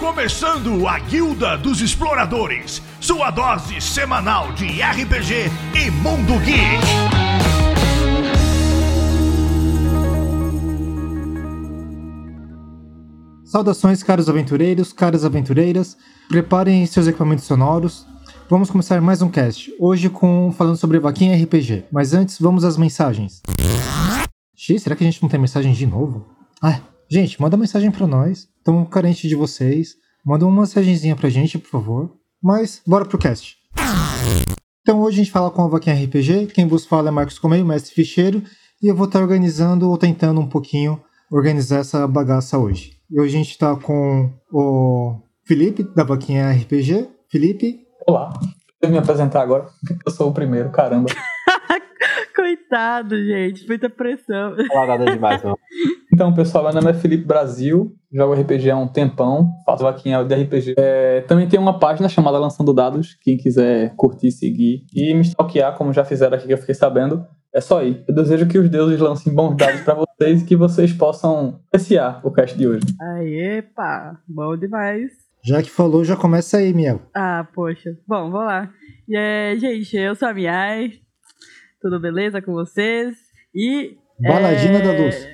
começando 0.00 0.88
a 0.88 0.98
Guilda 0.98 1.58
dos 1.58 1.82
Exploradores, 1.82 2.80
sua 3.02 3.30
dose 3.30 3.82
semanal 3.82 4.50
de 4.52 4.64
RPG 4.80 5.50
e 5.76 5.90
Mundo 5.90 6.38
Geek. 6.42 6.80
Saudações, 13.44 14.02
caros 14.02 14.30
aventureiros, 14.30 14.90
caras 14.90 15.22
aventureiras. 15.22 15.98
Preparem 16.30 16.86
seus 16.86 17.06
equipamentos 17.06 17.44
sonoros. 17.44 18.06
Vamos 18.48 18.70
começar 18.70 19.02
mais 19.02 19.20
um 19.20 19.28
cast. 19.28 19.70
Hoje 19.78 20.08
com 20.08 20.50
falando 20.56 20.78
sobre 20.78 20.98
vaquinha 20.98 21.36
RPG. 21.44 21.84
Mas 21.92 22.14
antes, 22.14 22.38
vamos 22.40 22.64
às 22.64 22.78
mensagens. 22.78 23.42
X, 24.56 24.82
será 24.82 24.96
que 24.96 25.04
a 25.04 25.06
gente 25.06 25.20
não 25.20 25.28
tem 25.28 25.38
mensagem 25.38 25.74
de 25.74 25.84
novo? 25.84 26.26
Ah, 26.62 26.80
gente, 27.10 27.40
manda 27.40 27.56
mensagem 27.56 27.90
para 27.90 28.06
nós. 28.06 28.48
Estamos 28.56 28.88
carentes 28.88 29.28
de 29.28 29.34
vocês. 29.34 29.96
Manda 30.24 30.46
uma 30.46 30.60
mensagenzinha 30.60 31.16
pra 31.16 31.28
gente, 31.28 31.58
por 31.58 31.68
favor. 31.68 32.16
Mas, 32.42 32.80
bora 32.86 33.04
pro 33.04 33.18
cast. 33.18 33.56
Então 34.82 35.00
hoje 35.00 35.20
a 35.20 35.24
gente 35.24 35.32
fala 35.32 35.50
com 35.50 35.62
a 35.62 35.68
Vaquinha 35.68 35.94
RPG. 35.94 36.46
Quem 36.54 36.66
vos 36.66 36.86
fala 36.86 37.08
é 37.08 37.10
Marcos 37.10 37.38
Comeio, 37.38 37.66
mestre 37.66 37.94
ficheiro. 37.94 38.42
E 38.82 38.86
eu 38.86 38.94
vou 38.94 39.06
estar 39.06 39.20
organizando 39.20 39.90
ou 39.90 39.98
tentando 39.98 40.40
um 40.40 40.48
pouquinho 40.48 41.00
organizar 41.30 41.80
essa 41.80 42.06
bagaça 42.06 42.58
hoje. 42.58 42.92
E 43.10 43.20
hoje 43.20 43.34
a 43.34 43.38
gente 43.38 43.50
está 43.50 43.76
com 43.76 44.32
o 44.52 45.20
Felipe, 45.44 45.82
da 45.94 46.04
Vaquinha 46.04 46.50
RPG. 46.52 47.08
Felipe. 47.28 47.80
Olá. 48.06 48.32
Deixa 48.40 48.54
eu 48.82 48.90
me 48.90 48.98
apresentar 48.98 49.42
agora. 49.42 49.68
Eu 50.06 50.12
sou 50.12 50.30
o 50.30 50.34
primeiro, 50.34 50.70
caramba. 50.70 51.10
Coitado, 52.34 53.16
gente. 53.16 53.66
Muita 53.66 53.88
pressão. 53.90 54.54
Nada 54.72 55.04
demais, 55.12 55.42
não. 55.42 55.56
Então, 56.12 56.34
pessoal, 56.34 56.64
meu 56.64 56.74
nome 56.74 56.90
é 56.90 56.94
Felipe 56.94 57.24
Brasil. 57.24 57.94
Jogo 58.12 58.34
RPG 58.34 58.70
há 58.70 58.76
um 58.76 58.88
tempão. 58.88 59.50
Faço 59.64 59.82
vaquinha 59.82 60.22
de 60.24 60.34
RPG. 60.34 60.74
É, 60.76 61.22
também 61.22 61.48
tem 61.48 61.58
uma 61.58 61.78
página 61.78 62.08
chamada 62.08 62.38
Lançando 62.38 62.74
Dados. 62.74 63.16
Quem 63.22 63.36
quiser 63.36 63.94
curtir, 63.96 64.30
seguir 64.30 64.84
e 64.94 65.14
me 65.14 65.22
stalkear, 65.22 65.76
como 65.76 65.92
já 65.92 66.04
fizeram 66.04 66.36
aqui 66.36 66.46
que 66.46 66.52
eu 66.52 66.58
fiquei 66.58 66.74
sabendo. 66.74 67.24
É 67.54 67.60
só 67.60 67.80
aí. 67.80 68.04
Eu 68.06 68.14
desejo 68.14 68.46
que 68.46 68.58
os 68.58 68.68
deuses 68.68 69.00
lancem 69.00 69.34
bons 69.34 69.56
dados 69.56 69.80
para 69.80 69.94
vocês 69.94 70.42
e 70.42 70.44
que 70.44 70.56
vocês 70.56 70.92
possam 70.92 71.60
apreciar 71.68 72.20
o 72.24 72.30
cast 72.30 72.56
de 72.56 72.66
hoje. 72.66 72.84
Aí, 73.00 73.62
pá. 73.74 74.16
Bom 74.28 74.56
demais. 74.56 75.10
Já 75.42 75.62
que 75.62 75.70
falou, 75.70 76.04
já 76.04 76.16
começa 76.16 76.58
aí, 76.58 76.72
Miel. 76.74 77.00
Ah, 77.14 77.46
poxa. 77.54 77.96
Bom, 78.06 78.30
vamos 78.30 78.46
lá. 78.46 78.70
E, 79.08 79.16
é, 79.16 79.56
gente, 79.56 79.96
eu 79.96 80.14
sou 80.14 80.28
a 80.28 80.34
Miai. 80.34 81.00
Tudo 81.80 81.98
beleza 81.98 82.42
com 82.42 82.52
vocês? 82.52 83.16
E. 83.54 83.96
Baladina 84.20 84.78
é, 84.78 84.82
da 84.82 84.92
Luz. 84.92 85.28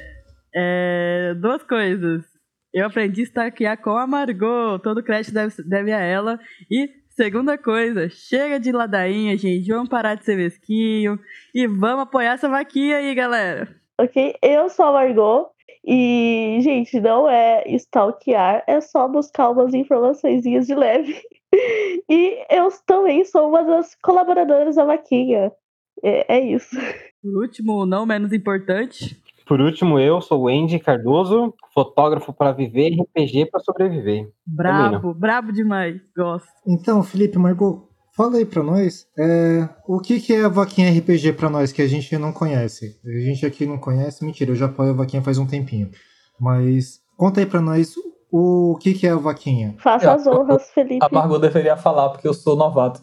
É, 0.54 1.34
duas 1.34 1.62
coisas. 1.64 2.24
Eu 2.72 2.86
aprendi 2.86 3.22
a 3.22 3.24
stalkear 3.24 3.82
com 3.82 3.96
a 3.96 4.06
Margot. 4.06 4.78
Todo 4.78 5.02
crédito 5.02 5.34
deve, 5.34 5.62
deve 5.64 5.92
a 5.92 5.98
ela. 5.98 6.38
E 6.70 6.88
segunda 7.08 7.58
coisa, 7.58 8.08
chega 8.08 8.60
de 8.60 8.70
ladainha, 8.70 9.36
gente. 9.36 9.68
Vamos 9.68 9.88
parar 9.88 10.14
de 10.14 10.24
ser 10.24 10.36
mesquinho. 10.36 11.18
E 11.52 11.66
vamos 11.66 12.04
apoiar 12.04 12.34
essa 12.34 12.48
vaquinha 12.48 12.98
aí, 12.98 13.12
galera. 13.12 13.68
Ok? 14.00 14.36
Eu 14.40 14.68
sou 14.68 14.86
a 14.86 14.92
Margot. 14.92 15.50
E, 15.84 16.58
gente, 16.60 17.00
não 17.00 17.28
é 17.28 17.64
stalkear, 17.74 18.62
é 18.68 18.80
só 18.80 19.08
buscar 19.08 19.50
umas 19.50 19.74
informações 19.74 20.42
de 20.42 20.74
leve. 20.74 21.20
E 22.08 22.44
eu 22.50 22.68
também 22.86 23.24
sou 23.24 23.48
uma 23.48 23.64
das 23.64 23.94
colaboradoras 24.02 24.76
da 24.76 24.84
vaquinha. 24.84 25.50
É, 26.02 26.36
é 26.36 26.40
isso. 26.40 26.76
Por 27.22 27.42
último, 27.42 27.84
não 27.86 28.06
menos 28.06 28.32
importante. 28.32 29.20
Por 29.46 29.60
último, 29.60 29.98
eu 29.98 30.20
sou 30.20 30.42
o 30.42 30.48
Andy 30.48 30.78
Cardoso, 30.78 31.54
fotógrafo 31.72 32.32
para 32.32 32.52
viver 32.52 32.90
e 32.90 33.00
RPG 33.00 33.46
para 33.50 33.60
sobreviver. 33.60 34.28
Brabo, 34.44 35.14
brabo 35.14 35.52
demais. 35.52 36.00
Gosto. 36.16 36.48
Então, 36.66 37.00
Felipe, 37.02 37.38
Margot, 37.38 37.88
fala 38.16 38.38
aí 38.38 38.44
pra 38.44 38.62
nós. 38.62 39.06
é, 39.16 39.68
o 39.86 40.00
que, 40.00 40.18
que 40.20 40.34
é 40.34 40.44
a 40.44 40.48
Vaquinha 40.48 40.90
RPG 40.90 41.32
pra 41.34 41.48
nós 41.48 41.70
que 41.70 41.80
a 41.80 41.86
gente 41.86 42.16
não 42.18 42.32
conhece? 42.32 43.00
A 43.04 43.20
gente 43.20 43.46
aqui 43.46 43.66
não 43.66 43.78
conhece. 43.78 44.24
Mentira, 44.24 44.50
eu 44.50 44.56
já 44.56 44.66
apoio 44.66 44.90
a 44.90 44.94
Vaquinha 44.94 45.22
faz 45.22 45.38
um 45.38 45.46
tempinho. 45.46 45.90
Mas 46.40 47.00
conta 47.16 47.38
aí 47.40 47.46
pra 47.46 47.60
nós 47.60 47.94
o 48.32 48.76
que, 48.80 48.94
que 48.94 49.06
é 49.06 49.10
a 49.10 49.16
Vaquinha. 49.16 49.76
Faça 49.78 50.06
É, 50.06 50.10
as 50.10 50.26
honras, 50.26 50.68
Felipe. 50.70 51.04
A 51.04 51.08
Margot 51.08 51.38
deveria 51.38 51.76
falar, 51.76 52.08
porque 52.10 52.26
eu 52.26 52.34
sou 52.34 52.56
novato. 52.56 53.00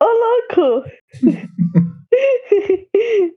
Ô, 0.00 0.06
louco! 0.06 0.84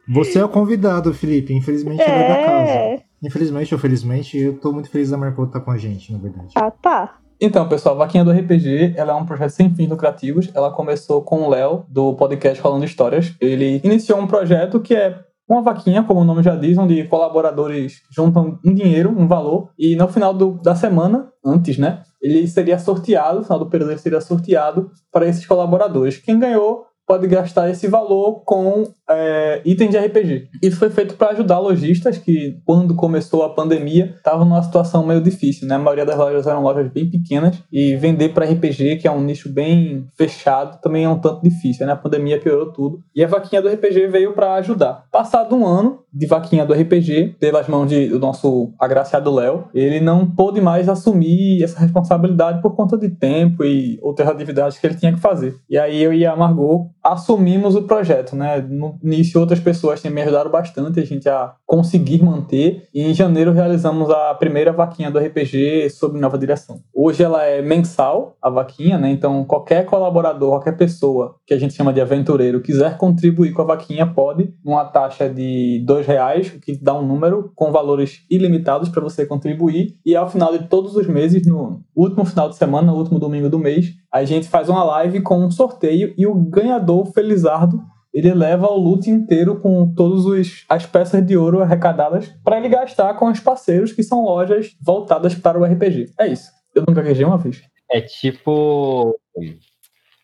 Você 0.09 0.39
é 0.39 0.45
o 0.45 0.49
convidado, 0.49 1.13
Felipe. 1.13 1.53
Infelizmente, 1.53 2.01
ele 2.01 2.11
é 2.11 2.27
da 2.27 2.35
casa. 2.45 2.71
é. 2.71 3.03
Infelizmente 3.23 3.73
ou 3.73 3.79
felizmente, 3.79 4.37
eu 4.37 4.59
tô 4.59 4.71
muito 4.73 4.89
feliz 4.89 5.09
da 5.09 5.17
Margot 5.17 5.45
estar 5.45 5.61
com 5.61 5.71
a 5.71 5.77
gente, 5.77 6.11
na 6.11 6.19
verdade. 6.19 6.53
Ah, 6.55 6.69
tá. 6.71 7.19
Então, 7.39 7.67
pessoal, 7.67 7.95
Vaquinha 7.97 8.23
do 8.23 8.31
RPG, 8.31 8.93
ela 8.97 9.13
é 9.13 9.15
um 9.15 9.25
projeto 9.25 9.49
sem 9.51 9.73
fins 9.73 9.89
lucrativos. 9.89 10.49
Ela 10.53 10.71
começou 10.71 11.21
com 11.23 11.41
o 11.43 11.49
Léo, 11.49 11.85
do 11.89 12.13
podcast 12.15 12.61
Falando 12.61 12.83
Histórias. 12.85 13.33
Ele 13.39 13.81
iniciou 13.83 14.19
um 14.19 14.27
projeto 14.27 14.79
que 14.79 14.93
é 14.93 15.19
uma 15.49 15.61
vaquinha, 15.61 16.03
como 16.03 16.21
o 16.21 16.23
nome 16.23 16.41
já 16.43 16.55
diz, 16.55 16.77
onde 16.77 17.03
colaboradores 17.05 18.01
juntam 18.11 18.59
um 18.65 18.73
dinheiro, 18.73 19.09
um 19.09 19.27
valor, 19.27 19.69
e 19.77 19.95
no 19.95 20.07
final 20.07 20.33
do- 20.33 20.59
da 20.63 20.73
semana, 20.73 21.29
antes, 21.45 21.77
né, 21.77 22.01
ele 22.21 22.47
seria 22.47 22.79
sorteado, 22.79 23.39
no 23.39 23.43
final 23.43 23.59
do 23.59 23.69
período 23.69 23.91
ele 23.91 23.99
seria 23.99 24.21
sorteado 24.21 24.89
para 25.11 25.27
esses 25.27 25.45
colaboradores. 25.45 26.17
Quem 26.17 26.39
ganhou 26.39 26.85
pode 27.05 27.27
gastar 27.27 27.69
esse 27.69 27.87
valor 27.87 28.41
com 28.45 28.83
é, 29.09 29.61
itens 29.65 29.91
de 29.91 29.97
RPG. 29.97 30.47
Isso 30.61 30.77
foi 30.77 30.89
feito 30.89 31.15
para 31.15 31.31
ajudar 31.31 31.59
lojistas 31.59 32.17
que, 32.17 32.57
quando 32.65 32.95
começou 32.95 33.43
a 33.43 33.49
pandemia, 33.49 34.13
estavam 34.15 34.45
numa 34.45 34.63
situação 34.63 35.05
meio 35.05 35.21
difícil, 35.21 35.67
né? 35.67 35.75
A 35.75 35.79
maioria 35.79 36.05
das 36.05 36.17
lojas 36.17 36.47
eram 36.47 36.63
lojas 36.63 36.89
bem 36.91 37.09
pequenas 37.09 37.61
e 37.71 37.95
vender 37.97 38.29
para 38.29 38.45
RPG, 38.45 38.97
que 38.97 39.07
é 39.07 39.11
um 39.11 39.21
nicho 39.21 39.49
bem 39.49 40.05
fechado, 40.17 40.79
também 40.81 41.03
é 41.03 41.09
um 41.09 41.19
tanto 41.19 41.41
difícil, 41.43 41.85
né? 41.85 41.91
A 41.93 41.97
pandemia 41.97 42.39
piorou 42.39 42.71
tudo. 42.71 42.99
E 43.15 43.23
a 43.23 43.27
vaquinha 43.27 43.61
do 43.61 43.67
RPG 43.67 44.07
veio 44.07 44.33
para 44.33 44.53
ajudar. 44.55 45.05
Passado 45.11 45.55
um 45.55 45.65
ano 45.67 45.99
de 46.13 46.25
vaquinha 46.27 46.65
do 46.65 46.73
RPG, 46.73 47.35
pelas 47.39 47.67
mãos 47.67 47.87
de- 47.87 48.07
do 48.07 48.19
nosso 48.19 48.71
agraciado 48.79 49.33
Léo, 49.33 49.65
ele 49.73 49.99
não 49.99 50.25
pôde 50.29 50.61
mais 50.61 50.87
assumir 50.87 51.61
essa 51.63 51.79
responsabilidade 51.79 52.61
por 52.61 52.75
conta 52.75 52.97
de 52.97 53.09
tempo 53.09 53.63
e 53.63 53.99
outras 54.01 54.27
atividades 54.29 54.77
que 54.77 54.85
ele 54.87 54.95
tinha 54.95 55.11
que 55.13 55.19
fazer. 55.19 55.55
E 55.69 55.77
aí 55.77 56.01
eu 56.01 56.13
e 56.13 56.25
a 56.25 56.35
Margot 56.35 56.89
assumimos 57.03 57.75
o 57.75 57.83
projeto, 57.83 58.35
né? 58.35 58.61
No 58.61 58.97
início 59.03 59.39
outras 59.39 59.59
pessoas 59.59 60.01
me 60.03 60.21
ajudaram 60.21 60.49
bastante 60.49 60.99
a 60.99 61.05
gente 61.05 61.27
a 61.27 61.53
conseguir 61.73 62.21
manter 62.21 62.87
e 62.93 63.01
em 63.01 63.15
janeiro 63.15 63.51
realizamos 63.51 64.07
a 64.07 64.31
primeira 64.35 64.71
vaquinha 64.71 65.09
do 65.09 65.17
RPG 65.17 65.89
sob 65.89 66.19
nova 66.19 66.37
direção. 66.37 66.79
Hoje 66.93 67.23
ela 67.23 67.43
é 67.45 67.63
mensal, 67.63 68.37
a 68.39 68.47
vaquinha, 68.47 68.99
né? 68.99 69.09
Então 69.09 69.43
qualquer 69.43 69.83
colaborador, 69.87 70.51
qualquer 70.51 70.77
pessoa 70.77 71.33
que 71.47 71.51
a 71.51 71.57
gente 71.57 71.73
chama 71.73 71.91
de 71.91 71.99
aventureiro 71.99 72.61
quiser 72.61 72.95
contribuir 72.95 73.53
com 73.53 73.63
a 73.63 73.65
vaquinha 73.65 74.05
pode, 74.05 74.53
numa 74.63 74.85
taxa 74.85 75.27
de 75.27 75.83
dois 75.83 76.05
reais, 76.05 76.53
o 76.55 76.59
que 76.59 76.77
dá 76.79 76.93
um 76.93 77.07
número 77.07 77.51
com 77.55 77.71
valores 77.71 78.23
ilimitados 78.29 78.89
para 78.89 79.01
você 79.01 79.25
contribuir 79.25 79.97
e 80.05 80.15
ao 80.15 80.29
final 80.29 80.55
de 80.55 80.67
todos 80.67 80.95
os 80.95 81.07
meses, 81.07 81.43
no 81.47 81.81
último 81.95 82.23
final 82.23 82.49
de 82.49 82.55
semana, 82.55 82.91
no 82.91 82.97
último 82.99 83.17
domingo 83.17 83.49
do 83.49 83.57
mês, 83.57 83.95
a 84.11 84.23
gente 84.23 84.47
faz 84.47 84.69
uma 84.69 84.83
live 84.83 85.21
com 85.21 85.43
um 85.43 85.49
sorteio 85.49 86.13
e 86.15 86.27
o 86.27 86.35
ganhador 86.35 87.07
Felizardo 87.07 87.81
ele 88.13 88.33
leva 88.33 88.67
o 88.67 88.77
loot 88.77 89.09
inteiro 89.09 89.59
com 89.59 89.91
todas 89.93 90.65
as 90.69 90.85
peças 90.85 91.25
de 91.25 91.35
ouro 91.35 91.61
arrecadadas 91.61 92.27
para 92.43 92.57
ele 92.57 92.69
gastar 92.69 93.13
com 93.15 93.25
os 93.25 93.39
parceiros 93.39 93.91
que 93.91 94.03
são 94.03 94.23
lojas 94.23 94.75
voltadas 94.81 95.33
para 95.33 95.59
o 95.59 95.65
RPG. 95.65 96.11
É 96.19 96.27
isso. 96.27 96.51
Eu 96.75 96.83
nunca 96.87 97.01
gaguejei 97.01 97.25
uma 97.25 97.37
vez. 97.37 97.61
É 97.91 98.01
tipo 98.01 99.19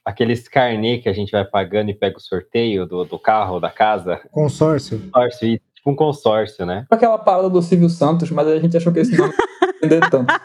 aqueles 0.05 0.47
carnê 0.47 0.99
que 0.99 1.09
a 1.09 1.13
gente 1.13 1.31
vai 1.31 1.45
pagando 1.45 1.89
e 1.89 1.93
pega 1.93 2.17
o 2.17 2.21
sorteio 2.21 2.85
do, 2.85 3.05
do 3.05 3.19
carro, 3.19 3.59
da 3.59 3.69
casa. 3.69 4.21
Consórcio. 4.31 4.99
Consórcio, 4.99 5.47
isso, 5.47 5.63
tipo 5.75 5.91
um 5.91 5.95
consórcio, 5.95 6.65
né? 6.65 6.85
Aquela 6.89 7.17
parada 7.17 7.49
do 7.49 7.61
Silvio 7.61 7.89
Santos, 7.89 8.29
mas 8.31 8.47
a 8.47 8.59
gente 8.59 8.75
achou 8.77 8.91
que 8.93 8.99
esse 8.99 9.15
nome 9.17 9.33
não 9.81 9.89
ia 9.89 10.09
tanto. 10.09 10.33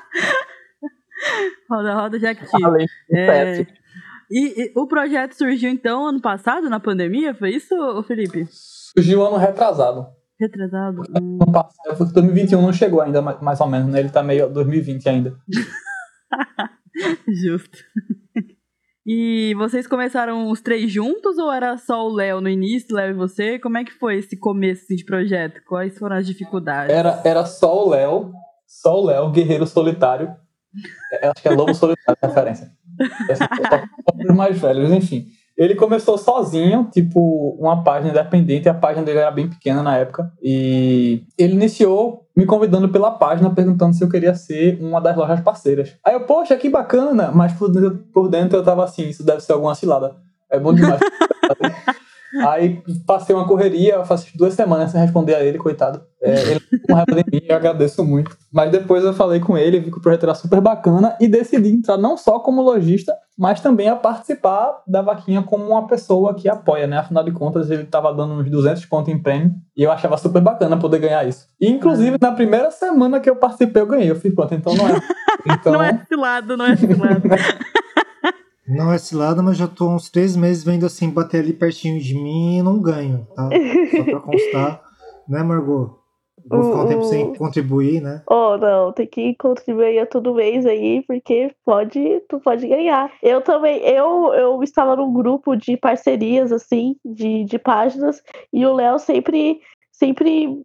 Roda, 1.70 1.94
roda, 1.94 2.18
Jack 2.18 2.46
Falei, 2.46 2.86
É, 3.10 3.60
é. 3.60 3.66
E, 4.30 4.62
e 4.62 4.72
o 4.76 4.86
projeto 4.86 5.32
surgiu 5.32 5.70
então 5.70 6.06
ano 6.06 6.20
passado, 6.20 6.68
na 6.68 6.80
pandemia? 6.80 7.34
Foi 7.34 7.50
isso, 7.50 7.74
Felipe? 8.04 8.46
Surgiu 8.50 9.24
ano 9.26 9.36
retrasado. 9.36 10.06
Retrasado? 10.38 11.02
Hum. 11.10 11.38
Ano 11.40 11.52
passado, 11.52 12.12
2021 12.12 12.60
não 12.60 12.72
chegou 12.72 13.00
ainda, 13.00 13.22
mais 13.22 13.60
ou 13.60 13.66
menos, 13.66 13.88
né? 13.92 14.00
Ele 14.00 14.10
tá 14.10 14.22
meio 14.22 14.48
2020 14.48 15.08
ainda. 15.08 15.36
Justo. 17.28 17.78
E 19.06 19.54
vocês 19.56 19.86
começaram 19.86 20.50
os 20.50 20.62
três 20.62 20.90
juntos 20.90 21.36
ou 21.36 21.52
era 21.52 21.76
só 21.76 22.06
o 22.06 22.12
Léo 22.12 22.40
no 22.40 22.48
início, 22.48 22.96
Léo 22.96 23.10
e 23.10 23.14
você? 23.14 23.58
Como 23.58 23.76
é 23.76 23.84
que 23.84 23.92
foi 23.92 24.16
esse 24.16 24.34
começo 24.36 24.96
de 24.96 25.04
projeto? 25.04 25.60
Quais 25.68 25.98
foram 25.98 26.16
as 26.16 26.26
dificuldades? 26.26 26.94
Era, 26.94 27.20
era 27.22 27.44
só 27.44 27.84
o 27.84 27.90
Léo, 27.90 28.32
só 28.66 28.98
o 28.98 29.04
Léo, 29.04 29.30
guerreiro 29.30 29.66
solitário. 29.66 30.34
É, 31.12 31.28
acho 31.28 31.42
que 31.42 31.48
é 31.48 31.52
Lobo 31.52 31.74
Solitário 31.74 32.18
a 32.20 32.26
referência. 32.26 32.72
Mais 34.34 34.58
velhos, 34.58 34.90
enfim. 34.90 35.26
Ele 35.56 35.76
começou 35.76 36.18
sozinho, 36.18 36.88
tipo, 36.92 37.56
uma 37.60 37.84
página 37.84 38.10
independente, 38.10 38.68
a 38.68 38.74
página 38.74 39.04
dele 39.04 39.20
era 39.20 39.30
bem 39.30 39.48
pequena 39.48 39.82
na 39.82 39.96
época. 39.96 40.32
E 40.42 41.22
ele 41.38 41.54
iniciou 41.54 42.26
me 42.36 42.44
convidando 42.44 42.88
pela 42.88 43.12
página, 43.12 43.54
perguntando 43.54 43.94
se 43.94 44.02
eu 44.02 44.08
queria 44.08 44.34
ser 44.34 44.78
uma 44.82 45.00
das 45.00 45.16
lojas 45.16 45.40
parceiras. 45.40 45.96
Aí 46.04 46.14
eu, 46.14 46.22
poxa, 46.22 46.56
que 46.56 46.68
bacana! 46.68 47.30
Mas 47.32 47.52
por 47.52 47.70
dentro, 47.70 47.98
por 48.12 48.28
dentro 48.28 48.58
eu 48.58 48.64
tava 48.64 48.82
assim, 48.82 49.08
isso 49.08 49.24
deve 49.24 49.40
ser 49.42 49.52
alguma 49.52 49.76
cilada. 49.76 50.16
É 50.50 50.58
bom 50.58 50.74
demais. 50.74 51.00
Aí 52.42 52.82
passei 53.06 53.34
uma 53.34 53.46
correria, 53.46 54.04
faço 54.04 54.26
duas 54.36 54.54
semanas 54.54 54.90
sem 54.90 55.00
responder 55.00 55.34
a 55.34 55.44
ele, 55.44 55.58
coitado. 55.58 56.02
É, 56.20 56.50
ele 56.50 56.60
com 56.86 56.94
raiva 56.94 57.22
de 57.22 57.24
mim, 57.30 57.46
eu 57.46 57.56
agradeço 57.56 58.04
muito. 58.04 58.36
Mas 58.52 58.70
depois 58.70 59.04
eu 59.04 59.12
falei 59.12 59.40
com 59.40 59.56
ele, 59.56 59.78
vi 59.78 59.90
que 59.90 59.98
o 59.98 60.00
projeto 60.00 60.24
era 60.24 60.34
super 60.34 60.60
bacana 60.60 61.16
e 61.20 61.28
decidi 61.28 61.70
entrar 61.70 61.96
não 61.98 62.16
só 62.16 62.38
como 62.38 62.62
lojista, 62.62 63.14
mas 63.38 63.60
também 63.60 63.88
a 63.88 63.96
participar 63.96 64.82
da 64.86 65.02
vaquinha 65.02 65.42
como 65.42 65.64
uma 65.64 65.86
pessoa 65.86 66.34
que 66.34 66.48
apoia, 66.48 66.86
né? 66.86 66.98
Afinal 66.98 67.22
de 67.22 67.32
contas, 67.32 67.70
ele 67.70 67.82
estava 67.82 68.12
dando 68.12 68.34
uns 68.34 68.50
200 68.50 68.86
pontos 68.86 69.12
em 69.12 69.18
prêmio 69.18 69.52
e 69.76 69.82
eu 69.82 69.92
achava 69.92 70.16
super 70.16 70.40
bacana 70.40 70.78
poder 70.78 70.98
ganhar 70.98 71.26
isso. 71.28 71.46
E, 71.60 71.68
inclusive, 71.68 72.16
na 72.20 72.32
primeira 72.32 72.70
semana 72.70 73.20
que 73.20 73.28
eu 73.28 73.36
participei, 73.36 73.82
eu 73.82 73.86
ganhei. 73.86 74.10
Eu 74.10 74.16
fiz, 74.16 74.34
pronto, 74.34 74.54
então 74.54 74.74
não 74.74 74.88
é. 74.88 75.00
Então... 75.46 75.72
não 75.74 75.82
é 75.82 76.00
esse 76.02 76.16
lado, 76.16 76.56
não 76.56 76.66
é 76.66 76.72
esse 76.72 76.86
lado. 76.86 77.22
Não 78.66 78.92
é 78.92 78.98
cilada, 78.98 79.42
mas 79.42 79.56
já 79.56 79.68
tô 79.68 79.88
uns 79.88 80.10
três 80.10 80.36
meses 80.36 80.64
vendo 80.64 80.86
assim, 80.86 81.10
bater 81.10 81.40
ali 81.40 81.52
pertinho 81.52 82.00
de 82.00 82.14
mim 82.14 82.58
e 82.58 82.62
não 82.62 82.80
ganho, 82.80 83.26
tá? 83.34 83.48
Só 83.96 84.04
pra 84.04 84.20
constar. 84.20 84.82
né, 85.28 85.42
Margot? 85.42 86.04
Vou 86.46 86.62
ficar 86.62 86.82
um 86.82 86.88
tempo 86.88 87.04
sem 87.04 87.34
contribuir, 87.34 88.02
né? 88.02 88.22
Oh, 88.28 88.56
não, 88.58 88.92
tem 88.92 89.06
que 89.06 89.34
contribuir 89.36 90.06
todo 90.08 90.34
mês 90.34 90.66
aí, 90.66 91.02
porque 91.06 91.54
pode, 91.64 92.20
tu 92.28 92.38
pode 92.38 92.66
ganhar. 92.66 93.10
Eu 93.22 93.40
também, 93.40 93.78
eu, 93.80 94.34
eu 94.34 94.62
estava 94.62 94.94
num 94.94 95.12
grupo 95.12 95.56
de 95.56 95.76
parcerias, 95.76 96.52
assim, 96.52 96.96
de, 97.04 97.44
de 97.44 97.58
páginas, 97.58 98.22
e 98.52 98.64
o 98.66 98.74
Léo 98.74 98.98
sempre 98.98 99.60
sempre 99.90 100.60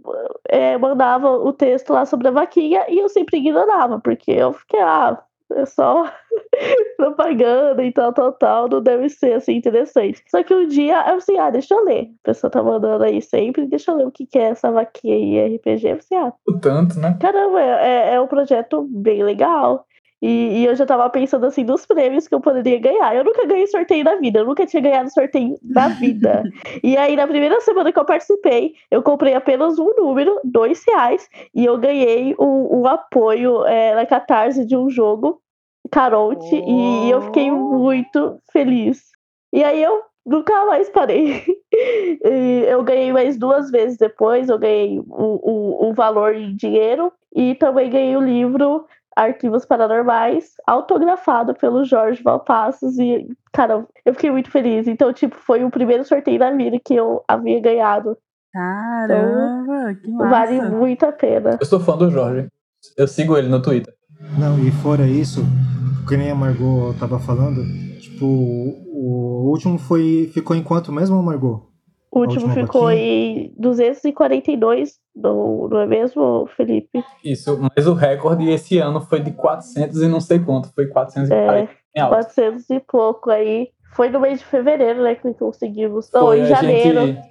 é, 0.49 0.75
mandava 0.77 1.29
o 1.29 1.53
texto 1.53 1.93
lá 1.93 2.03
sobre 2.03 2.27
a 2.27 2.31
vaquinha 2.31 2.83
e 2.89 2.97
eu 2.97 3.07
sempre 3.07 3.37
ignorava, 3.37 3.99
porque 3.99 4.31
eu 4.31 4.51
fiquei, 4.53 4.81
ah, 4.81 5.21
é 5.53 5.65
só 5.65 6.11
propaganda 6.97 7.83
e 7.83 7.91
tal, 7.91 8.13
tal, 8.13 8.31
tal, 8.33 8.69
não 8.69 8.81
deve 8.81 9.09
ser 9.09 9.33
assim 9.33 9.55
interessante. 9.55 10.23
Só 10.27 10.43
que 10.43 10.53
um 10.53 10.67
dia 10.67 11.05
eu 11.09 11.17
assim, 11.17 11.37
ah, 11.37 11.49
deixa 11.49 11.73
eu 11.73 11.83
ler. 11.83 12.11
A 12.23 12.27
pessoa 12.27 12.51
tá 12.51 12.61
mandando 12.61 13.03
aí 13.03 13.21
sempre, 13.21 13.67
deixa 13.67 13.91
eu 13.91 13.97
ler 13.97 14.07
o 14.07 14.11
que, 14.11 14.25
que 14.25 14.37
é 14.37 14.49
essa 14.49 14.71
vaquinha 14.71 15.15
aí 15.15 15.55
RPG. 15.55 15.87
Eu 15.87 15.95
assim, 15.95 16.15
ah, 16.15 16.33
o 16.47 16.59
tanto, 16.59 16.99
né? 16.99 17.17
Caramba, 17.19 17.61
é, 17.61 18.15
é 18.15 18.21
um 18.21 18.27
projeto 18.27 18.87
bem 18.89 19.23
legal. 19.23 19.85
E, 20.21 20.59
e, 20.59 20.65
eu 20.65 20.75
já 20.75 20.85
tava 20.85 21.09
pensando 21.09 21.45
assim 21.45 21.63
nos 21.63 21.85
prêmios 21.85 22.27
que 22.27 22.35
eu 22.35 22.41
poderia 22.41 22.79
ganhar. 22.79 23.15
Eu 23.15 23.23
nunca 23.23 23.45
ganhei 23.45 23.67
sorteio 23.67 24.03
na 24.03 24.15
vida, 24.15 24.39
eu 24.39 24.45
nunca 24.45 24.65
tinha 24.65 24.81
ganhado 24.81 25.09
sorteio 25.11 25.57
na 25.63 25.87
vida. 25.95 26.43
e 26.83 26.97
aí, 26.97 27.15
na 27.15 27.25
primeira 27.25 27.59
semana 27.61 27.91
que 27.91 27.99
eu 27.99 28.05
participei, 28.05 28.73
eu 28.91 29.01
comprei 29.01 29.33
apenas 29.33 29.79
um 29.79 29.93
número, 29.97 30.39
dois 30.43 30.83
reais, 30.85 31.29
e 31.55 31.65
eu 31.65 31.77
ganhei 31.77 32.35
um, 32.37 32.79
um 32.81 32.87
apoio 32.87 33.65
é, 33.65 33.95
na 33.95 34.05
catarse 34.05 34.65
de 34.65 34.75
um 34.75 34.89
jogo, 34.89 35.41
Caronte, 35.89 36.53
oh. 36.53 36.69
e 36.69 37.09
eu 37.09 37.21
fiquei 37.21 37.49
muito 37.49 38.39
feliz. 38.51 39.09
E 39.53 39.63
aí 39.63 39.81
eu 39.81 40.03
nunca 40.25 40.65
mais 40.65 40.89
parei. 40.89 41.43
eu 42.67 42.83
ganhei 42.83 43.13
mais 43.13 43.37
duas 43.37 43.71
vezes 43.71 43.97
depois, 43.97 44.49
eu 44.49 44.59
ganhei 44.59 44.99
um, 44.99 45.39
um, 45.43 45.87
um 45.87 45.93
valor 45.93 46.35
em 46.35 46.55
dinheiro 46.55 47.11
e 47.33 47.55
também 47.55 47.89
ganhei 47.89 48.15
o 48.15 48.21
livro 48.21 48.85
Arquivos 49.15 49.65
Paranormais, 49.65 50.53
autografado 50.65 51.53
pelo 51.53 51.83
Jorge 51.83 52.23
Valpassos. 52.23 52.97
E, 52.97 53.27
cara, 53.51 53.85
eu 54.05 54.13
fiquei 54.13 54.31
muito 54.31 54.49
feliz. 54.49 54.87
Então, 54.87 55.11
tipo, 55.11 55.35
foi 55.35 55.63
o 55.63 55.69
primeiro 55.69 56.03
sorteio 56.03 56.39
da 56.39 56.51
vida 56.51 56.77
que 56.83 56.95
eu 56.95 57.23
havia 57.27 57.59
ganhado. 57.59 58.17
Caramba, 58.53 59.91
então, 59.91 60.01
que 60.01 60.11
massa. 60.11 60.29
Vale 60.29 60.61
muito 60.69 61.03
a 61.05 61.11
pena. 61.11 61.57
Eu 61.59 61.65
sou 61.65 61.79
fã 61.79 61.95
do 61.97 62.09
Jorge. 62.09 62.47
Eu 62.97 63.07
sigo 63.07 63.37
ele 63.37 63.49
no 63.49 63.61
Twitter. 63.61 63.93
Não, 64.37 64.59
e 64.59 64.71
fora 64.71 65.07
isso, 65.07 65.43
que 66.07 66.17
nem 66.17 66.31
a 66.31 66.35
Margot 66.35 66.93
tava 66.99 67.19
falando, 67.19 67.63
tipo, 67.99 68.25
o 68.25 69.49
último 69.49 69.77
foi 69.77 70.29
ficou 70.33 70.55
em 70.55 70.63
quanto 70.63 70.91
mesmo, 70.91 71.21
Margot? 71.21 71.68
O 72.11 72.21
último 72.21 72.49
ficou 72.49 72.85
vaquinha? 72.85 73.01
em 73.01 73.53
242, 73.57 74.95
não, 75.15 75.67
não 75.67 75.79
é 75.79 75.85
mesmo, 75.85 76.47
Felipe? 76.55 77.03
Isso, 77.23 77.59
mas 77.75 77.85
o 77.85 77.93
recorde 77.93 78.49
esse 78.49 78.79
ano 78.79 78.99
foi 79.01 79.19
de 79.19 79.31
400 79.31 80.01
e 80.01 80.07
não 80.07 80.19
sei 80.19 80.39
quanto, 80.39 80.73
foi 80.73 80.87
440. 80.87 81.71
É, 81.95 82.07
400 82.07 82.69
e 82.69 82.79
pouco 82.79 83.29
aí. 83.29 83.69
Foi 83.93 84.09
no 84.09 84.19
mês 84.19 84.39
de 84.39 84.45
fevereiro, 84.45 85.03
né, 85.03 85.15
que 85.15 85.33
conseguimos. 85.33 86.09
Não, 86.11 86.21
foi, 86.21 86.41
em 86.41 86.45
janeiro. 86.45 87.07
Gente, 87.07 87.21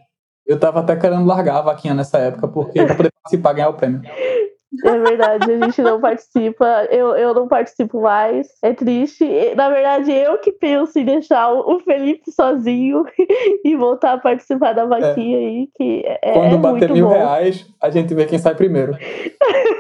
eu 0.46 0.58
tava 0.58 0.80
até 0.80 0.96
querendo 0.96 1.26
largar 1.26 1.58
a 1.58 1.62
vaquinha 1.62 1.94
nessa 1.94 2.18
época, 2.18 2.48
porque 2.48 2.84
pra 2.84 2.94
poder 2.94 3.12
participar 3.12 3.52
ganhar 3.52 3.68
o 3.68 3.74
prêmio. 3.74 4.00
É 4.84 4.98
verdade, 4.98 5.50
a 5.50 5.64
gente 5.64 5.80
não 5.80 5.98
participa. 5.98 6.86
Eu, 6.90 7.16
eu 7.16 7.32
não 7.32 7.48
participo 7.48 8.02
mais. 8.02 8.48
É 8.62 8.74
triste. 8.74 9.24
Na 9.56 9.70
verdade, 9.70 10.12
eu 10.12 10.38
que 10.38 10.52
penso 10.52 10.98
em 10.98 11.04
deixar 11.06 11.50
o 11.52 11.80
Felipe 11.80 12.30
sozinho 12.30 13.04
e 13.64 13.74
voltar 13.76 14.12
a 14.12 14.18
participar 14.18 14.74
da 14.74 14.84
vaquinha 14.84 15.38
é. 15.38 15.40
aí. 15.40 15.68
Que 15.74 16.02
é, 16.06 16.32
Quando 16.32 16.54
é 16.54 16.58
bater 16.58 16.90
mil 16.90 17.06
bom. 17.08 17.14
reais, 17.14 17.66
a 17.80 17.88
gente 17.88 18.14
vê 18.14 18.26
quem 18.26 18.38
sai 18.38 18.54
primeiro. 18.54 18.92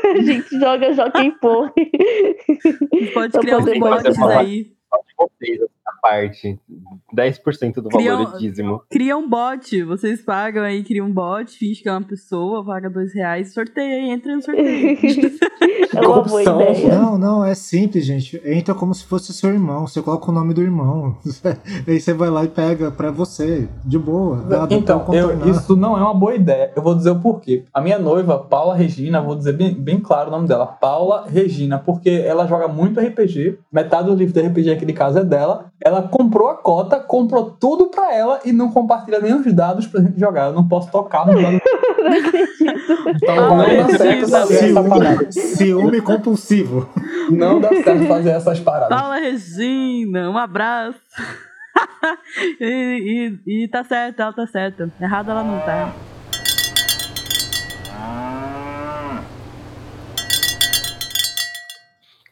a 0.04 0.22
gente 0.22 0.58
joga 0.58 0.92
Jockey 0.94 1.32
Pô. 1.32 1.68
Pode 3.12 3.38
criar 3.38 3.58
uns 3.58 3.78
bots 3.78 4.18
aí 4.22 4.72
de 5.40 5.60
essa 5.88 5.98
parte. 6.00 6.58
10% 7.14 7.74
do 7.74 7.88
valor 7.88 8.32
do 8.32 8.38
dízimo. 8.38 8.82
Cria 8.90 9.16
um 9.16 9.28
bot. 9.28 9.82
Vocês 9.84 10.22
pagam 10.22 10.62
aí, 10.62 10.84
cria 10.84 11.04
um 11.04 11.12
bot, 11.12 11.50
finge 11.50 11.82
que 11.82 11.88
é 11.88 11.92
uma 11.92 12.02
pessoa, 12.02 12.64
paga 12.64 12.90
dois 12.90 13.14
reais, 13.14 13.54
sorteia 13.54 13.96
aí, 13.96 14.10
entra 14.10 14.34
no 14.34 14.42
sorteio. 14.42 14.98
é 15.94 16.00
uma 16.00 16.22
boa 16.22 16.42
ideia. 16.42 16.98
Não, 16.98 17.18
não, 17.18 17.44
é 17.44 17.54
simples, 17.54 18.04
gente. 18.04 18.40
Entra 18.44 18.74
como 18.74 18.94
se 18.94 19.04
fosse 19.04 19.32
seu 19.32 19.50
irmão. 19.50 19.86
Você 19.86 20.02
coloca 20.02 20.30
o 20.30 20.34
nome 20.34 20.52
do 20.52 20.62
irmão. 20.62 21.16
aí 21.86 22.00
você 22.00 22.12
vai 22.12 22.30
lá 22.30 22.44
e 22.44 22.48
pega 22.48 22.90
pra 22.90 23.10
você, 23.10 23.68
de 23.84 23.98
boa. 23.98 24.36
Nada 24.44 24.74
então, 24.74 25.06
eu, 25.12 25.50
isso 25.50 25.74
não 25.74 25.96
é 25.96 26.00
uma 26.00 26.14
boa 26.14 26.34
ideia. 26.34 26.72
Eu 26.76 26.82
vou 26.82 26.94
dizer 26.94 27.10
o 27.10 27.20
porquê. 27.20 27.64
A 27.72 27.80
minha 27.80 27.98
noiva, 27.98 28.38
Paula 28.38 28.74
Regina, 28.74 29.20
vou 29.20 29.34
dizer 29.34 29.52
bem, 29.52 29.74
bem 29.74 29.98
claro 29.98 30.28
o 30.28 30.30
nome 30.32 30.46
dela. 30.46 30.66
Paula 30.66 31.26
Regina, 31.26 31.78
porque 31.78 32.10
ela 32.10 32.46
joga 32.46 32.68
muito 32.68 33.00
RPG. 33.00 33.58
Metade 33.72 34.08
do 34.08 34.14
livro 34.14 34.34
de 34.34 34.40
RPG 34.40 34.70
aqui 34.70 34.84
de 34.84 34.92
casa 34.92 35.20
é 35.20 35.24
dela. 35.24 35.72
Ela 35.80 36.02
comprou 36.02 36.48
a 36.48 36.56
cota, 36.56 36.98
comprou 36.98 37.52
tudo 37.52 37.86
pra 37.86 38.12
ela 38.12 38.40
e 38.44 38.50
não 38.50 38.72
compartilha 38.72 39.20
nem 39.20 39.32
os 39.32 39.52
dados 39.52 39.86
pra 39.86 40.00
gente 40.00 40.18
jogar. 40.18 40.46
Eu 40.46 40.52
não 40.52 40.66
posso 40.66 40.90
tocar 40.90 41.24
no 41.24 41.40
dado. 41.40 41.60
então 43.14 43.44
ah, 43.44 43.56
não 43.56 43.86
dá 43.86 43.96
certo 43.96 44.28
fazer 44.28 44.70
essa 44.70 44.82
parada. 44.82 45.32
Ciúme 45.32 46.00
compulsivo. 46.00 46.88
Não 47.30 47.60
dá 47.60 47.68
certo 47.68 48.06
fazer 48.06 48.30
essas 48.30 48.58
paradas. 48.58 48.98
Fala, 48.98 49.20
Regina, 49.20 50.28
um 50.28 50.36
abraço. 50.36 50.98
e, 52.60 53.38
e, 53.46 53.64
e 53.64 53.68
tá 53.68 53.84
certo, 53.84 54.20
ela 54.20 54.32
tá 54.32 54.46
certa. 54.48 54.90
Errado 55.00 55.30
ela 55.30 55.44
não 55.44 55.60
tá. 55.60 55.94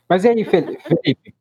Mas 0.08 0.24
e 0.24 0.28
aí, 0.28 0.44
Felipe? 0.44 1.36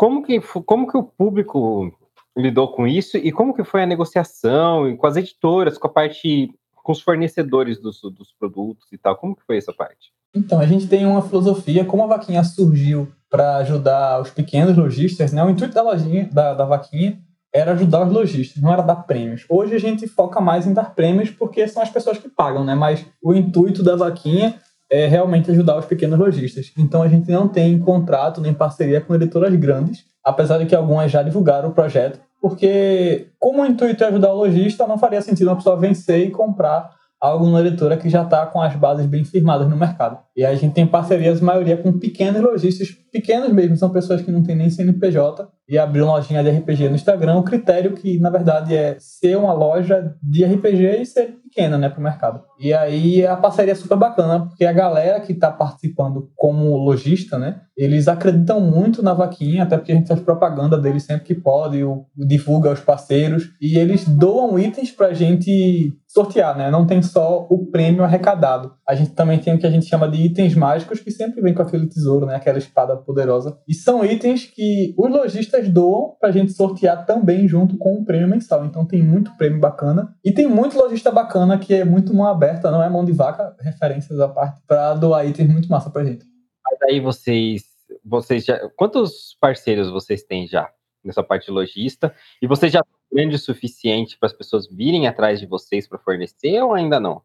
Como 0.00 0.22
que, 0.22 0.40
como 0.64 0.90
que 0.90 0.96
o 0.96 1.02
público 1.02 1.92
lidou 2.34 2.68
com 2.68 2.86
isso 2.86 3.18
e 3.18 3.30
como 3.30 3.52
que 3.52 3.62
foi 3.62 3.82
a 3.82 3.86
negociação 3.86 4.96
com 4.96 5.06
as 5.06 5.14
editoras, 5.14 5.76
com 5.76 5.88
a 5.88 5.90
parte, 5.90 6.50
com 6.74 6.90
os 6.90 7.02
fornecedores 7.02 7.78
dos, 7.78 8.00
dos 8.00 8.32
produtos 8.32 8.90
e 8.90 8.96
tal? 8.96 9.14
Como 9.14 9.36
que 9.36 9.44
foi 9.44 9.58
essa 9.58 9.74
parte? 9.74 10.10
Então, 10.34 10.58
a 10.58 10.64
gente 10.64 10.88
tem 10.88 11.04
uma 11.04 11.20
filosofia, 11.20 11.84
como 11.84 12.02
a 12.02 12.06
Vaquinha 12.06 12.42
surgiu 12.42 13.12
para 13.28 13.56
ajudar 13.58 14.22
os 14.22 14.30
pequenos 14.30 14.74
lojistas, 14.74 15.34
né? 15.34 15.44
O 15.44 15.50
intuito 15.50 15.74
da 15.74 15.82
lojinha, 15.82 16.30
da, 16.32 16.54
da 16.54 16.64
Vaquinha, 16.64 17.20
era 17.52 17.72
ajudar 17.72 18.06
os 18.06 18.10
lojistas, 18.10 18.62
não 18.62 18.72
era 18.72 18.80
dar 18.80 19.02
prêmios. 19.02 19.44
Hoje 19.50 19.74
a 19.74 19.78
gente 19.78 20.08
foca 20.08 20.40
mais 20.40 20.66
em 20.66 20.72
dar 20.72 20.94
prêmios 20.94 21.28
porque 21.28 21.68
são 21.68 21.82
as 21.82 21.90
pessoas 21.90 22.16
que 22.16 22.30
pagam, 22.30 22.64
né? 22.64 22.74
Mas 22.74 23.04
o 23.22 23.34
intuito 23.34 23.82
da 23.82 23.96
Vaquinha 23.96 24.58
é 24.90 25.06
realmente 25.06 25.50
ajudar 25.50 25.78
os 25.78 25.86
pequenos 25.86 26.18
lojistas. 26.18 26.72
Então 26.76 27.02
a 27.02 27.08
gente 27.08 27.30
não 27.30 27.46
tem 27.46 27.78
contrato 27.78 28.40
nem 28.40 28.52
parceria 28.52 29.00
com 29.00 29.14
editoras 29.14 29.54
grandes, 29.54 30.04
apesar 30.24 30.58
de 30.58 30.66
que 30.66 30.74
algumas 30.74 31.10
já 31.10 31.22
divulgaram 31.22 31.68
o 31.68 31.72
projeto, 31.72 32.18
porque 32.40 33.28
como 33.38 33.62
o 33.62 33.66
intuito 33.66 34.02
é 34.02 34.08
ajudar 34.08 34.32
o 34.32 34.38
lojista, 34.38 34.86
não 34.86 34.98
faria 34.98 35.22
sentido 35.22 35.48
uma 35.48 35.56
pessoa 35.56 35.76
vencer 35.76 36.26
e 36.26 36.30
comprar 36.30 36.90
algo 37.20 37.50
na 37.50 37.60
editora 37.60 37.96
que 37.96 38.08
já 38.08 38.22
está 38.22 38.46
com 38.46 38.60
as 38.60 38.74
bases 38.74 39.06
bem 39.06 39.24
firmadas 39.24 39.68
no 39.68 39.76
mercado. 39.76 40.18
E 40.36 40.44
a 40.44 40.54
gente 40.54 40.72
tem 40.72 40.86
parcerias, 40.86 41.40
maioria, 41.40 41.76
com 41.76 41.98
pequenos 41.98 42.40
lojistas 42.40 42.88
pequenos 43.10 43.52
mesmo, 43.52 43.76
são 43.76 43.90
pessoas 43.90 44.22
que 44.22 44.30
não 44.30 44.42
têm 44.42 44.56
nem 44.56 44.70
CNPJ 44.70 45.48
e 45.68 45.78
abriram 45.78 46.08
lojinha 46.08 46.42
de 46.42 46.50
RPG 46.50 46.88
no 46.88 46.94
Instagram. 46.94 47.36
O 47.36 47.44
critério 47.44 47.92
que, 47.92 48.18
na 48.18 48.30
verdade, 48.30 48.74
é 48.74 48.96
ser 48.98 49.36
uma 49.36 49.52
loja 49.52 50.16
de 50.22 50.44
RPG 50.44 51.02
e 51.02 51.06
ser 51.06 51.36
pequena, 51.42 51.76
né, 51.76 51.88
pro 51.88 52.02
mercado. 52.02 52.42
E 52.58 52.72
aí 52.72 53.26
a 53.26 53.36
parceria 53.36 53.72
é 53.72 53.76
super 53.76 53.96
bacana, 53.96 54.46
porque 54.46 54.64
a 54.64 54.72
galera 54.72 55.20
que 55.20 55.34
tá 55.34 55.50
participando 55.50 56.30
como 56.36 56.76
lojista, 56.76 57.38
né, 57.38 57.60
eles 57.76 58.08
acreditam 58.08 58.60
muito 58.60 59.02
na 59.02 59.14
vaquinha, 59.14 59.64
até 59.64 59.76
porque 59.76 59.92
a 59.92 59.94
gente 59.94 60.08
faz 60.08 60.20
propaganda 60.20 60.78
deles 60.78 61.04
sempre 61.04 61.26
que 61.26 61.34
pode, 61.34 61.82
o, 61.82 62.06
divulga 62.16 62.70
aos 62.70 62.80
parceiros, 62.80 63.50
e 63.60 63.78
eles 63.78 64.06
doam 64.06 64.58
itens 64.58 64.90
pra 64.90 65.12
gente 65.12 65.92
sortear, 66.12 66.58
né? 66.58 66.70
Não 66.70 66.84
tem 66.84 67.00
só 67.02 67.46
o 67.48 67.70
prêmio 67.70 68.02
arrecadado. 68.02 68.74
A 68.86 68.96
gente 68.96 69.12
também 69.12 69.38
tem 69.38 69.54
o 69.54 69.58
que 69.58 69.66
a 69.66 69.70
gente 69.70 69.86
chama 69.86 70.08
de 70.08 70.20
itens 70.20 70.56
mágicos, 70.56 70.98
que 70.98 71.10
sempre 71.10 71.40
vem 71.40 71.54
com 71.54 71.62
aquele 71.62 71.86
tesouro, 71.86 72.26
né? 72.26 72.34
Aquela 72.34 72.58
espada 72.58 72.96
poderosa. 72.96 73.56
E 73.66 73.72
são 73.72 74.04
itens 74.04 74.44
que 74.44 74.92
os 74.98 75.08
lojistas 75.08 75.68
doam 75.68 76.16
pra 76.20 76.32
gente 76.32 76.52
sortear 76.52 77.06
também 77.06 77.46
junto 77.46 77.78
com 77.78 77.94
o 77.94 78.04
prêmio 78.04 78.28
mensal. 78.28 78.64
Então 78.64 78.84
tem 78.84 79.00
muito 79.00 79.36
prêmio 79.36 79.60
bacana. 79.60 80.12
E 80.24 80.32
tem 80.32 80.48
muito 80.48 80.76
lojista 80.76 81.12
bacana 81.12 81.58
que 81.58 81.74
é 81.74 81.84
muito 81.84 82.12
mão 82.12 82.26
aberta, 82.26 82.72
não 82.72 82.82
é 82.82 82.88
mão 82.88 83.04
de 83.04 83.12
vaca, 83.12 83.54
referências 83.60 84.18
à 84.18 84.28
parte, 84.28 84.60
pra 84.66 84.94
doar 84.94 85.26
itens 85.26 85.48
muito 85.48 85.70
massa 85.70 85.90
pra 85.90 86.04
gente. 86.04 86.24
Mas 86.64 86.82
aí 86.82 86.98
vocês, 86.98 87.62
vocês 88.04 88.44
já. 88.44 88.58
Quantos 88.76 89.36
parceiros 89.40 89.88
vocês 89.88 90.24
têm 90.24 90.48
já 90.48 90.68
nessa 91.04 91.22
parte 91.22 91.46
de 91.46 91.52
lojista? 91.52 92.14
E 92.40 92.46
vocês 92.46 92.72
já 92.72 92.82
grande 93.12 93.34
o 93.34 93.38
suficiente 93.38 94.16
para 94.18 94.28
as 94.28 94.32
pessoas 94.32 94.68
virem 94.68 95.06
atrás 95.06 95.40
de 95.40 95.46
vocês 95.46 95.88
para 95.88 95.98
fornecer 95.98 96.60
ou 96.62 96.74
ainda 96.74 97.00
não? 97.00 97.22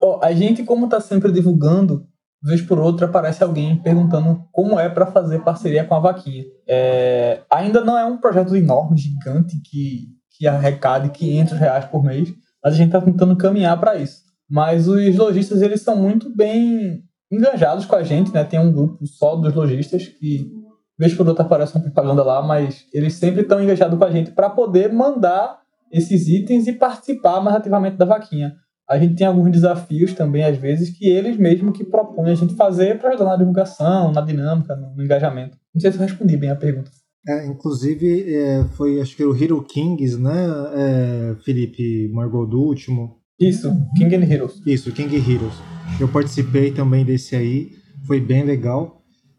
Oh, 0.00 0.18
a 0.22 0.32
gente, 0.32 0.64
como 0.64 0.86
está 0.86 1.00
sempre 1.00 1.30
divulgando, 1.32 2.06
vez 2.42 2.62
por 2.62 2.78
outra 2.78 3.06
aparece 3.06 3.42
alguém 3.42 3.76
perguntando 3.76 4.44
como 4.52 4.78
é 4.78 4.88
para 4.88 5.06
fazer 5.06 5.42
parceria 5.42 5.84
com 5.84 5.94
a 5.94 6.00
Vaquinha. 6.00 6.44
É, 6.66 7.42
ainda 7.50 7.84
não 7.84 7.98
é 7.98 8.04
um 8.04 8.18
projeto 8.18 8.54
enorme, 8.54 8.98
gigante, 8.98 9.60
que, 9.64 10.08
que 10.36 10.46
arrecade 10.46 11.10
500 11.10 11.58
reais 11.58 11.84
por 11.86 12.04
mês, 12.04 12.32
mas 12.62 12.74
a 12.74 12.76
gente 12.76 12.88
está 12.88 13.00
tentando 13.00 13.36
caminhar 13.36 13.78
para 13.78 13.96
isso. 13.96 14.22
Mas 14.48 14.88
os 14.88 15.16
lojistas, 15.16 15.62
eles 15.62 15.82
são 15.82 15.96
muito 15.96 16.34
bem 16.34 17.02
engajados 17.30 17.84
com 17.84 17.96
a 17.96 18.02
gente, 18.02 18.32
né? 18.32 18.42
Tem 18.44 18.58
um 18.58 18.72
grupo 18.72 19.06
só 19.06 19.36
dos 19.36 19.52
lojistas 19.52 20.06
que 20.06 20.50
vez 20.98 21.14
por 21.14 21.26
outra 21.28 21.44
aparece 21.44 21.76
uma 21.76 21.84
propaganda 21.84 22.24
lá, 22.24 22.42
mas 22.42 22.86
eles 22.92 23.14
sempre 23.14 23.42
estão 23.42 23.62
engajados 23.62 23.98
com 23.98 24.04
a 24.04 24.10
gente 24.10 24.32
para 24.32 24.50
poder 24.50 24.92
mandar 24.92 25.60
esses 25.92 26.28
itens 26.28 26.66
e 26.66 26.72
participar 26.72 27.40
mais 27.40 27.56
ativamente 27.56 27.96
da 27.96 28.04
vaquinha. 28.04 28.56
A 28.88 28.98
gente 28.98 29.16
tem 29.16 29.26
alguns 29.26 29.50
desafios 29.52 30.14
também, 30.14 30.42
às 30.44 30.56
vezes, 30.56 30.90
que 30.90 31.06
eles 31.06 31.36
mesmo 31.36 31.72
que 31.72 31.84
propõem 31.84 32.32
a 32.32 32.34
gente 32.34 32.54
fazer 32.54 32.98
para 32.98 33.10
ajudar 33.10 33.26
na 33.26 33.36
divulgação, 33.36 34.10
na 34.12 34.22
dinâmica, 34.22 34.74
no, 34.74 35.02
engajamento. 35.02 35.58
Não 35.74 35.80
sei 35.80 35.92
se 35.92 35.98
eu 35.98 36.02
respondi 36.02 36.36
bem 36.38 36.50
a 36.50 36.56
pergunta. 36.56 36.90
É, 37.28 37.46
inclusive, 37.46 38.34
é, 38.34 38.64
foi 38.72 38.98
acho 39.00 39.14
que 39.14 39.22
o 39.22 39.36
Hero 39.36 39.62
Kings, 39.62 40.18
né, 40.18 40.46
é, 40.74 41.36
Felipe 41.44 42.08
Margot 42.14 42.46
do 42.46 42.60
último. 42.60 43.18
Isso, 43.38 43.70
King 43.94 44.16
and 44.16 44.24
Heroes. 44.24 44.62
Isso, 44.64 44.90
King 44.92 45.14
Heroes. 45.16 45.54
Eu 46.00 46.08
participei 46.08 46.72
também 46.72 47.04
desse 47.04 47.36
aí, 47.36 47.72
foi 48.06 48.20
bem 48.20 48.44
legal. 48.44 48.97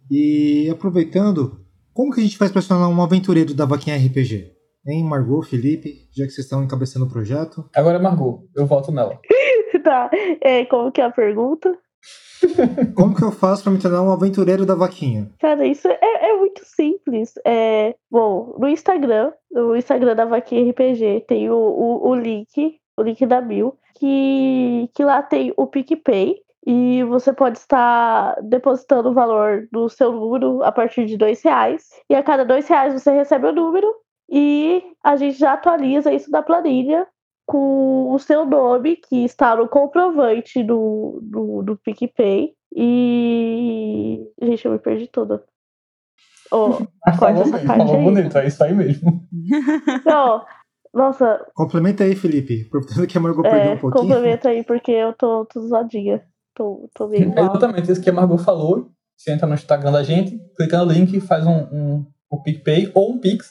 E 0.09 0.69
aproveitando, 0.69 1.59
como 1.93 2.11
que 2.11 2.19
a 2.19 2.23
gente 2.23 2.37
faz 2.37 2.51
para 2.51 2.61
se 2.61 2.67
tornar 2.67 2.87
um 2.87 3.01
aventureiro 3.01 3.53
da 3.53 3.65
Vaquinha 3.65 3.97
RPG? 3.97 4.53
Hein, 4.87 5.03
Margot, 5.03 5.43
Felipe, 5.43 6.07
já 6.15 6.25
que 6.25 6.31
vocês 6.31 6.45
estão 6.45 6.63
encabeçando 6.63 7.05
o 7.05 7.09
projeto? 7.09 7.69
Agora 7.75 7.97
é 7.97 8.01
Margot, 8.01 8.47
eu 8.55 8.65
volto 8.65 8.91
nela. 8.91 9.19
tá, 9.83 10.09
é, 10.41 10.65
como 10.65 10.91
que 10.91 11.01
é 11.01 11.05
a 11.05 11.11
pergunta? 11.11 11.77
Como 12.95 13.15
que 13.15 13.23
eu 13.23 13.31
faço 13.31 13.63
para 13.63 13.73
me 13.73 13.79
tornar 13.79 14.01
um 14.01 14.11
aventureiro 14.11 14.65
da 14.65 14.75
vaquinha? 14.75 15.29
Cara, 15.39 15.65
isso 15.65 15.87
é, 15.87 15.99
é, 16.01 16.37
muito 16.37 16.63
simples. 16.63 17.33
É, 17.45 17.95
bom, 18.09 18.55
no 18.57 18.67
Instagram, 18.67 19.31
no 19.51 19.75
Instagram 19.75 20.15
da 20.15 20.25
Vaquinha 20.25 20.69
RPG, 20.71 21.25
tem 21.27 21.49
o, 21.49 21.55
o, 21.55 22.09
o 22.09 22.15
link, 22.15 22.77
o 22.97 23.03
link 23.03 23.25
da 23.25 23.41
Bill, 23.41 23.75
que, 23.95 24.89
que 24.93 25.03
lá 25.03 25.21
tem 25.21 25.53
o 25.57 25.67
PicPay, 25.67 26.37
e 26.71 27.03
você 27.03 27.33
pode 27.33 27.57
estar 27.57 28.39
depositando 28.43 29.09
o 29.09 29.13
valor 29.13 29.67
do 29.71 29.89
seu 29.89 30.11
número 30.11 30.61
a 30.61 30.71
partir 30.71 31.07
de 31.07 31.17
dois 31.17 31.41
reais. 31.41 31.87
E 32.07 32.13
a 32.13 32.21
cada 32.21 32.45
dois 32.45 32.67
reais 32.67 32.93
você 32.93 33.09
recebe 33.09 33.47
o 33.47 33.51
número 33.51 33.91
e 34.31 34.83
a 35.03 35.15
gente 35.15 35.39
já 35.39 35.53
atualiza 35.53 36.13
isso 36.13 36.29
na 36.29 36.43
planilha 36.43 37.07
com 37.47 38.13
o 38.13 38.19
seu 38.19 38.45
nome, 38.45 38.97
que 38.97 39.25
está 39.25 39.55
no 39.55 39.67
comprovante 39.67 40.61
do, 40.61 41.19
do, 41.23 41.63
do 41.63 41.75
PicPay. 41.77 42.53
E. 42.75 44.19
Gente, 44.39 44.63
eu 44.63 44.71
me 44.71 44.79
perdi 44.79 45.07
toda. 45.07 45.43
Oh, 46.51 46.71
falou, 47.15 47.43
essa 47.43 47.51
parte 47.51 47.67
falou 47.67 47.95
aí. 47.95 48.03
bonito, 48.03 48.35
é 48.39 48.47
isso 48.47 48.63
aí 48.63 48.73
mesmo. 48.73 49.23
Não, 50.03 50.43
nossa. 50.91 51.45
Complementa 51.53 52.03
aí, 52.03 52.15
Felipe. 52.15 52.65
Aproveitando 52.65 53.05
que 53.05 53.17
a 53.19 53.21
Margot 53.21 53.45
é, 53.45 53.51
perdeu 53.51 53.73
um 53.73 53.77
pouquinho. 53.77 54.03
Complementa 54.03 54.49
aí, 54.49 54.63
porque 54.63 54.91
eu 54.91 55.13
tô, 55.13 55.45
tô 55.45 55.61
zoadinha. 55.61 56.23
Tô, 56.59 56.89
tô 56.93 57.07
meio 57.07 57.31
é 57.37 57.41
exatamente 57.41 57.89
isso 57.89 58.01
que 58.01 58.09
a 58.09 58.13
Margot 58.13 58.37
falou. 58.37 58.89
Você 59.15 59.31
entra 59.31 59.47
no 59.47 59.53
Instagram 59.53 59.93
da 59.93 60.03
gente, 60.03 60.37
clica 60.57 60.77
no 60.77 60.91
link 60.91 61.15
e 61.15 61.21
faz 61.21 61.47
um, 61.47 61.57
um, 61.71 62.05
um 62.29 62.41
PicPay 62.43 62.91
ou 62.93 63.13
um 63.13 63.17
Pix, 63.17 63.49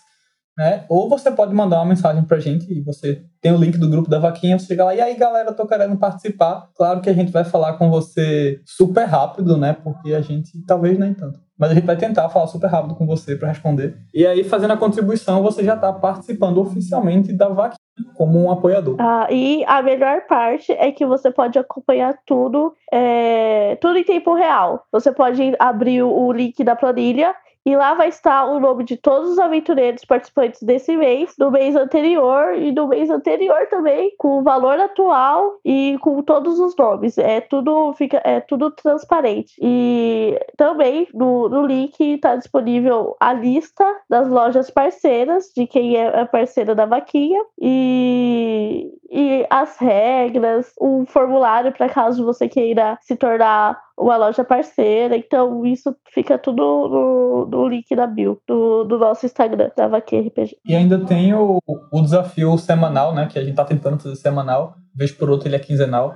né? 0.55 0.85
Ou 0.91 1.09
você 1.09 1.31
pode 1.31 1.55
mandar 1.55 1.77
uma 1.77 1.87
mensagem 1.87 2.23
pra 2.23 2.39
gente 2.39 2.71
e 2.71 2.83
você 2.83 3.25
tem 3.41 3.51
o 3.51 3.57
link 3.57 3.79
do 3.79 3.89
grupo 3.89 4.11
da 4.11 4.19
Vaquinha, 4.19 4.59
você 4.59 4.67
chega 4.67 4.85
lá, 4.85 4.95
e 4.95 5.01
aí 5.01 5.17
galera, 5.17 5.55
tô 5.55 5.67
querendo 5.67 5.97
participar. 5.97 6.69
Claro 6.77 7.01
que 7.01 7.09
a 7.09 7.15
gente 7.15 7.33
vai 7.33 7.45
falar 7.45 7.79
com 7.79 7.89
você 7.89 8.61
super 8.67 9.07
rápido, 9.07 9.57
né? 9.57 9.73
Porque 9.73 10.13
a 10.13 10.21
gente 10.21 10.63
talvez 10.67 10.99
nem 10.99 11.15
tanto. 11.15 11.41
Mas 11.59 11.71
a 11.71 11.75
gente 11.75 11.87
vai 11.87 11.97
tentar 11.97 12.29
falar 12.29 12.47
super 12.47 12.69
rápido 12.69 12.95
com 12.95 13.07
você 13.07 13.35
para 13.37 13.49
responder. 13.49 13.97
E 14.13 14.27
aí, 14.27 14.45
fazendo 14.45 14.75
a 14.75 14.77
contribuição, 14.77 15.43
você 15.43 15.65
já 15.65 15.77
está 15.77 15.95
participando 15.95 16.59
oficialmente 16.59 17.33
da 17.33 17.49
Vaquinha 17.49 17.78
como 18.15 18.43
um 18.43 18.51
apoiador. 18.51 18.97
Ah, 18.99 19.27
e 19.31 19.65
a 19.67 19.83
melhor 19.83 20.23
parte 20.27 20.73
é 20.73 20.91
que 20.93 21.07
você 21.07 21.31
pode 21.31 21.59
acompanhar 21.59 22.19
tudo, 22.27 22.75
é, 22.93 23.77
tudo 23.81 23.99
em 23.99 24.05
tempo 24.05 24.35
real. 24.35 24.85
Você 24.93 25.13
pode 25.13 25.55
abrir 25.59 26.03
o 26.03 26.33
link 26.33 26.63
da 26.65 26.77
planilha 26.77 27.35
e 27.69 27.77
lá 27.77 27.93
vai 27.93 28.09
estar 28.09 28.47
o 28.47 28.59
nome 28.59 28.83
de 28.83 28.97
todos 28.97 29.29
os 29.29 29.39
aventureiros 29.39 30.03
participantes 30.03 30.63
desse 30.63 30.97
mês, 30.97 31.35
do 31.37 31.51
mês 31.51 31.77
anterior 31.77 32.55
e 32.55 32.73
do 32.73 32.89
mês 32.89 33.11
anterior 33.11 33.67
também, 33.69 34.11
com 34.17 34.39
o 34.39 34.43
valor 34.43 34.81
atual 34.81 35.59
e 35.63 35.99
com 36.01 36.23
todos 36.23 36.59
os 36.59 36.75
nomes. 36.75 37.19
É 37.19 37.43
tudo 37.43 37.93
fica 37.93 38.23
é 38.25 38.41
tudo 38.41 38.71
transparente. 38.71 39.53
E 39.61 40.41
também 40.57 41.09
no, 41.13 41.51
no 41.51 41.67
link 41.67 42.01
está 42.01 42.37
disponível 42.37 43.15
a 43.21 43.35
lista 43.35 43.85
das 44.09 44.27
lojas 44.31 44.71
parceiras 44.71 45.53
de 45.55 45.67
quem 45.67 45.95
é 45.95 46.25
parceira 46.25 46.75
da 46.75 46.87
vaquinha 46.87 47.45
e, 47.61 48.91
e 49.11 49.47
as 49.51 49.77
regras, 49.77 50.73
um 50.81 51.05
formulário 51.05 51.71
para 51.73 51.91
caso 51.91 52.25
você 52.25 52.49
queira 52.49 52.97
se 53.03 53.15
tornar 53.15 53.79
uma 53.99 54.17
loja 54.17 54.45
parceira. 54.45 55.17
Então, 55.17 55.67
isso 55.67 55.95
fica 56.13 56.39
tudo 56.39 56.63
no, 56.63 57.47
no 57.47 57.69
link 57.69 57.95
da 57.95 58.07
bio 58.07 58.41
do, 58.47 58.85
do 58.85 58.99
nosso 58.99 59.27
Instagram, 59.27 59.71
da 59.77 59.89
Vaquinha 59.89 60.23
RPG. 60.23 60.57
E 60.65 60.75
ainda 60.75 61.05
tem 61.05 61.35
o, 61.35 61.59
o 61.67 62.01
desafio 62.01 62.57
semanal, 62.57 63.15
né? 63.15 63.27
Que 63.27 63.39
a 63.39 63.45
gente 63.45 63.57
tá 63.57 63.65
tentando 63.65 64.01
fazer 64.01 64.17
semanal, 64.17 64.75
vez 64.95 65.13
por 65.13 65.29
outra 65.29 65.49
ele 65.49 65.57
é 65.57 65.61
quinzenal. 65.61 66.15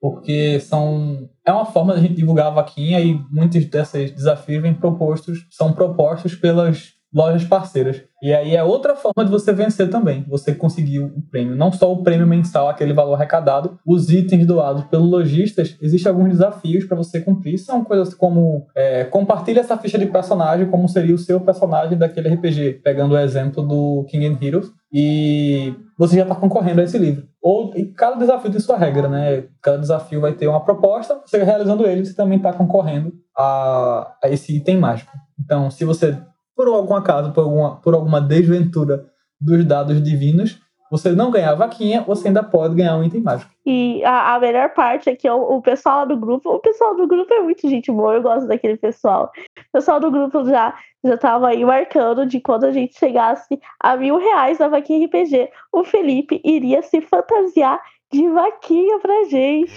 Porque 0.00 0.58
são. 0.60 1.28
É 1.46 1.52
uma 1.52 1.66
forma 1.66 1.92
da 1.92 2.00
gente 2.00 2.14
divulgar 2.14 2.46
a 2.46 2.50
vaquinha 2.50 3.00
e 3.00 3.20
muitos 3.30 3.66
desses 3.66 4.10
desafios 4.10 4.62
vêm 4.62 4.74
propostos, 4.74 5.46
são 5.50 5.74
propostos 5.74 6.34
pelas 6.34 6.99
lojas 7.12 7.44
parceiras. 7.44 8.02
E 8.22 8.32
aí 8.32 8.54
é 8.54 8.62
outra 8.62 8.94
forma 8.94 9.24
de 9.24 9.30
você 9.30 9.52
vencer 9.52 9.88
também. 9.88 10.24
Você 10.28 10.54
conseguiu 10.54 11.06
o 11.06 11.22
prêmio. 11.22 11.56
Não 11.56 11.72
só 11.72 11.92
o 11.92 12.02
prêmio 12.02 12.26
mensal, 12.26 12.68
aquele 12.68 12.92
valor 12.92 13.14
arrecadado, 13.14 13.78
os 13.86 14.10
itens 14.10 14.46
doados 14.46 14.84
pelos 14.84 15.10
lojistas, 15.10 15.76
existem 15.80 16.10
alguns 16.10 16.30
desafios 16.30 16.84
para 16.84 16.96
você 16.96 17.20
cumprir. 17.20 17.58
São 17.58 17.82
coisas 17.82 18.14
como 18.14 18.66
é, 18.76 19.08
essa 19.56 19.76
ficha 19.76 19.98
de 19.98 20.06
personagem 20.06 20.70
como 20.70 20.88
seria 20.88 21.14
o 21.14 21.18
seu 21.18 21.40
personagem 21.40 21.98
daquele 21.98 22.28
RPG. 22.28 22.80
Pegando 22.84 23.14
o 23.14 23.18
exemplo 23.18 23.62
do 23.62 24.04
King 24.08 24.26
and 24.26 24.38
Heroes. 24.40 24.70
E 24.92 25.74
você 25.96 26.16
já 26.16 26.22
está 26.22 26.34
concorrendo 26.34 26.80
a 26.80 26.84
esse 26.84 26.98
livro. 26.98 27.28
Ou, 27.42 27.72
e 27.76 27.86
cada 27.86 28.16
desafio 28.16 28.50
tem 28.50 28.60
sua 28.60 28.76
regra, 28.76 29.08
né? 29.08 29.44
Cada 29.62 29.78
desafio 29.78 30.20
vai 30.20 30.32
ter 30.32 30.46
uma 30.46 30.64
proposta, 30.64 31.20
você 31.24 31.42
realizando 31.42 31.86
ele, 31.86 32.04
você 32.04 32.14
também 32.14 32.38
está 32.38 32.52
concorrendo 32.52 33.12
a, 33.36 34.14
a 34.22 34.28
esse 34.28 34.56
item 34.56 34.78
mágico. 34.78 35.12
Então, 35.38 35.70
se 35.70 35.84
você 35.84 36.18
por 36.56 36.68
algum 36.68 36.94
acaso, 36.94 37.32
por 37.32 37.44
alguma, 37.44 37.76
por 37.80 37.94
alguma 37.94 38.20
desventura 38.20 39.06
dos 39.40 39.64
dados 39.64 40.02
divinos, 40.02 40.60
você 40.90 41.12
não 41.12 41.30
ganhar 41.30 41.52
a 41.52 41.54
vaquinha, 41.54 42.02
você 42.02 42.28
ainda 42.28 42.42
pode 42.42 42.74
ganhar 42.74 42.96
um 42.96 43.04
item 43.04 43.22
mágico. 43.22 43.50
E 43.64 44.02
a, 44.04 44.34
a 44.34 44.40
melhor 44.40 44.70
parte 44.74 45.08
é 45.08 45.14
que 45.14 45.30
o, 45.30 45.36
o, 45.36 45.62
pessoal 45.62 45.98
lá 45.98 46.04
do 46.04 46.16
grupo, 46.16 46.50
o 46.50 46.58
pessoal 46.58 46.96
do 46.96 47.06
grupo 47.06 47.32
é 47.32 47.40
muito 47.40 47.68
gente 47.68 47.92
boa, 47.92 48.14
eu 48.14 48.22
gosto 48.22 48.48
daquele 48.48 48.76
pessoal. 48.76 49.30
O 49.58 49.72
pessoal 49.72 50.00
do 50.00 50.10
grupo 50.10 50.44
já, 50.44 50.76
já 51.04 51.16
tava 51.16 51.48
aí 51.48 51.64
marcando 51.64 52.26
de 52.26 52.40
quando 52.40 52.64
a 52.64 52.72
gente 52.72 52.98
chegasse 52.98 53.60
a 53.78 53.96
mil 53.96 54.18
reais 54.18 54.58
na 54.58 54.66
vaquinha 54.66 55.06
RPG, 55.06 55.48
o 55.72 55.84
Felipe 55.84 56.40
iria 56.44 56.82
se 56.82 57.00
fantasiar 57.00 57.80
de 58.12 58.28
vaquinha 58.28 58.98
pra 58.98 59.24
gente. 59.24 59.72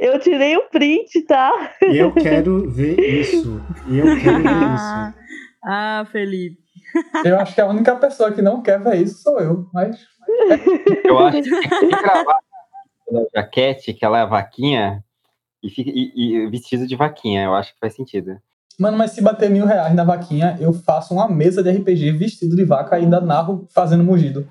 Eu 0.00 0.18
tirei 0.20 0.56
o 0.56 0.68
print, 0.68 1.22
tá? 1.22 1.74
Eu 1.80 2.12
quero 2.12 2.70
ver 2.70 2.98
isso. 3.00 3.60
Eu 3.88 4.04
quero 4.20 4.42
ver 4.42 4.74
isso. 4.74 5.14
ah, 5.64 6.06
Felipe. 6.12 6.62
Eu 7.24 7.38
acho 7.38 7.54
que 7.54 7.60
a 7.60 7.66
única 7.66 7.96
pessoa 7.96 8.30
que 8.32 8.42
não 8.42 8.62
quer 8.62 8.80
ver 8.82 8.96
isso 9.02 9.22
sou 9.22 9.40
eu, 9.40 9.68
mas. 9.72 10.06
Eu 11.04 11.18
acho 11.18 11.42
que 11.42 11.50
tem 11.50 11.88
que 11.88 12.02
gravar 12.02 12.38
a 12.38 13.26
jaquete, 13.34 13.94
que 13.94 14.04
ela 14.04 14.18
é 14.18 14.22
a 14.22 14.26
vaquinha, 14.26 15.04
e, 15.62 15.70
fica, 15.70 15.90
e, 15.92 16.12
e 16.16 16.46
vestido 16.48 16.86
de 16.86 16.96
vaquinha. 16.96 17.44
Eu 17.44 17.54
acho 17.54 17.72
que 17.72 17.80
faz 17.80 17.94
sentido. 17.94 18.38
Mano, 18.78 18.96
mas 18.98 19.12
se 19.12 19.22
bater 19.22 19.48
mil 19.50 19.66
reais 19.66 19.94
na 19.94 20.02
vaquinha, 20.04 20.56
eu 20.60 20.72
faço 20.72 21.14
uma 21.14 21.28
mesa 21.28 21.62
de 21.62 21.70
RPG 21.70 22.12
vestido 22.12 22.56
de 22.56 22.64
vaca 22.64 22.98
e 22.98 23.02
ainda 23.02 23.20
narro 23.20 23.66
fazendo 23.72 24.02
mugido. 24.04 24.46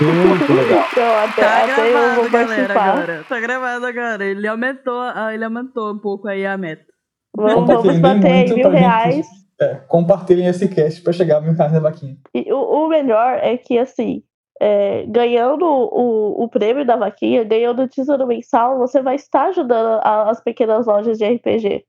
Muito 0.00 0.52
legal. 0.52 0.84
Então, 0.90 1.16
até, 1.18 1.42
Tá 1.42 1.62
até 1.64 1.72
eu 1.72 1.92
gravado, 1.92 2.20
vou 2.22 2.30
galera, 2.30 2.80
agora. 2.80 3.24
Tá 3.28 3.40
gravado 3.40 3.86
agora. 3.86 4.24
Ele 4.24 4.46
aumentou, 4.48 5.00
ele 5.32 5.44
aumentou 5.44 5.92
um 5.92 5.98
pouco 5.98 6.28
aí 6.28 6.44
a 6.46 6.56
meta. 6.56 6.84
Vamos, 7.36 7.66
vamos 7.66 7.98
bater 7.98 8.30
muito 8.30 8.54
mil 8.54 8.62
pra 8.70 8.70
gente. 8.72 8.80
reais. 8.80 9.26
É, 9.60 9.74
compartilhem 9.88 10.46
esse 10.46 10.68
cast 10.68 11.02
pra 11.02 11.12
chegar 11.12 11.38
a 11.38 11.40
mil 11.40 11.52
reais 11.54 11.72
na 11.72 11.80
vaquinha. 11.80 12.16
E 12.34 12.52
o, 12.52 12.58
o 12.58 12.88
melhor 12.88 13.38
é 13.40 13.56
que, 13.56 13.78
assim, 13.78 14.22
é, 14.60 15.04
ganhando 15.06 15.64
o, 15.64 16.42
o 16.44 16.48
prêmio 16.48 16.84
da 16.84 16.96
vaquinha, 16.96 17.44
ganhando 17.44 17.82
o 17.82 17.88
tesouro 17.88 18.26
mensal, 18.26 18.78
você 18.78 19.00
vai 19.00 19.14
estar 19.14 19.46
ajudando 19.48 20.00
a- 20.02 20.30
as 20.30 20.42
pequenas 20.42 20.86
lojas 20.86 21.16
de 21.18 21.24
RPG. 21.24 21.84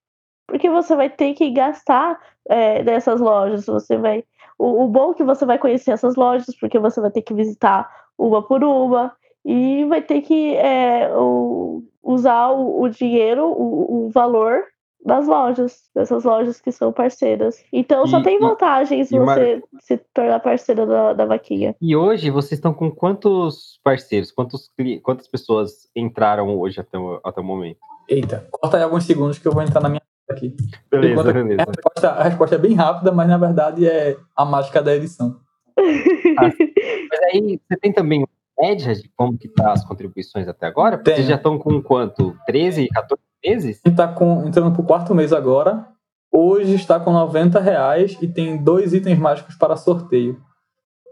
Porque 0.48 0.70
você 0.70 0.96
vai 0.96 1.10
ter 1.10 1.34
que 1.34 1.50
gastar 1.52 2.20
é, 2.50 2.84
nessas 2.84 3.20
lojas. 3.22 3.66
Você 3.66 3.98
vai. 3.98 4.24
O, 4.58 4.84
o 4.84 4.88
bom 4.88 5.12
é 5.12 5.14
que 5.16 5.24
você 5.24 5.46
vai 5.46 5.58
conhecer 5.58 5.92
essas 5.92 6.16
lojas, 6.16 6.56
porque 6.60 6.78
você 6.80 7.00
vai 7.02 7.12
ter 7.12 7.22
que 7.22 7.34
visitar 7.34 7.90
uma 8.18 8.42
por 8.46 8.64
uma. 8.64 9.14
E 9.46 9.84
vai 9.86 10.02
ter 10.02 10.22
que 10.22 10.56
é, 10.56 11.10
o- 11.16 11.84
usar 12.02 12.50
o, 12.52 12.82
o 12.82 12.90
dinheiro, 12.90 13.46
o, 13.46 14.06
o 14.06 14.10
valor 14.10 14.64
das 15.06 15.28
lojas, 15.28 15.82
dessas 15.94 16.24
lojas 16.24 16.62
que 16.62 16.72
são 16.72 16.94
parceiras. 16.94 17.62
Então 17.74 18.08
só 18.08 18.20
E- 18.20 18.24
tem 18.24 18.40
vantagens 18.40 19.12
e 19.12 19.20
você 19.20 19.62
se 19.82 19.98
tornar 20.14 20.40
parceira 20.40 20.86
da, 20.86 21.12
da 21.12 21.26
vaquinha. 21.26 21.76
E 21.82 21.94
hoje 21.94 22.30
vocês 22.30 22.54
estão 22.54 22.74
com 22.74 22.90
quantos 22.90 23.82
parceiros? 23.84 24.32
Quantos, 24.32 24.70
cli- 24.78 25.02
quantas 25.02 25.28
pessoas 25.28 25.90
entraram 25.94 26.58
hoje 26.58 26.80
até 26.80 26.98
o, 26.98 27.20
até 27.22 27.42
o 27.42 27.44
momento? 27.44 27.80
Eita, 28.08 28.48
corta 28.50 28.78
aí 28.78 28.84
alguns 28.84 29.04
segundos 29.06 29.38
que 29.40 29.46
eu 29.48 29.52
vou 29.52 29.62
entrar 29.62 29.82
na 29.82 29.90
minha 29.90 30.02
aqui. 30.34 30.56
Beleza, 30.92 31.14
Enquanto- 31.14 31.34
beleza. 31.34 31.62
A 31.62 31.66
resposta, 31.66 32.10
a 32.10 32.24
resposta 32.24 32.56
é 32.56 32.60
bem 32.60 32.74
rápida, 32.74 33.12
mas 33.12 33.28
na 33.28 33.38
verdade 33.38 33.88
é 33.88 34.18
a 34.36 34.44
mágica 34.46 34.82
da 34.82 34.96
edição. 34.96 35.40
Mas 36.38 37.20
aí 37.34 37.60
você 37.68 37.78
tem 37.80 37.92
também 37.92 38.20
uma 38.20 38.28
média 38.60 38.94
de 38.94 39.10
como 39.16 39.38
que 39.38 39.48
tá 39.48 39.72
as 39.72 39.84
contribuições 39.86 40.48
até 40.48 40.68
agora? 40.68 40.98
Porque 40.98 41.06
Tenho. 41.12 41.18
Vocês 41.18 41.28
já 41.30 41.36
estão 41.36 41.58
com 41.58 41.82
quanto? 41.82 42.36
13, 42.46 42.88
14 42.90 43.22
meses? 43.44 43.82
A 43.84 43.90
gente 43.90 43.98
tá 43.98 44.08
com, 44.08 44.46
entrando 44.48 44.72
pro 44.74 44.84
quarto 44.84 45.16
mês 45.16 45.34
agora. 45.34 45.88
Hoje 46.32 46.76
está 46.76 47.00
com 47.00 47.12
90 47.12 47.60
reais 47.60 48.18
e 48.22 48.28
tem 48.28 48.58
dois 48.64 48.94
itens 48.94 49.18
mágicos 49.20 49.56
para 49.56 49.76
sorteio. 49.76 50.40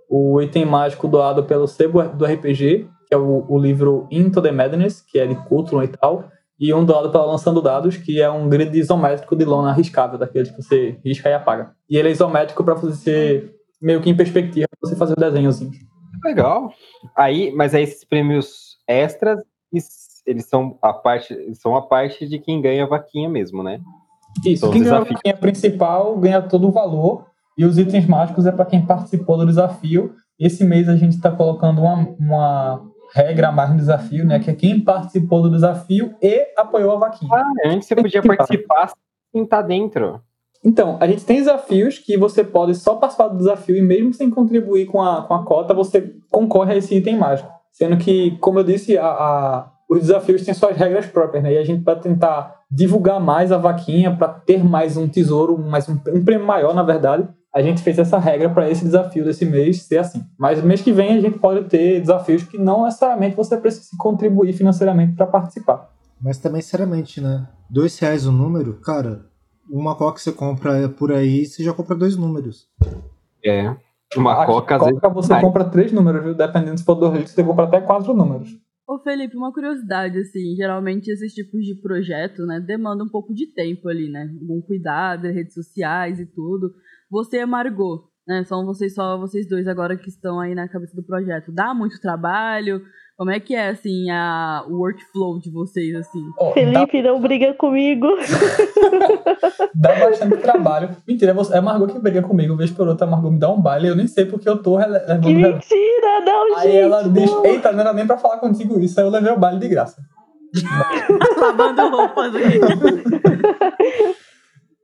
O 0.10 0.42
item 0.42 0.66
mágico 0.66 1.08
doado 1.08 1.44
pelo 1.44 1.68
Sebo 1.68 2.02
do 2.04 2.26
RPG, 2.26 2.88
que 3.08 3.14
é 3.14 3.18
o, 3.18 3.46
o 3.48 3.58
livro 3.60 4.08
Into 4.12 4.42
the 4.42 4.52
Madness, 4.52 5.02
que 5.02 5.20
é 5.20 5.26
de 5.28 5.36
Cthulhu 5.36 5.84
e 5.84 5.88
tal. 5.88 6.30
E 6.62 6.72
um 6.74 6.86
doado 6.86 7.10
pela 7.12 7.26
Lançando 7.26 7.60
Dados, 7.60 7.98
que 7.98 8.22
é 8.22 8.30
um 8.30 8.48
grid 8.48 8.78
isométrico 8.78 9.36
de 9.36 9.44
lona 9.44 9.74
riscável, 9.74 10.20
daqueles 10.20 10.52
que 10.52 10.62
você 10.62 11.00
risca 11.04 11.28
e 11.28 11.34
apaga. 11.34 11.72
E 11.90 11.98
ele 11.98 12.10
é 12.10 12.12
isométrico 12.12 12.64
para 12.64 12.76
você 12.76 13.52
meio 13.82 14.00
que 14.00 14.12
em 14.12 14.16
perspectiva, 14.16 14.68
você 14.80 14.96
fazer 14.96 15.14
o 15.14 15.20
desenhozinho. 15.20 15.72
Legal. 16.24 16.72
Aí, 17.18 17.52
mas 17.56 17.74
aí 17.74 17.82
esses 17.82 18.04
prêmios 18.06 18.78
extras, 18.88 19.40
es- 19.74 20.22
eles 20.28 20.46
são 20.46 20.78
a 20.84 20.94
parte, 20.94 21.36
são 21.56 21.76
a 21.76 21.82
parte 21.82 22.28
de 22.28 22.38
quem 22.38 22.62
ganha 22.62 22.84
a 22.84 22.88
vaquinha 22.88 23.28
mesmo, 23.28 23.64
né? 23.64 23.80
Isso, 24.46 24.62
São 24.62 24.72
quem 24.72 24.84
ganha 24.84 24.98
a 24.98 25.04
vaquinha 25.04 25.36
principal 25.36 26.16
ganha 26.18 26.42
todo 26.44 26.68
o 26.68 26.72
valor 26.72 27.26
e 27.58 27.66
os 27.66 27.80
itens 27.80 28.06
mágicos 28.06 28.46
é 28.46 28.52
para 28.52 28.66
quem 28.66 28.86
participou 28.86 29.36
do 29.36 29.48
desafio. 29.48 30.14
Esse 30.40 30.64
mês 30.64 30.88
a 30.88 30.96
gente 30.96 31.16
está 31.16 31.32
colocando 31.32 31.82
uma, 31.82 31.96
uma 32.20 32.91
regra 33.14 33.52
mais 33.52 33.70
no 33.70 33.78
desafio, 33.78 34.26
né? 34.26 34.40
Que 34.40 34.50
é 34.52 34.54
quem 34.54 34.80
participou 34.80 35.42
do 35.42 35.50
desafio 35.52 36.14
e 36.22 36.48
apoiou 36.58 36.92
a 36.92 36.96
vaquinha. 36.98 37.32
Ah, 37.34 37.52
antes 37.66 37.88
você 37.88 37.96
podia 37.96 38.22
participar 38.38 38.92
sem 39.32 39.44
estar 39.44 39.62
dentro. 39.62 40.22
Então, 40.64 40.98
a 41.00 41.08
gente 41.08 41.26
tem 41.26 41.38
desafios 41.38 41.98
que 41.98 42.16
você 42.18 42.44
pode 42.44 42.76
só 42.76 42.96
participar 42.96 43.30
do 43.30 43.38
desafio 43.38 43.76
e 43.76 43.82
mesmo 43.82 44.14
sem 44.14 44.30
contribuir 44.30 44.86
com 44.86 45.02
a, 45.02 45.24
com 45.24 45.34
a 45.34 45.44
cota, 45.44 45.74
você 45.74 46.14
concorre 46.30 46.74
a 46.74 46.78
esse 46.78 46.96
item 46.96 47.18
mágico. 47.18 47.50
Sendo 47.72 47.98
que, 47.98 48.38
como 48.38 48.60
eu 48.60 48.64
disse, 48.64 48.98
a, 48.98 49.06
a- 49.08 49.72
os 49.90 50.00
desafios 50.02 50.46
têm 50.46 50.54
suas 50.54 50.78
regras 50.78 51.06
próprias, 51.08 51.44
né? 51.44 51.54
E 51.54 51.58
a 51.58 51.64
gente 51.66 51.84
vai 51.84 52.00
tentar 52.00 52.60
divulgar 52.70 53.20
mais 53.20 53.52
a 53.52 53.58
vaquinha 53.58 54.16
para 54.16 54.30
ter 54.30 54.64
mais 54.64 54.96
um 54.96 55.08
tesouro, 55.08 55.58
mais 55.58 55.90
um, 55.90 55.94
um 56.14 56.24
prêmio 56.24 56.46
maior, 56.46 56.74
na 56.74 56.84
verdade. 56.84 57.28
A 57.54 57.62
gente 57.62 57.82
fez 57.82 58.00
essa 58.00 58.18
regra 58.18 58.50
para 58.50 58.70
esse 58.70 58.86
desafio 58.86 59.26
desse 59.26 59.46
mês 59.46 59.84
ser 59.84 59.98
assim. 59.98 60.24
Mas 60.38 60.64
mês 60.64 60.82
que 60.82 60.94
vem 60.94 61.18
a 61.18 61.20
gente 61.20 61.38
pode 61.38 61.66
ter 61.66 62.00
desafios 62.00 62.44
que 62.44 62.58
não 62.58 62.86
necessariamente 62.86 63.36
você 63.36 63.58
precisa 63.58 63.90
contribuir 63.98 64.54
financeiramente 64.54 65.16
para 65.16 65.28
participar. 65.28 65.90
Mas 66.22 66.38
também, 66.38 66.62
sinceramente, 66.62 67.20
né? 67.20 67.48
Dois 67.70 67.98
reais 68.00 68.26
o 68.26 68.32
número, 68.32 68.76
cara, 68.76 69.26
uma 69.70 69.96
coca 69.96 70.16
que 70.16 70.22
você 70.22 70.32
compra 70.32 70.88
por 70.88 71.12
aí, 71.12 71.46
você 71.46 71.64
já 71.64 71.74
compra 71.74 71.96
dois 71.96 72.16
números. 72.16 72.68
É. 73.44 73.76
Uma 74.16 74.44
A 74.44 74.46
coca. 74.46 74.78
Coca 74.78 75.10
você 75.10 75.30
vai. 75.30 75.42
compra 75.42 75.64
três 75.66 75.92
números, 75.92 76.24
viu? 76.24 76.36
Dependendo 76.36 76.78
se 76.78 76.84
for 76.84 76.96
dois 76.96 77.14
litros, 77.14 77.32
você 77.32 77.44
compra 77.44 77.66
até 77.66 77.82
quatro 77.82 78.14
números. 78.14 78.50
Ô 78.92 79.00
Felipe, 79.00 79.38
uma 79.38 79.54
curiosidade, 79.54 80.20
assim, 80.20 80.54
geralmente 80.54 81.10
esses 81.10 81.34
tipos 81.34 81.64
de 81.64 81.76
projeto, 81.76 82.46
né, 82.46 82.60
demanda 82.60 83.06
um 83.06 83.08
pouco 83.08 83.34
de 83.34 83.48
tempo 83.54 83.88
ali, 83.88 84.10
né? 84.10 84.30
Um 84.42 84.62
cuidado, 84.62 85.30
redes 85.30 85.54
sociais 85.54 86.20
e 86.20 86.26
tudo. 86.26 86.74
Você 87.10 87.38
e 87.38 87.46
Margot, 87.46 88.10
né? 88.28 88.44
São 88.44 88.66
vocês 88.66 88.94
só 88.94 89.18
vocês 89.18 89.48
dois 89.48 89.66
agora 89.66 89.96
que 89.96 90.10
estão 90.10 90.42
aí 90.42 90.54
na 90.54 90.68
cabeça 90.68 90.94
do 90.94 91.06
projeto. 91.06 91.54
Dá 91.54 91.74
muito 91.74 92.02
trabalho? 92.02 92.82
Como 93.22 93.30
é 93.30 93.40
que 93.40 93.54
é, 93.54 93.70
assim, 93.70 94.10
a, 94.10 94.64
o 94.68 94.78
workflow 94.80 95.38
de 95.38 95.52
vocês, 95.52 95.94
assim? 95.94 96.24
Dá, 96.40 96.54
Felipe, 96.54 97.04
não 97.04 97.22
briga 97.22 97.54
comigo. 97.54 98.08
dá 99.76 99.94
bastante 99.94 100.38
trabalho. 100.38 100.90
Mentira, 101.08 101.32
você- 101.32 101.54
é 101.54 101.60
a 101.60 101.62
Margot 101.62 101.86
que 101.86 102.00
briga 102.00 102.24
comigo, 102.24 102.58
vez 102.58 102.72
por 102.72 102.88
outra, 102.88 103.06
a 103.06 103.10
Margot 103.12 103.30
me 103.30 103.38
dá 103.38 103.48
um 103.52 103.62
baile, 103.62 103.90
eu 103.90 103.96
nem 103.96 104.08
sei 104.08 104.26
porque 104.26 104.50
eu 104.50 104.58
tô 104.60 104.76
levando 104.76 105.22
Que 105.22 105.36
mentira, 105.36 106.20
não, 106.26 106.58
Aí 106.58 106.72
gente. 106.72 106.78
ela 106.78 107.04
diz, 107.08 107.30
não. 107.30 107.46
eita, 107.46 107.72
não 107.72 107.82
era 107.82 107.94
nem 107.94 108.08
pra 108.08 108.18
falar 108.18 108.40
contigo 108.40 108.80
isso, 108.80 109.00
aí 109.00 109.06
eu 109.06 109.12
levei 109.12 109.32
o 109.32 109.38
baile 109.38 109.60
de 109.60 109.68
graça. 109.68 110.02
Lavando 111.38 111.96
roupas 111.96 112.34
aqui. 112.36 112.60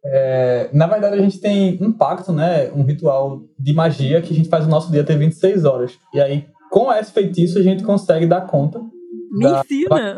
É, 0.10 0.70
na 0.72 0.88
verdade, 0.88 1.16
a 1.16 1.22
gente 1.22 1.42
tem 1.42 1.78
um 1.82 1.92
pacto, 1.92 2.32
né? 2.32 2.72
Um 2.74 2.84
ritual 2.84 3.42
de 3.60 3.74
magia 3.74 4.22
que 4.22 4.32
a 4.32 4.36
gente 4.36 4.48
faz 4.48 4.66
o 4.66 4.70
nosso 4.70 4.90
dia 4.90 5.04
ter 5.04 5.18
26 5.18 5.66
horas. 5.66 6.00
E 6.14 6.22
aí, 6.22 6.46
com 6.78 6.94
esse 6.94 7.12
feitiço, 7.12 7.58
a 7.58 7.64
gente 7.64 7.84
consegue 7.84 8.28
dar 8.28 8.42
conta. 8.42 8.80
Me 9.32 9.46
Dá- 9.46 9.62
ensina! 9.62 10.18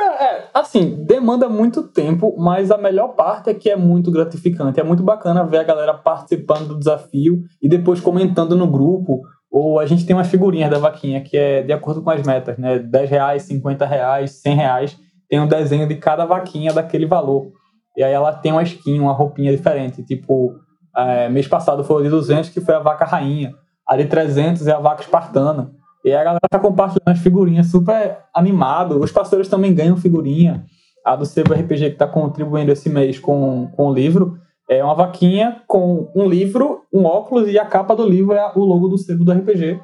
É, 0.00 0.24
é, 0.24 0.48
assim, 0.52 1.04
demanda 1.04 1.48
muito 1.48 1.84
tempo, 1.84 2.34
mas 2.36 2.72
a 2.72 2.78
melhor 2.78 3.08
parte 3.08 3.50
é 3.50 3.54
que 3.54 3.70
é 3.70 3.76
muito 3.76 4.10
gratificante. 4.10 4.80
É 4.80 4.82
muito 4.82 5.02
bacana 5.02 5.44
ver 5.44 5.58
a 5.58 5.62
galera 5.62 5.94
participando 5.94 6.68
do 6.68 6.78
desafio 6.78 7.42
e 7.60 7.68
depois 7.68 8.00
comentando 8.00 8.56
no 8.56 8.66
grupo. 8.66 9.20
Ou 9.48 9.78
a 9.78 9.86
gente 9.86 10.04
tem 10.04 10.16
umas 10.16 10.26
figurinhas 10.26 10.70
da 10.70 10.78
vaquinha 10.78 11.20
que 11.20 11.36
é 11.36 11.62
de 11.62 11.72
acordo 11.72 12.02
com 12.02 12.10
as 12.10 12.26
metas, 12.26 12.58
né? 12.58 12.80
10 12.80 13.10
reais, 13.10 13.42
50 13.42 13.86
reais, 13.86 14.40
100 14.42 14.56
reais. 14.56 14.98
Tem 15.28 15.38
um 15.40 15.46
desenho 15.46 15.86
de 15.86 15.94
cada 15.96 16.24
vaquinha 16.24 16.72
daquele 16.72 17.06
valor. 17.06 17.52
E 17.96 18.02
aí 18.02 18.12
ela 18.12 18.32
tem 18.32 18.50
uma 18.50 18.62
skin, 18.62 18.98
uma 18.98 19.12
roupinha 19.12 19.54
diferente. 19.54 20.02
Tipo, 20.02 20.54
é, 20.96 21.28
mês 21.28 21.46
passado 21.46 21.84
foi 21.84 22.02
a 22.02 22.04
de 22.04 22.10
200, 22.10 22.50
que 22.50 22.60
foi 22.60 22.74
a 22.74 22.80
vaca 22.80 23.04
rainha. 23.04 23.54
A 23.86 23.96
de 23.96 24.06
300 24.06 24.66
é 24.66 24.72
a 24.72 24.80
vaca 24.80 25.02
espartana. 25.02 25.72
E 26.04 26.12
a 26.12 26.24
galera 26.24 26.40
tá 26.50 26.58
compartilhando 26.58 27.08
as 27.08 27.18
figurinhas 27.18 27.66
super 27.68 28.18
animado. 28.34 29.00
Os 29.00 29.12
parceiros 29.12 29.48
também 29.48 29.74
ganham 29.74 29.96
figurinha. 29.96 30.64
A 31.04 31.16
do 31.16 31.26
Sebo 31.26 31.54
RPG 31.54 31.80
que 31.80 31.92
está 31.92 32.06
contribuindo 32.06 32.72
esse 32.72 32.88
mês 32.88 33.18
com, 33.18 33.68
com 33.74 33.88
o 33.88 33.94
livro 33.94 34.38
é 34.68 34.82
uma 34.82 34.94
vaquinha 34.94 35.62
com 35.66 36.10
um 36.14 36.28
livro, 36.28 36.82
um 36.92 37.04
óculos 37.04 37.48
e 37.48 37.58
a 37.58 37.66
capa 37.66 37.94
do 37.94 38.08
livro 38.08 38.32
é 38.32 38.52
o 38.54 38.60
logo 38.60 38.88
do 38.88 38.96
Sebo 38.96 39.24
do 39.24 39.32
RPG. 39.32 39.80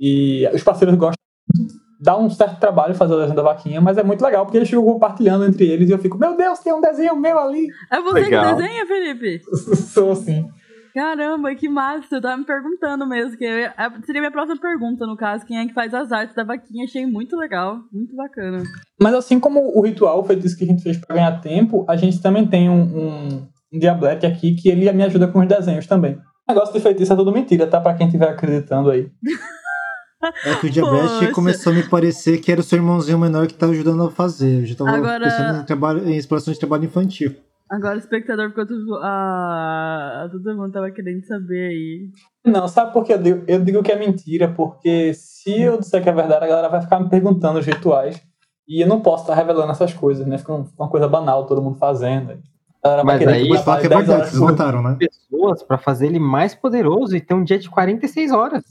E 0.00 0.48
os 0.52 0.62
parceiros 0.62 0.96
gostam 0.96 1.22
muito. 1.54 1.74
Dá 2.00 2.18
um 2.18 2.28
certo 2.28 2.58
trabalho 2.58 2.94
fazer 2.94 3.14
o 3.14 3.18
desenho 3.18 3.36
da 3.36 3.42
vaquinha, 3.42 3.80
mas 3.80 3.96
é 3.96 4.02
muito 4.02 4.22
legal 4.22 4.44
porque 4.44 4.58
eles 4.58 4.68
ficam 4.68 4.84
compartilhando 4.84 5.46
entre 5.46 5.66
eles 5.66 5.88
e 5.88 5.92
eu 5.92 5.98
fico, 5.98 6.18
meu 6.18 6.36
Deus, 6.36 6.58
tem 6.58 6.72
um 6.72 6.80
desenho 6.80 7.16
meu 7.16 7.38
ali. 7.38 7.66
É 7.90 8.00
você 8.00 8.20
Legal. 8.20 8.44
que 8.44 8.62
desenha, 8.62 8.86
Felipe? 8.86 9.42
Sou 9.76 10.12
assim. 10.12 10.46
Caramba, 10.94 11.54
que 11.56 11.68
massa! 11.68 12.16
Eu 12.16 12.20
tava 12.22 12.36
me 12.36 12.44
perguntando 12.44 13.04
mesmo. 13.06 13.36
Que 13.36 13.44
eu 13.44 13.58
ia- 13.58 13.74
a- 13.76 13.90
seria 14.06 14.20
minha 14.20 14.30
próxima 14.30 14.60
pergunta, 14.60 15.04
no 15.06 15.16
caso, 15.16 15.44
quem 15.44 15.58
é 15.58 15.66
que 15.66 15.74
faz 15.74 15.92
as 15.92 16.12
artes 16.12 16.36
da 16.36 16.44
vaquinha. 16.44 16.84
Achei 16.84 17.04
muito 17.04 17.36
legal, 17.36 17.80
muito 17.92 18.14
bacana. 18.14 18.62
Mas 19.02 19.12
assim 19.14 19.40
como 19.40 19.76
o 19.76 19.82
ritual, 19.82 20.20
o 20.20 20.24
feitiço 20.24 20.56
que 20.56 20.62
a 20.64 20.66
gente 20.68 20.82
fez 20.82 20.96
para 20.96 21.16
ganhar 21.16 21.40
tempo, 21.40 21.84
a 21.88 21.96
gente 21.96 22.22
também 22.22 22.46
tem 22.46 22.70
um, 22.70 22.82
um, 22.82 23.48
um 23.72 23.78
Diablete 23.78 24.24
aqui 24.24 24.54
que 24.54 24.68
ele 24.68 24.90
me 24.92 25.02
ajuda 25.02 25.26
com 25.26 25.40
os 25.40 25.48
desenhos 25.48 25.86
também. 25.86 26.14
O 26.48 26.52
negócio 26.52 26.72
de 26.72 26.80
feitiço 26.80 27.12
é 27.12 27.16
tudo 27.16 27.32
mentira, 27.32 27.66
tá? 27.66 27.80
Pra 27.80 27.94
quem 27.94 28.06
estiver 28.06 28.28
acreditando 28.28 28.90
aí. 28.90 29.10
É 30.46 30.54
que 30.54 30.66
o 30.68 30.70
diabetes 30.70 31.10
Poxa. 31.18 31.32
começou 31.32 31.72
a 31.72 31.76
me 31.76 31.82
parecer 31.82 32.38
que 32.38 32.50
era 32.52 32.60
o 32.60 32.64
seu 32.64 32.78
irmãozinho 32.78 33.18
menor 33.18 33.46
que 33.46 33.54
tá 33.54 33.66
ajudando 33.66 34.04
a 34.04 34.10
fazer. 34.10 34.60
Eu 34.60 34.66
já 34.66 34.74
tava 34.76 34.90
Agora- 34.92 35.24
pensando 35.24 35.60
em, 35.60 35.64
trabalho, 35.66 36.08
em 36.08 36.16
exploração 36.16 36.52
de 36.54 36.58
trabalho 36.60 36.84
infantil. 36.84 37.34
Agora 37.70 37.96
o 37.96 37.98
espectador 37.98 38.50
ficou 38.50 38.66
tudo. 38.66 38.96
Ah, 39.02 40.28
todo 40.30 40.56
mundo 40.56 40.72
tava 40.72 40.90
querendo 40.90 41.24
saber 41.24 41.68
aí. 41.68 42.08
Não, 42.44 42.68
sabe 42.68 42.92
por 42.92 43.04
que 43.04 43.12
eu 43.12 43.18
digo, 43.18 43.44
eu 43.48 43.58
digo 43.64 43.82
que 43.82 43.90
é 43.90 43.98
mentira? 43.98 44.48
Porque 44.48 45.12
se 45.14 45.62
eu 45.62 45.78
disser 45.78 46.02
que 46.02 46.08
é 46.08 46.12
verdade, 46.12 46.44
a 46.44 46.48
galera 46.48 46.68
vai 46.68 46.82
ficar 46.82 47.00
me 47.00 47.08
perguntando 47.08 47.58
os 47.58 47.66
rituais. 47.66 48.20
E 48.68 48.82
eu 48.82 48.88
não 48.88 49.00
posso 49.00 49.24
estar 49.24 49.34
revelando 49.34 49.72
essas 49.72 49.92
coisas, 49.92 50.26
né? 50.26 50.38
Fica 50.38 50.52
um- 50.52 50.66
uma 50.78 50.88
coisa 50.88 51.08
banal, 51.08 51.46
todo 51.46 51.62
mundo 51.62 51.78
fazendo. 51.78 52.32
A 52.82 52.88
galera 52.88 53.04
vai 53.04 53.18
Mas 53.18 53.28
aí- 53.28 53.48
que 53.50 53.58
fala 53.58 53.80
que 53.80 53.86
é 53.86 53.88
trabalhe 53.88 54.06
10 54.06 54.08
verdade, 54.08 54.30
vocês 54.30 54.40
por 54.40 54.50
mataram, 54.50 54.82
né? 54.82 54.96
Pessoas 54.98 55.62
pra 55.62 55.78
fazer 55.78 56.06
ele 56.06 56.18
mais 56.18 56.54
poderoso 56.54 57.16
e 57.16 57.20
ter 57.20 57.34
um 57.34 57.42
dia 57.44 57.58
de 57.58 57.68
46 57.70 58.30
horas. 58.30 58.62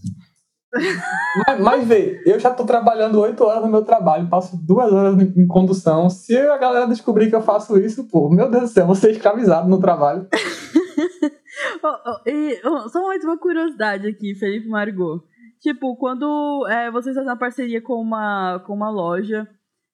Mas, 1.48 1.60
mas 1.60 1.88
vê, 1.88 2.22
eu 2.26 2.40
já 2.40 2.52
tô 2.52 2.66
trabalhando 2.66 3.20
8 3.20 3.44
horas 3.44 3.64
no 3.64 3.70
meu 3.70 3.84
trabalho, 3.84 4.30
passo 4.30 4.58
duas 4.58 4.92
horas 4.92 5.20
em 5.20 5.48
condução. 5.48 6.10
Se 6.10 6.36
a 6.38 6.58
galera 6.58 6.88
descobrir 6.88 7.30
que 7.30 7.36
eu 7.36 7.42
faço 7.42 7.78
isso, 7.78 8.08
pô, 8.10 8.30
meu 8.30 8.50
Deus 8.50 8.64
do 8.64 8.68
céu, 8.70 8.84
eu 8.84 8.88
vou 8.88 8.96
ser 8.96 9.12
escravizado 9.12 9.70
no 9.70 9.80
trabalho. 9.80 10.28
Oh, 11.86 11.88
oh, 11.88 12.30
e, 12.30 12.62
oh, 12.66 12.90
só 12.90 13.06
mais 13.08 13.24
uma 13.24 13.38
curiosidade 13.38 14.08
aqui, 14.08 14.34
Felipe 14.36 14.68
Margot. 14.68 15.22
Tipo, 15.60 15.96
quando 15.98 16.66
é, 16.68 16.90
vocês 16.90 17.14
fazem 17.14 17.30
uma 17.30 17.38
parceria 17.38 17.82
com 17.82 17.96
uma, 17.96 18.60
com 18.66 18.74
uma 18.74 18.90
loja, 18.90 19.48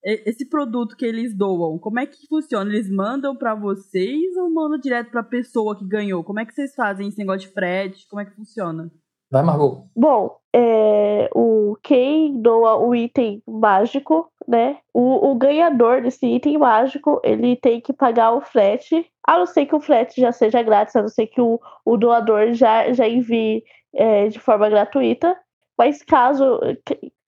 esse 0.03 0.47
produto 0.47 0.95
que 0.95 1.05
eles 1.05 1.35
doam, 1.35 1.77
como 1.77 1.99
é 1.99 2.05
que 2.05 2.27
funciona? 2.27 2.71
Eles 2.71 2.89
mandam 2.89 3.35
pra 3.35 3.53
vocês 3.55 4.35
ou 4.37 4.53
mandam 4.53 4.79
direto 4.79 5.11
pra 5.11 5.23
pessoa 5.23 5.77
que 5.77 5.85
ganhou? 5.87 6.23
Como 6.23 6.39
é 6.39 6.45
que 6.45 6.53
vocês 6.53 6.73
fazem 6.73 7.07
esse 7.07 7.17
negócio 7.17 7.47
de 7.47 7.53
frete? 7.53 8.07
Como 8.07 8.21
é 8.21 8.25
que 8.25 8.35
funciona? 8.35 8.89
Vai, 9.31 9.43
Margot. 9.43 9.85
Bom, 9.95 10.37
é, 10.53 11.29
o 11.35 11.77
quem 11.83 12.41
doa 12.41 12.77
o 12.77 12.95
item 12.95 13.43
mágico, 13.47 14.31
né? 14.47 14.77
O, 14.93 15.31
o 15.31 15.35
ganhador 15.35 16.01
desse 16.01 16.25
item 16.25 16.57
mágico, 16.57 17.21
ele 17.23 17.55
tem 17.55 17.79
que 17.79 17.93
pagar 17.93 18.31
o 18.31 18.41
frete. 18.41 19.05
A 19.27 19.37
não 19.37 19.45
ser 19.45 19.67
que 19.67 19.75
o 19.75 19.79
frete 19.79 20.19
já 20.19 20.31
seja 20.31 20.63
grátis, 20.63 20.95
a 20.95 21.01
não 21.01 21.09
ser 21.09 21.27
que 21.27 21.39
o, 21.39 21.59
o 21.85 21.97
doador 21.97 22.53
já, 22.53 22.91
já 22.91 23.07
envie 23.07 23.63
é, 23.93 24.27
de 24.27 24.39
forma 24.39 24.67
gratuita. 24.67 25.37
Mas 25.77 26.01
caso, 26.01 26.59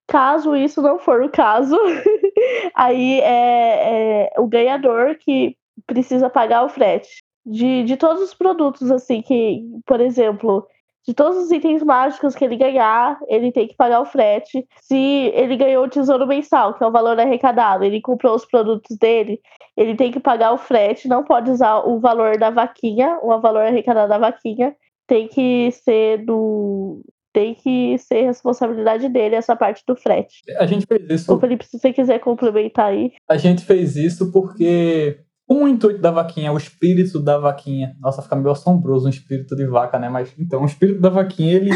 caso 0.08 0.56
isso 0.56 0.82
não 0.82 0.98
for 0.98 1.22
o 1.22 1.30
caso, 1.30 1.76
aí 2.74 3.20
é, 3.20 4.26
é 4.34 4.40
o 4.40 4.46
ganhador 4.46 5.16
que 5.18 5.56
precisa 5.86 6.28
pagar 6.28 6.64
o 6.64 6.68
frete. 6.68 7.22
De, 7.44 7.82
de 7.82 7.96
todos 7.96 8.22
os 8.22 8.34
produtos, 8.34 8.88
assim, 8.90 9.20
que, 9.20 9.64
por 9.84 10.00
exemplo, 10.00 10.64
de 11.06 11.14
todos 11.14 11.36
os 11.36 11.50
itens 11.50 11.82
mágicos 11.82 12.34
que 12.34 12.44
ele 12.44 12.56
ganhar, 12.56 13.18
ele 13.28 13.50
tem 13.50 13.66
que 13.66 13.76
pagar 13.76 14.00
o 14.00 14.06
frete. 14.06 14.66
Se 14.82 14.96
ele 15.34 15.56
ganhou 15.56 15.84
o 15.84 15.88
tesouro 15.88 16.26
mensal, 16.26 16.74
que 16.74 16.84
é 16.84 16.86
o 16.86 16.92
valor 16.92 17.18
arrecadado, 17.18 17.84
ele 17.84 18.00
comprou 18.00 18.34
os 18.34 18.44
produtos 18.44 18.96
dele, 18.96 19.40
ele 19.76 19.96
tem 19.96 20.12
que 20.12 20.20
pagar 20.20 20.52
o 20.52 20.58
frete, 20.58 21.08
não 21.08 21.24
pode 21.24 21.50
usar 21.50 21.80
o 21.80 21.98
valor 21.98 22.38
da 22.38 22.50
vaquinha, 22.50 23.18
o 23.22 23.40
valor 23.40 23.62
arrecadado 23.62 24.08
da 24.08 24.18
vaquinha, 24.18 24.74
tem 25.06 25.28
que 25.28 25.70
ser 25.72 26.24
do. 26.24 27.02
Tem 27.34 27.54
que 27.54 27.96
ser 27.96 28.26
responsabilidade 28.26 29.08
dele 29.08 29.34
essa 29.34 29.56
parte 29.56 29.82
do 29.88 29.96
frete. 29.96 30.42
A 30.58 30.66
gente 30.66 30.84
fez 30.86 31.02
isso 31.08 31.34
Ô, 31.34 31.40
Felipe, 31.40 31.64
se 31.64 31.78
você 31.78 31.90
quiser 31.90 32.18
complementar 32.18 32.90
aí. 32.90 33.10
A 33.26 33.38
gente 33.38 33.64
fez 33.64 33.96
isso 33.96 34.30
porque 34.30 35.18
com 35.52 35.64
o 35.64 35.68
intuito 35.68 36.00
da 36.00 36.10
vaquinha, 36.10 36.50
o 36.50 36.56
espírito 36.56 37.20
da 37.20 37.36
vaquinha. 37.36 37.94
Nossa, 38.00 38.22
fica 38.22 38.34
meio 38.34 38.50
assombroso 38.50 39.06
um 39.06 39.10
espírito 39.10 39.54
de 39.54 39.66
vaca, 39.66 39.98
né? 39.98 40.08
Mas 40.08 40.32
então, 40.38 40.62
o 40.62 40.64
espírito 40.64 40.98
da 40.98 41.10
vaquinha, 41.10 41.52
ele 41.52 41.70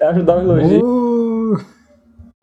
é 0.00 0.06
ajudar 0.08 0.38
os 0.38 0.46
lojistas. 0.46 0.82
Uh, 0.82 1.58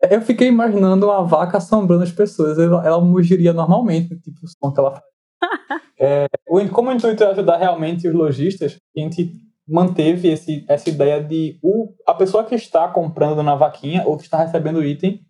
Eu 0.08 0.20
fiquei 0.20 0.46
imaginando 0.46 1.06
uma 1.06 1.24
vaca 1.24 1.58
assombrando 1.58 2.04
as 2.04 2.12
pessoas. 2.12 2.60
Ela, 2.60 2.86
ela 2.86 3.00
mugiria 3.00 3.52
normalmente, 3.52 4.16
tipo 4.20 4.38
o 4.44 4.48
som 4.48 4.72
que 4.72 4.78
ela 4.78 4.92
faz. 4.92 5.04
É, 5.96 6.26
como 6.72 6.90
o 6.90 6.92
intuito 6.92 7.22
é 7.22 7.30
ajudar 7.30 7.56
realmente 7.56 8.08
os 8.08 8.12
lojistas, 8.12 8.76
a 8.96 9.00
gente 9.00 9.32
manteve 9.66 10.28
esse, 10.28 10.64
essa 10.68 10.90
ideia 10.90 11.22
de 11.22 11.56
o, 11.62 11.94
a 12.04 12.12
pessoa 12.12 12.42
que 12.42 12.56
está 12.56 12.88
comprando 12.88 13.44
na 13.44 13.54
vaquinha 13.54 14.02
ou 14.04 14.16
que 14.16 14.24
está 14.24 14.38
recebendo 14.38 14.78
o 14.78 14.84
item 14.84 15.20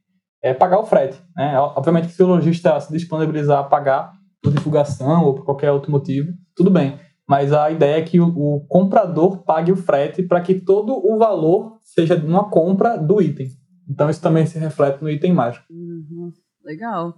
é, 0.44 0.52
pagar 0.52 0.78
o 0.78 0.84
frete. 0.84 1.18
Né? 1.34 1.58
Obviamente 1.58 2.08
que 2.08 2.12
se 2.12 2.22
o 2.22 2.26
lojista 2.26 2.78
se 2.78 2.92
disponibilizar 2.92 3.60
a 3.60 3.64
pagar 3.64 4.12
por 4.42 4.52
divulgação 4.52 5.24
ou 5.24 5.34
por 5.34 5.44
qualquer 5.46 5.72
outro 5.72 5.90
motivo, 5.90 6.30
tudo 6.54 6.70
bem. 6.70 7.00
Mas 7.26 7.50
a 7.50 7.70
ideia 7.70 7.96
é 7.96 8.02
que 8.02 8.20
o, 8.20 8.26
o 8.26 8.66
comprador 8.68 9.42
pague 9.44 9.72
o 9.72 9.76
frete 9.76 10.22
para 10.22 10.42
que 10.42 10.54
todo 10.54 10.92
o 10.92 11.16
valor 11.16 11.78
seja 11.82 12.14
uma 12.16 12.50
compra 12.50 12.98
do 12.98 13.22
item. 13.22 13.48
Então 13.88 14.10
isso 14.10 14.20
também 14.20 14.44
se 14.44 14.58
reflete 14.58 15.00
no 15.00 15.08
item 15.08 15.32
mágico. 15.32 15.64
Uhum, 15.70 16.30
legal. 16.62 17.14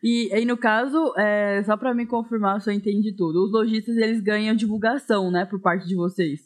E 0.00 0.30
aí, 0.32 0.44
no 0.44 0.56
caso, 0.56 1.12
é, 1.18 1.60
só 1.64 1.76
pra 1.76 1.92
me 1.92 2.06
confirmar 2.06 2.60
se 2.60 2.70
eu 2.70 2.74
entendi 2.74 3.12
tudo, 3.16 3.44
os 3.44 3.52
lojistas 3.52 3.96
eles 3.96 4.20
ganham 4.20 4.54
divulgação, 4.54 5.32
né, 5.32 5.44
por 5.44 5.60
parte 5.60 5.88
de 5.88 5.96
vocês. 5.96 6.42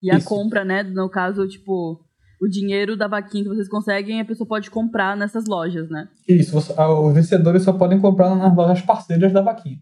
E 0.00 0.08
a 0.12 0.18
Isso. 0.18 0.28
compra, 0.28 0.64
né, 0.64 0.84
no 0.84 1.10
caso, 1.10 1.48
tipo, 1.48 2.00
o 2.42 2.48
dinheiro 2.48 2.96
da 2.96 3.06
vaquinha 3.06 3.44
que 3.44 3.48
vocês 3.48 3.68
conseguem, 3.68 4.20
a 4.20 4.24
pessoa 4.24 4.46
pode 4.48 4.68
comprar 4.70 5.16
nessas 5.16 5.44
lojas, 5.46 5.88
né? 5.88 6.08
Isso, 6.28 6.52
você- 6.52 6.74
ah, 6.76 6.92
os 6.92 7.14
vencedores 7.14 7.62
só 7.62 7.72
podem 7.72 8.00
comprar 8.00 8.34
nas 8.34 8.54
lojas 8.56 8.82
parceiras 8.82 9.32
da 9.32 9.40
vaquinha. 9.40 9.78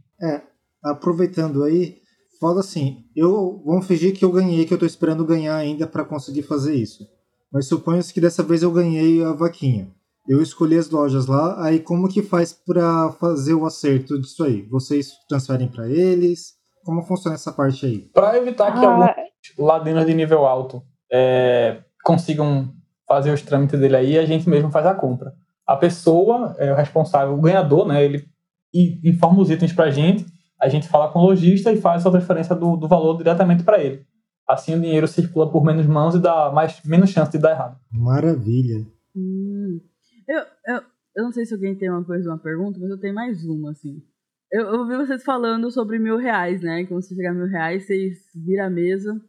aproveitando 0.83 1.62
aí, 1.64 1.96
fala 2.40 2.61
assim, 2.61 3.05
eu 3.14 3.62
vamos 3.66 3.87
fingir 3.87 4.14
que 4.14 4.25
eu 4.25 4.33
ganhei, 4.33 4.64
que 4.64 4.73
eu 4.73 4.79
tô 4.79 4.87
esperando 4.87 5.25
ganhar 5.27 5.57
ainda 5.57 5.87
para 5.87 6.05
conseguir 6.05 6.42
fazer 6.42 6.75
isso. 6.75 7.07
Mas 7.53 7.66
suponha-se 7.66 8.14
que 8.14 8.20
dessa 8.20 8.42
vez 8.42 8.62
eu 8.62 8.70
ganhei 8.73 9.23
a 9.23 9.33
vaquinha. 9.33 9.90
Eu 10.29 10.40
escolhi 10.40 10.79
as 10.79 10.88
lojas 10.90 11.27
lá, 11.27 11.62
aí 11.64 11.81
como 11.81 12.09
que 12.09 12.23
faz 12.23 12.53
para 12.53 13.11
fazer 13.12 13.55
o 13.55 13.66
acerto 13.66 14.18
disso 14.20 14.44
aí? 14.44 14.62
Vocês 14.70 15.11
transferem 15.29 15.68
para 15.68 15.88
eles? 15.88 16.55
Como 16.85 17.03
funciona 17.03 17.35
essa 17.35 17.53
parte 17.53 17.85
aí? 17.85 17.99
Para 18.14 18.37
evitar 18.38 18.73
que 18.79 18.85
alguns 18.85 19.05
Ah, 19.07 19.16
ladinos 19.59 20.07
de 20.07 20.14
nível 20.14 20.46
alto 20.46 20.83
é, 21.12 21.83
consigam 22.11 22.75
fazer 23.07 23.33
os 23.33 23.42
trâmites 23.42 23.79
dele 23.79 23.94
aí, 23.94 24.18
a 24.18 24.27
gente 24.27 24.49
mesmo 24.49 24.70
faz 24.70 24.85
a 24.85 24.94
compra. 24.94 25.33
A 25.64 25.77
pessoa, 25.77 26.57
é, 26.59 26.73
o 26.73 26.75
responsável, 26.75 27.35
o 27.35 27.40
ganhador, 27.40 27.87
né, 27.87 28.05
ele 28.05 28.25
informa 28.75 29.40
os 29.40 29.51
itens 29.51 29.73
pra 29.73 29.90
gente, 29.90 30.27
a 30.61 30.68
gente 30.68 30.88
fala 30.88 31.11
com 31.12 31.20
o 31.20 31.23
lojista 31.23 31.73
e 31.73 31.81
faz 31.81 32.05
a 32.05 32.11
transferência 32.11 32.55
do, 32.57 32.77
do 32.77 32.88
valor 32.88 33.16
diretamente 33.16 33.62
para 33.62 33.83
ele. 33.83 34.05
Assim 34.46 34.75
o 34.75 34.81
dinheiro 34.81 35.07
circula 35.07 35.51
por 35.51 35.64
menos 35.64 35.87
mãos 35.87 36.16
e 36.16 36.20
dá 36.20 36.51
mais, 36.51 36.83
menos 36.85 37.11
chance 37.11 37.31
de 37.31 37.38
dar 37.38 37.53
errado. 37.53 37.79
Maravilha. 37.92 38.85
Hum. 39.14 39.81
Eu, 40.27 40.42
eu, 40.66 40.83
eu 41.16 41.25
não 41.25 41.33
sei 41.33 41.46
se 41.46 41.55
alguém 41.55 41.77
tem 41.77 41.88
uma 41.88 42.05
coisa, 42.05 42.29
uma 42.29 42.38
pergunta, 42.38 42.79
mas 42.81 42.90
eu 42.90 42.99
tenho 42.99 43.14
mais 43.14 43.44
uma, 43.44 43.70
assim. 43.70 44.03
Eu, 44.51 44.66
eu 44.66 44.81
ouvi 44.81 44.96
vocês 44.96 45.23
falando 45.23 45.70
sobre 45.70 46.01
mil 46.01 46.16
reais, 46.16 46.61
né? 46.61 46.83
Que 46.83 46.88
quando 46.88 47.03
você 47.03 47.14
chegar 47.14 47.31
a 47.31 47.35
mil 47.35 47.46
reais, 47.46 47.87
vocês 47.87 48.18
viram 48.35 48.66
a 48.66 48.70
mesa 48.70 49.20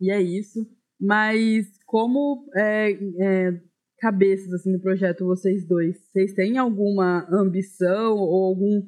e 0.00 0.10
é 0.10 0.22
isso. 0.22 0.64
Mas 1.00 1.66
como 1.92 2.46
é, 2.56 2.90
é, 3.20 3.60
cabeças, 3.98 4.50
assim, 4.54 4.72
do 4.72 4.80
projeto, 4.80 5.26
vocês 5.26 5.68
dois, 5.68 5.94
vocês 6.10 6.32
têm 6.32 6.56
alguma 6.56 7.28
ambição 7.30 8.16
ou 8.16 8.46
algum, 8.46 8.80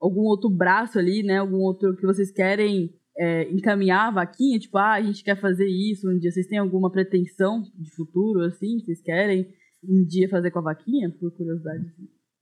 algum 0.00 0.22
outro 0.22 0.48
braço 0.48 0.98
ali, 0.98 1.22
né? 1.22 1.36
Algum 1.36 1.58
outro 1.58 1.94
que 1.94 2.06
vocês 2.06 2.30
querem 2.30 2.94
é, 3.18 3.52
encaminhar 3.52 4.08
a 4.08 4.10
vaquinha? 4.10 4.58
Tipo, 4.58 4.78
ah, 4.78 4.94
a 4.94 5.02
gente 5.02 5.22
quer 5.22 5.38
fazer 5.38 5.66
isso 5.66 6.10
um 6.10 6.18
dia. 6.18 6.32
Vocês 6.32 6.46
têm 6.46 6.56
alguma 6.56 6.90
pretensão 6.90 7.60
de 7.78 7.94
futuro, 7.94 8.40
assim? 8.40 8.78
Vocês 8.80 9.02
querem 9.02 9.46
um 9.86 10.02
dia 10.06 10.26
fazer 10.30 10.50
com 10.50 10.60
a 10.60 10.62
vaquinha, 10.62 11.10
por 11.10 11.30
curiosidade? 11.36 11.84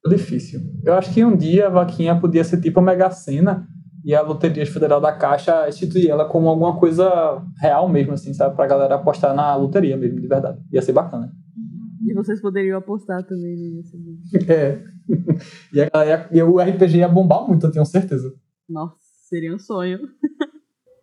Difícil. 0.06 0.60
Eu 0.84 0.94
acho 0.94 1.12
que 1.12 1.24
um 1.24 1.36
dia 1.36 1.66
a 1.66 1.70
vaquinha 1.70 2.20
podia 2.20 2.44
ser 2.44 2.60
tipo 2.60 2.78
a 2.78 2.82
Mega 2.84 3.10
Sena 3.10 3.66
e 4.04 4.14
a 4.14 4.20
Loteria 4.20 4.66
Federal 4.66 5.00
da 5.00 5.12
Caixa 5.12 5.66
instituir 5.68 6.10
ela 6.10 6.26
como 6.28 6.48
alguma 6.48 6.78
coisa 6.78 7.42
real 7.60 7.88
mesmo, 7.88 8.12
assim, 8.12 8.34
sabe? 8.34 8.54
Pra 8.54 8.66
galera 8.66 8.96
apostar 8.96 9.34
na 9.34 9.56
loteria 9.56 9.96
mesmo, 9.96 10.20
de 10.20 10.28
verdade. 10.28 10.60
Ia 10.70 10.82
ser 10.82 10.92
bacana. 10.92 11.32
E 12.06 12.12
vocês 12.12 12.38
poderiam 12.40 12.78
apostar 12.78 13.24
também 13.26 13.56
nisso. 13.56 13.96
né? 13.96 14.14
É. 14.54 14.82
E, 15.72 15.80
a 15.80 15.88
galera, 15.90 16.28
e 16.30 16.42
o 16.42 16.58
RPG 16.60 16.98
ia 16.98 17.08
bombar 17.08 17.46
muito, 17.48 17.64
eu 17.66 17.72
tenho 17.72 17.84
certeza. 17.86 18.32
Nossa, 18.68 18.96
seria 19.28 19.54
um 19.54 19.58
sonho. 19.58 19.98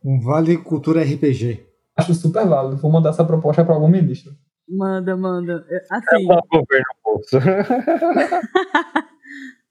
Um 0.06 0.20
Vale 0.20 0.58
Cultura 0.58 1.02
RPG. 1.04 1.66
Acho 1.98 2.14
super 2.14 2.48
válido. 2.48 2.78
Vou 2.78 2.92
mandar 2.92 3.10
essa 3.10 3.24
proposta 3.26 3.64
para 3.66 3.74
algum 3.76 3.88
ministro. 3.90 4.32
Manda, 4.70 5.18
manda. 5.18 5.66
É, 5.70 5.82
Assim, 5.92 6.26
Só 6.26 6.40
governo 6.52 6.86
bolso. 7.04 7.38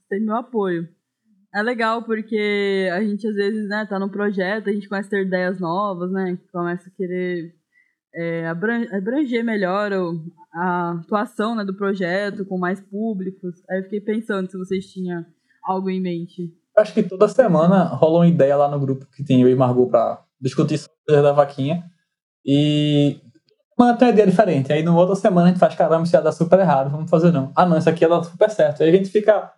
tem 0.09 0.21
meu 0.25 0.37
apoio. 0.37 0.89
É 1.55 1.63
legal 1.63 2.03
porque 2.05 2.89
a 2.93 3.03
gente 3.03 3.27
às 3.27 3.35
vezes, 3.35 3.69
né, 3.69 3.85
tá 3.89 3.99
num 3.99 4.09
projeto, 4.09 4.69
a 4.69 4.73
gente 4.73 4.89
começa 4.89 5.09
a 5.09 5.11
ter 5.11 5.27
ideias 5.27 5.59
novas, 5.59 6.11
né? 6.13 6.39
Começa 6.53 6.89
a 6.89 6.93
querer 6.97 7.55
é, 8.15 8.47
abran- 8.47 8.87
abranger 8.93 9.45
melhor 9.45 9.91
a 10.55 10.93
atuação 11.01 11.55
né, 11.55 11.65
do 11.65 11.75
projeto 11.77 12.45
com 12.45 12.59
mais 12.59 12.81
públicos. 12.81 13.63
Aí 13.69 13.79
eu 13.79 13.85
fiquei 13.85 14.01
pensando 14.01 14.51
se 14.51 14.57
vocês 14.57 14.87
tinham 14.87 15.25
algo 15.65 15.91
em 15.91 16.01
mente. 16.01 16.53
Acho 16.77 16.95
que 16.95 17.03
toda 17.03 17.29
semana 17.29 17.85
rola 17.85 18.21
uma 18.21 18.29
ideia 18.29 18.57
lá 18.57 18.69
no 18.69 18.79
grupo 18.81 19.07
que 19.15 19.25
tem 19.25 19.43
eu 19.43 19.49
e 19.49 19.55
Margot 19.55 19.89
pra 19.89 20.25
discutir 20.41 20.79
sobre 20.79 21.23
da 21.23 21.33
vaquinha. 21.33 21.85
E 22.45 23.21
semana 23.77 23.99
tem 23.99 24.09
uma 24.09 24.13
ideia 24.15 24.27
diferente. 24.29 24.73
Aí, 24.73 24.83
numa 24.83 24.99
outra 25.01 25.15
semana, 25.17 25.49
a 25.49 25.51
gente 25.51 25.59
faz, 25.59 25.75
caramba, 25.75 26.05
isso 26.05 26.15
ia 26.17 26.23
dar 26.23 26.33
super 26.33 26.59
errado, 26.59 26.91
vamos 26.91 27.11
fazer 27.11 27.33
não. 27.33 27.53
Ah, 27.57 27.67
não, 27.67 27.77
isso 27.77 27.89
aqui 27.89 28.05
ia 28.05 28.09
dar 28.09 28.23
super 28.23 28.51
certo. 28.51 28.83
Aí 28.83 28.89
a 28.89 28.93
gente 28.93 29.11
fica. 29.11 29.53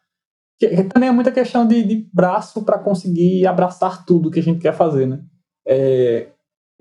Que- 0.58 0.84
Também 0.84 1.08
é 1.08 1.12
muita 1.12 1.32
questão 1.32 1.66
de, 1.66 1.82
de 1.82 2.08
braço 2.12 2.64
para 2.64 2.78
conseguir 2.78 3.46
abraçar 3.46 4.04
tudo 4.04 4.30
que 4.30 4.40
a 4.40 4.42
gente 4.42 4.60
quer 4.60 4.72
fazer, 4.74 5.06
né? 5.06 5.20
É, 5.66 6.28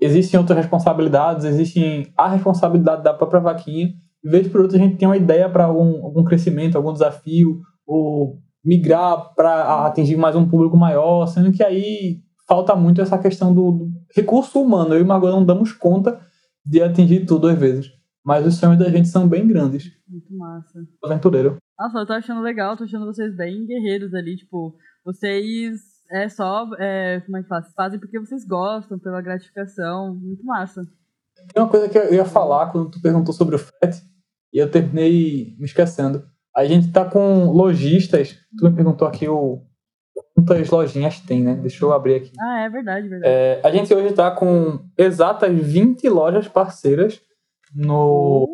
existem 0.00 0.38
outras 0.38 0.58
responsabilidades, 0.58 1.44
existem 1.44 2.12
a 2.16 2.28
responsabilidade 2.28 3.02
da 3.02 3.14
própria 3.14 3.40
vaquinha. 3.40 3.88
De 4.24 4.30
vez 4.30 4.48
por 4.48 4.60
outra, 4.60 4.76
a 4.76 4.80
gente 4.80 4.96
tem 4.96 5.06
uma 5.08 5.16
ideia 5.16 5.48
para 5.48 5.64
algum, 5.64 6.04
algum 6.04 6.24
crescimento, 6.24 6.76
algum 6.76 6.92
desafio, 6.92 7.60
ou 7.86 8.38
migrar 8.64 9.34
para 9.34 9.86
atingir 9.86 10.16
mais 10.16 10.36
um 10.36 10.48
público 10.48 10.76
maior, 10.76 11.26
sendo 11.26 11.50
que 11.52 11.62
aí 11.62 12.20
falta 12.48 12.74
muito 12.76 13.00
essa 13.00 13.18
questão 13.18 13.52
do, 13.52 13.72
do 13.72 13.90
recurso 14.14 14.60
humano. 14.60 14.94
Eu 14.94 15.00
e 15.00 15.02
o 15.02 15.06
Margot 15.06 15.30
não 15.30 15.44
damos 15.44 15.72
conta 15.72 16.20
de 16.64 16.80
atingir 16.82 17.26
tudo 17.26 17.48
às 17.48 17.58
vezes. 17.58 17.90
Mas 18.24 18.46
os 18.46 18.54
sonhos 18.54 18.78
da 18.78 18.88
gente 18.88 19.08
são 19.08 19.26
bem 19.26 19.46
grandes. 19.48 19.90
Muito 20.08 20.32
massa. 20.36 20.78
Aventureiro. 21.02 21.56
Nossa, 21.78 21.98
eu 21.98 22.06
tô 22.06 22.12
achando 22.12 22.40
legal, 22.40 22.76
tô 22.76 22.84
achando 22.84 23.06
vocês 23.06 23.34
bem 23.34 23.66
guerreiros 23.66 24.14
ali, 24.14 24.36
tipo, 24.36 24.76
vocês 25.04 25.80
é 26.10 26.28
só, 26.28 26.68
é, 26.78 27.20
como 27.20 27.38
é 27.38 27.42
que 27.42 27.48
faz? 27.48 27.72
Fazem 27.74 27.98
porque 27.98 28.20
vocês 28.20 28.44
gostam, 28.46 28.98
pela 28.98 29.22
gratificação, 29.22 30.14
muito 30.14 30.44
massa. 30.44 30.82
Tem 31.52 31.62
uma 31.62 31.70
coisa 31.70 31.88
que 31.88 31.96
eu 31.96 32.12
ia 32.12 32.24
falar 32.24 32.70
quando 32.70 32.90
tu 32.90 33.00
perguntou 33.00 33.32
sobre 33.32 33.56
o 33.56 33.58
frete, 33.58 34.02
e 34.52 34.58
eu 34.58 34.70
terminei 34.70 35.56
me 35.58 35.64
esquecendo. 35.64 36.24
A 36.54 36.66
gente 36.66 36.92
tá 36.92 37.04
com 37.04 37.50
lojistas. 37.50 38.36
Tu 38.58 38.64
me 38.64 38.76
perguntou 38.76 39.08
aqui 39.08 39.26
o 39.26 39.62
quantas 40.34 40.68
lojinhas 40.68 41.20
tem, 41.20 41.42
né? 41.42 41.54
Deixa 41.54 41.84
eu 41.84 41.92
abrir 41.92 42.16
aqui. 42.16 42.32
Ah, 42.38 42.60
é 42.60 42.68
verdade, 42.68 43.08
verdade. 43.08 43.32
É, 43.32 43.60
a 43.64 43.70
gente 43.70 43.92
hoje 43.94 44.14
tá 44.14 44.30
com 44.30 44.84
exatas 44.98 45.54
20 45.54 46.08
lojas 46.08 46.48
parceiras 46.48 47.20
no. 47.74 48.46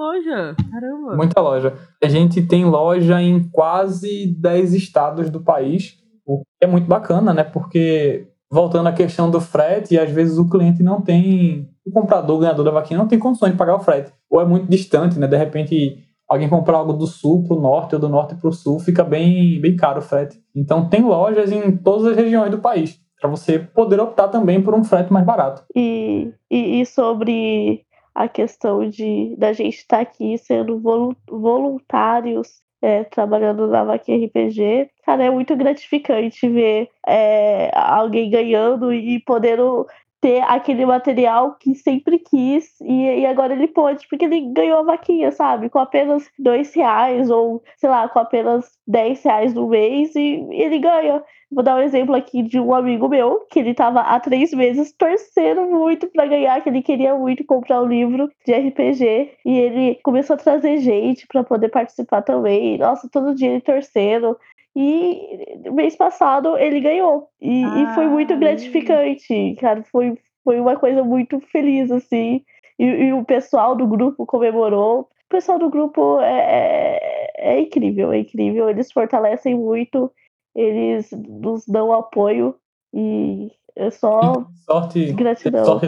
Muita 0.00 0.04
loja, 0.04 0.56
caramba. 0.70 1.16
Muita 1.16 1.40
loja. 1.42 1.74
A 2.02 2.08
gente 2.08 2.40
tem 2.40 2.64
loja 2.64 3.20
em 3.20 3.46
quase 3.50 4.26
10 4.26 4.72
estados 4.72 5.28
do 5.28 5.42
país, 5.42 5.98
o 6.26 6.38
que 6.38 6.64
é 6.64 6.66
muito 6.66 6.86
bacana, 6.86 7.34
né? 7.34 7.44
Porque, 7.44 8.28
voltando 8.50 8.86
à 8.86 8.92
questão 8.92 9.30
do 9.30 9.40
frete, 9.40 9.98
às 9.98 10.10
vezes 10.10 10.38
o 10.38 10.48
cliente 10.48 10.82
não 10.82 11.02
tem. 11.02 11.68
O 11.84 11.90
comprador, 11.90 12.36
o 12.36 12.40
ganhador 12.40 12.64
da 12.64 12.70
vaquinha, 12.70 12.98
não 12.98 13.08
tem 13.08 13.18
condições 13.18 13.52
de 13.52 13.58
pagar 13.58 13.74
o 13.74 13.80
frete. 13.80 14.10
Ou 14.30 14.40
é 14.40 14.44
muito 14.44 14.68
distante, 14.68 15.18
né? 15.18 15.26
De 15.26 15.36
repente, 15.36 15.98
alguém 16.26 16.48
comprar 16.48 16.78
algo 16.78 16.94
do 16.94 17.06
sul 17.06 17.44
para 17.44 17.56
o 17.56 17.60
norte 17.60 17.94
ou 17.94 18.00
do 18.00 18.08
norte 18.08 18.34
para 18.34 18.48
o 18.48 18.52
sul, 18.52 18.78
fica 18.78 19.04
bem, 19.04 19.60
bem 19.60 19.76
caro 19.76 19.98
o 19.98 20.02
frete. 20.02 20.38
Então, 20.56 20.88
tem 20.88 21.02
lojas 21.02 21.52
em 21.52 21.76
todas 21.76 22.06
as 22.06 22.16
regiões 22.16 22.50
do 22.50 22.58
país, 22.58 22.98
para 23.20 23.28
você 23.28 23.58
poder 23.58 24.00
optar 24.00 24.28
também 24.28 24.62
por 24.62 24.74
um 24.74 24.82
frete 24.82 25.12
mais 25.12 25.26
barato. 25.26 25.62
E, 25.74 26.32
e, 26.50 26.80
e 26.80 26.86
sobre 26.86 27.84
a 28.14 28.28
questão 28.28 28.88
de 28.88 29.34
da 29.36 29.52
gente 29.52 29.76
estar 29.76 30.00
aqui 30.00 30.36
sendo 30.38 30.78
volu- 30.78 31.16
voluntários, 31.28 32.60
é, 32.82 33.04
trabalhando 33.04 33.66
na 33.66 33.84
Vaquinha 33.84 34.26
RPG, 34.26 34.90
cara, 35.04 35.24
é 35.24 35.30
muito 35.30 35.54
gratificante 35.56 36.48
ver 36.48 36.88
é, 37.06 37.70
alguém 37.74 38.30
ganhando 38.30 38.92
e 38.92 39.20
podendo 39.20 39.86
ter 40.20 40.42
aquele 40.42 40.84
material 40.84 41.56
que 41.58 41.74
sempre 41.74 42.18
quis 42.18 42.78
e, 42.82 43.20
e 43.20 43.26
agora 43.26 43.54
ele 43.54 43.66
pôde, 43.68 44.06
porque 44.08 44.26
ele 44.26 44.52
ganhou 44.52 44.80
a 44.80 44.82
vaquinha, 44.82 45.32
sabe? 45.32 45.70
Com 45.70 45.78
apenas 45.78 46.28
dois 46.38 46.74
reais 46.74 47.30
ou, 47.30 47.62
sei 47.78 47.88
lá, 47.88 48.08
com 48.08 48.18
apenas 48.18 48.70
10 48.86 49.22
reais 49.22 49.54
no 49.54 49.68
mês 49.68 50.14
e 50.14 50.46
ele 50.50 50.78
ganha. 50.78 51.22
Vou 51.52 51.64
dar 51.64 51.76
um 51.76 51.82
exemplo 51.82 52.14
aqui 52.14 52.42
de 52.42 52.60
um 52.60 52.72
amigo 52.72 53.08
meu, 53.08 53.44
que 53.50 53.58
ele 53.58 53.74
tava 53.74 54.00
há 54.00 54.20
três 54.20 54.52
meses 54.52 54.92
torcendo 54.92 55.62
muito 55.62 56.06
para 56.06 56.26
ganhar, 56.26 56.62
que 56.62 56.68
ele 56.68 56.80
queria 56.80 57.14
muito 57.16 57.44
comprar 57.44 57.82
um 57.82 57.86
livro 57.86 58.30
de 58.46 58.52
RPG. 58.52 59.32
E 59.44 59.58
ele 59.58 59.98
começou 60.04 60.34
a 60.34 60.38
trazer 60.38 60.78
gente 60.78 61.26
para 61.26 61.42
poder 61.42 61.68
participar 61.68 62.22
também. 62.22 62.78
Nossa, 62.78 63.08
todo 63.10 63.34
dia 63.34 63.50
ele 63.50 63.60
torcendo. 63.60 64.38
E 64.76 65.60
mês 65.72 65.96
passado 65.96 66.56
ele 66.56 66.80
ganhou. 66.80 67.28
E, 67.40 67.64
e 67.64 67.94
foi 67.94 68.06
muito 68.06 68.36
gratificante, 68.36 69.56
cara. 69.60 69.82
Foi, 69.90 70.16
foi 70.44 70.60
uma 70.60 70.76
coisa 70.76 71.02
muito 71.02 71.40
feliz, 71.40 71.90
assim. 71.90 72.44
E, 72.78 72.84
e 72.84 73.12
o 73.12 73.24
pessoal 73.24 73.74
do 73.74 73.86
grupo 73.86 74.24
comemorou. 74.24 75.00
O 75.00 75.28
pessoal 75.28 75.58
do 75.58 75.68
grupo 75.68 76.20
é, 76.20 77.34
é, 77.36 77.54
é 77.54 77.60
incrível, 77.60 78.12
é 78.12 78.18
incrível. 78.18 78.70
Eles 78.70 78.92
fortalecem 78.92 79.56
muito, 79.56 80.10
eles 80.54 81.10
nos 81.12 81.64
dão 81.66 81.92
apoio. 81.92 82.54
E 82.92 83.50
é 83.76 83.90
só 83.90 84.46
sorte, 84.66 85.12
gratidão. 85.12 85.64
sorte, 85.64 85.86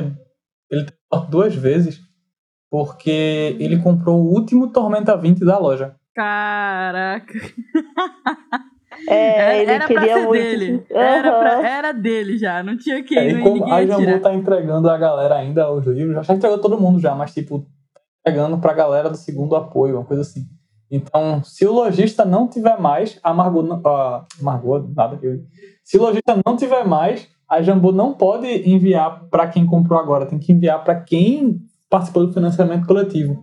ele 0.70 0.84
teve 0.84 0.96
sorte 1.12 1.30
duas 1.30 1.54
vezes, 1.54 2.00
porque 2.70 3.56
ele 3.58 3.82
comprou 3.82 4.20
o 4.20 4.30
último 4.32 4.72
Tormenta 4.72 5.16
20 5.16 5.44
da 5.44 5.58
loja. 5.58 5.96
Caraca. 6.14 7.32
É, 9.08 9.38
Era, 9.38 9.54
ele 9.56 9.70
era 9.72 9.86
pra 9.86 9.86
queria 10.00 10.14
ser 10.14 10.26
muito. 10.26 10.42
dele. 10.42 10.86
Era, 10.90 11.38
pra- 11.38 11.68
era 11.68 11.92
dele 11.92 12.38
já, 12.38 12.62
não 12.62 12.76
tinha 12.76 13.02
quem, 13.02 13.18
É, 13.18 13.30
e 13.30 13.32
nem 13.34 13.42
como 13.42 13.56
ninguém 13.56 13.72
a 13.72 13.80
ia 13.82 13.86
Jambu 13.88 14.20
tá 14.20 14.32
entregando 14.34 14.88
a 14.88 14.96
galera 14.96 15.34
ainda 15.36 15.70
os 15.72 15.84
livros, 15.86 16.24
já 16.26 16.34
entregou 16.34 16.58
todo 16.60 16.78
mundo 16.80 17.00
já, 17.00 17.14
mas 17.14 17.32
tipo, 17.34 17.66
entregando 18.20 18.58
pra 18.58 18.74
galera 18.74 19.10
do 19.10 19.16
segundo 19.16 19.56
apoio, 19.56 19.96
uma 19.96 20.04
coisa 20.04 20.22
assim. 20.22 20.42
Então, 20.94 21.42
se 21.42 21.66
o 21.66 21.72
lojista 21.72 22.22
não 22.24 22.46
tiver 22.46 22.78
mais, 22.78 23.18
a 23.22 23.32
Margot, 23.32 23.66
a 23.86 24.26
Margot, 24.42 24.86
nada, 24.94 25.18
eu, 25.22 25.40
se 25.82 25.96
o 25.96 26.02
lojista 26.02 26.38
não 26.44 26.54
tiver 26.54 26.86
mais, 26.86 27.26
a 27.48 27.62
Jambu 27.62 27.92
não 27.92 28.12
pode 28.12 28.46
enviar 28.68 29.24
para 29.30 29.48
quem 29.48 29.64
comprou 29.64 29.98
agora, 29.98 30.26
tem 30.26 30.38
que 30.38 30.52
enviar 30.52 30.84
para 30.84 31.00
quem 31.00 31.60
participou 31.88 32.26
do 32.26 32.32
financiamento 32.34 32.86
coletivo. 32.86 33.42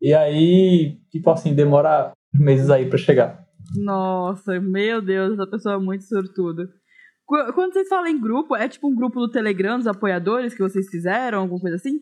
E 0.00 0.12
aí, 0.12 0.98
tipo 1.10 1.30
assim, 1.30 1.54
demora 1.54 2.12
meses 2.34 2.68
aí 2.70 2.86
para 2.86 2.98
chegar. 2.98 3.44
Nossa, 3.76 4.60
meu 4.60 5.00
Deus, 5.00 5.32
essa 5.32 5.46
pessoa 5.46 5.76
é 5.76 5.78
muito 5.78 6.04
sortuda. 6.04 6.68
Qu- 7.26 7.52
Quando 7.54 7.72
vocês 7.72 7.88
falam 7.88 8.08
em 8.08 8.20
grupo, 8.20 8.54
é 8.56 8.68
tipo 8.68 8.88
um 8.88 8.94
grupo 8.94 9.20
do 9.20 9.30
Telegram 9.30 9.78
dos 9.78 9.86
apoiadores 9.86 10.52
que 10.54 10.62
vocês 10.62 10.86
fizeram, 10.88 11.40
alguma 11.40 11.60
coisa 11.60 11.76
assim? 11.76 11.98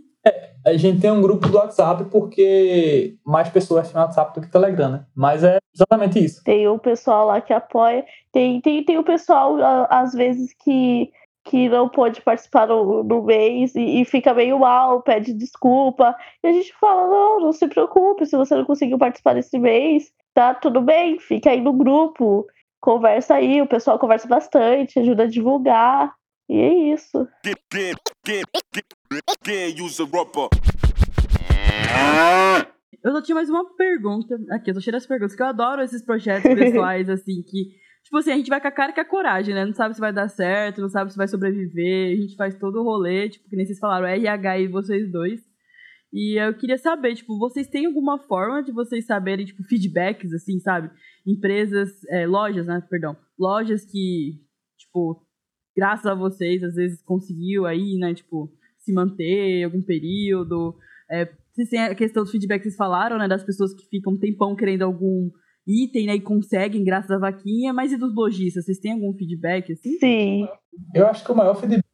A 0.67 0.77
gente 0.77 1.01
tem 1.01 1.11
um 1.11 1.23
grupo 1.23 1.49
do 1.49 1.57
WhatsApp 1.57 2.05
porque 2.11 3.17
mais 3.25 3.49
pessoas 3.49 3.91
têm 3.91 4.01
WhatsApp 4.01 4.35
do 4.35 4.47
que 4.47 4.53
Telegram, 4.53 4.91
né? 4.91 5.05
Mas 5.15 5.43
é 5.43 5.59
exatamente 5.75 6.23
isso. 6.23 6.43
Tem 6.45 6.69
o 6.69 6.79
pessoal 6.79 7.27
lá 7.27 7.41
que 7.41 7.53
apoia. 7.53 8.05
Tem, 8.33 8.61
tem, 8.61 8.85
tem 8.85 8.99
o 8.99 9.05
pessoal, 9.05 9.57
às 9.89 10.13
vezes, 10.13 10.53
que, 10.63 11.11
que 11.45 11.69
não 11.69 11.89
pode 11.89 12.21
participar 12.21 12.67
no, 12.67 13.03
no 13.03 13.23
mês 13.23 13.75
e, 13.75 14.01
e 14.01 14.05
fica 14.05 14.35
meio 14.35 14.59
mal, 14.59 15.01
pede 15.03 15.33
desculpa. 15.33 16.15
E 16.43 16.49
a 16.49 16.53
gente 16.53 16.75
fala: 16.79 17.09
não, 17.09 17.41
não 17.41 17.53
se 17.53 17.67
preocupe, 17.69 18.27
se 18.27 18.37
você 18.37 18.55
não 18.55 18.65
conseguiu 18.65 18.99
participar 18.99 19.35
desse 19.35 19.59
mês, 19.59 20.13
tá 20.35 20.55
tudo 20.55 20.81
bem, 20.83 21.19
fica 21.19 21.51
aí 21.51 21.61
no 21.61 21.73
grupo, 21.73 22.47
conversa 22.81 23.35
aí, 23.35 23.63
o 23.63 23.67
pessoal 23.67 23.99
conversa 23.99 24.29
bastante, 24.29 24.99
ajuda 24.99 25.23
a 25.23 25.29
divulgar. 25.29 26.13
E 26.49 26.61
é 26.61 26.73
isso. 26.95 27.29
Eu 33.03 33.13
só 33.13 33.23
tinha 33.23 33.35
mais 33.35 33.49
uma 33.49 33.65
pergunta. 33.75 34.39
Aqui, 34.51 34.71
eu 34.71 34.75
tô 34.75 34.81
cheia 34.83 34.93
das 34.93 35.07
perguntas, 35.07 35.35
que 35.35 35.43
eu 35.43 35.47
adoro 35.47 35.81
esses 35.81 36.03
projetos 36.03 36.53
pessoais, 36.55 37.09
assim, 37.11 37.43
que. 37.43 37.71
Tipo 38.05 38.19
assim, 38.19 38.33
a 38.33 38.37
gente 38.37 38.51
vai 38.51 38.61
com 38.61 38.69
a 38.69 38.71
cara 38.71 38.93
e 38.93 38.95
com 38.95 39.01
a 39.01 39.05
coragem, 39.05 39.55
né? 39.55 39.65
Não 39.65 39.73
sabe 39.73 39.95
se 39.95 40.01
vai 40.01 40.13
dar 40.13 40.29
certo, 40.29 40.83
não 40.83 40.89
sabe 40.89 41.11
se 41.11 41.17
vai 41.17 41.27
sobreviver. 41.27 42.13
A 42.13 42.21
gente 42.21 42.37
faz 42.37 42.55
todo 42.59 42.81
o 42.81 42.83
rolê, 42.83 43.31
tipo, 43.31 43.49
que 43.49 43.57
nem 43.57 43.65
vocês 43.65 43.79
falaram, 43.79 44.07
RH 44.07 44.59
e 44.61 44.69
vocês 44.69 45.11
dois. 45.11 45.41
E 46.13 46.39
eu 46.39 46.55
queria 46.55 46.77
saber, 46.77 47.15
tipo, 47.15 47.39
vocês 47.39 47.67
têm 47.67 47.87
alguma 47.87 48.19
forma 48.19 48.63
de 48.63 48.73
vocês 48.73 49.07
saberem, 49.07 49.47
tipo, 49.47 49.63
feedbacks, 49.65 50.33
assim, 50.35 50.59
sabe? 50.61 50.91
Empresas, 51.27 52.05
é, 52.11 52.27
lojas, 52.27 52.67
né? 52.67 52.83
Perdão. 52.91 53.17
Lojas 53.39 53.85
que, 53.85 54.41
tipo, 54.79 55.23
graças 55.77 56.07
a 56.07 56.15
vocês, 56.15 56.63
às 56.63 56.75
vezes 56.75 57.03
conseguiu 57.03 57.67
aí, 57.67 57.97
né? 57.99 58.15
Tipo, 58.15 58.51
se 58.89 58.93
manter 58.95 59.63
algum 59.65 59.83
período. 59.83 60.75
É, 61.11 61.29
vocês 61.53 61.69
têm 61.69 61.81
a 61.81 61.95
questão 61.95 62.25
do 62.25 62.31
feedback 62.31 62.59
que 62.59 62.65
vocês 62.65 62.77
falaram, 62.77 63.19
né? 63.19 63.29
Das 63.29 63.43
pessoas 63.45 63.75
que 63.75 63.87
ficam 63.89 64.15
um 64.15 64.19
tempão 64.19 64.57
querendo 64.57 64.83
algum 64.83 65.31
item, 65.67 66.07
né? 66.07 66.15
E 66.15 66.21
conseguem 66.21 66.83
graças 66.85 67.11
à 67.11 67.19
vaquinha. 67.19 67.73
Mas 67.73 67.93
e 67.93 67.97
dos 67.99 68.15
lojistas? 68.15 68.65
Vocês 68.65 68.79
têm 68.79 68.93
algum 68.93 69.13
feedback, 69.13 69.73
assim? 69.73 69.99
Sim. 69.99 70.49
Eu 70.95 71.07
acho 71.07 71.25
que 71.25 71.33
o 71.33 71.37
maior 71.37 71.55
feedback 71.55 71.85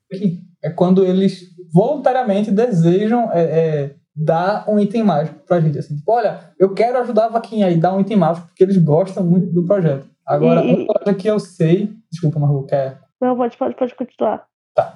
é 0.63 0.71
quando 0.71 1.05
eles 1.05 1.49
voluntariamente 1.73 2.51
desejam 2.51 3.31
é, 3.33 3.43
é, 3.43 3.97
dar 4.15 4.69
um 4.69 4.79
item 4.79 5.03
mágico 5.03 5.41
pra 5.47 5.61
gente. 5.61 5.79
Assim, 5.79 5.97
tipo, 5.97 6.13
olha, 6.13 6.53
eu 6.59 6.73
quero 6.73 6.99
ajudar 6.99 7.27
a 7.27 7.31
vaquinha 7.31 7.71
e 7.71 7.77
dar 7.81 7.95
um 7.97 8.01
item 8.01 8.17
mágico 8.17 8.47
porque 8.47 8.63
eles 8.63 8.77
gostam 8.79 9.25
muito 9.25 9.53
do 9.53 9.65
projeto. 9.65 10.07
Agora, 10.27 10.65
E- 10.65 10.75
uma 10.85 10.95
loja 10.99 11.15
que 11.19 11.27
eu 11.29 11.39
sei. 11.41 11.91
Desculpa, 12.11 12.39
Margot, 12.39 12.67
quer. 12.67 13.01
Não, 13.21 13.37
pode, 13.37 13.57
pode, 13.57 13.75
pode 13.77 13.95
continuar. 13.95 14.47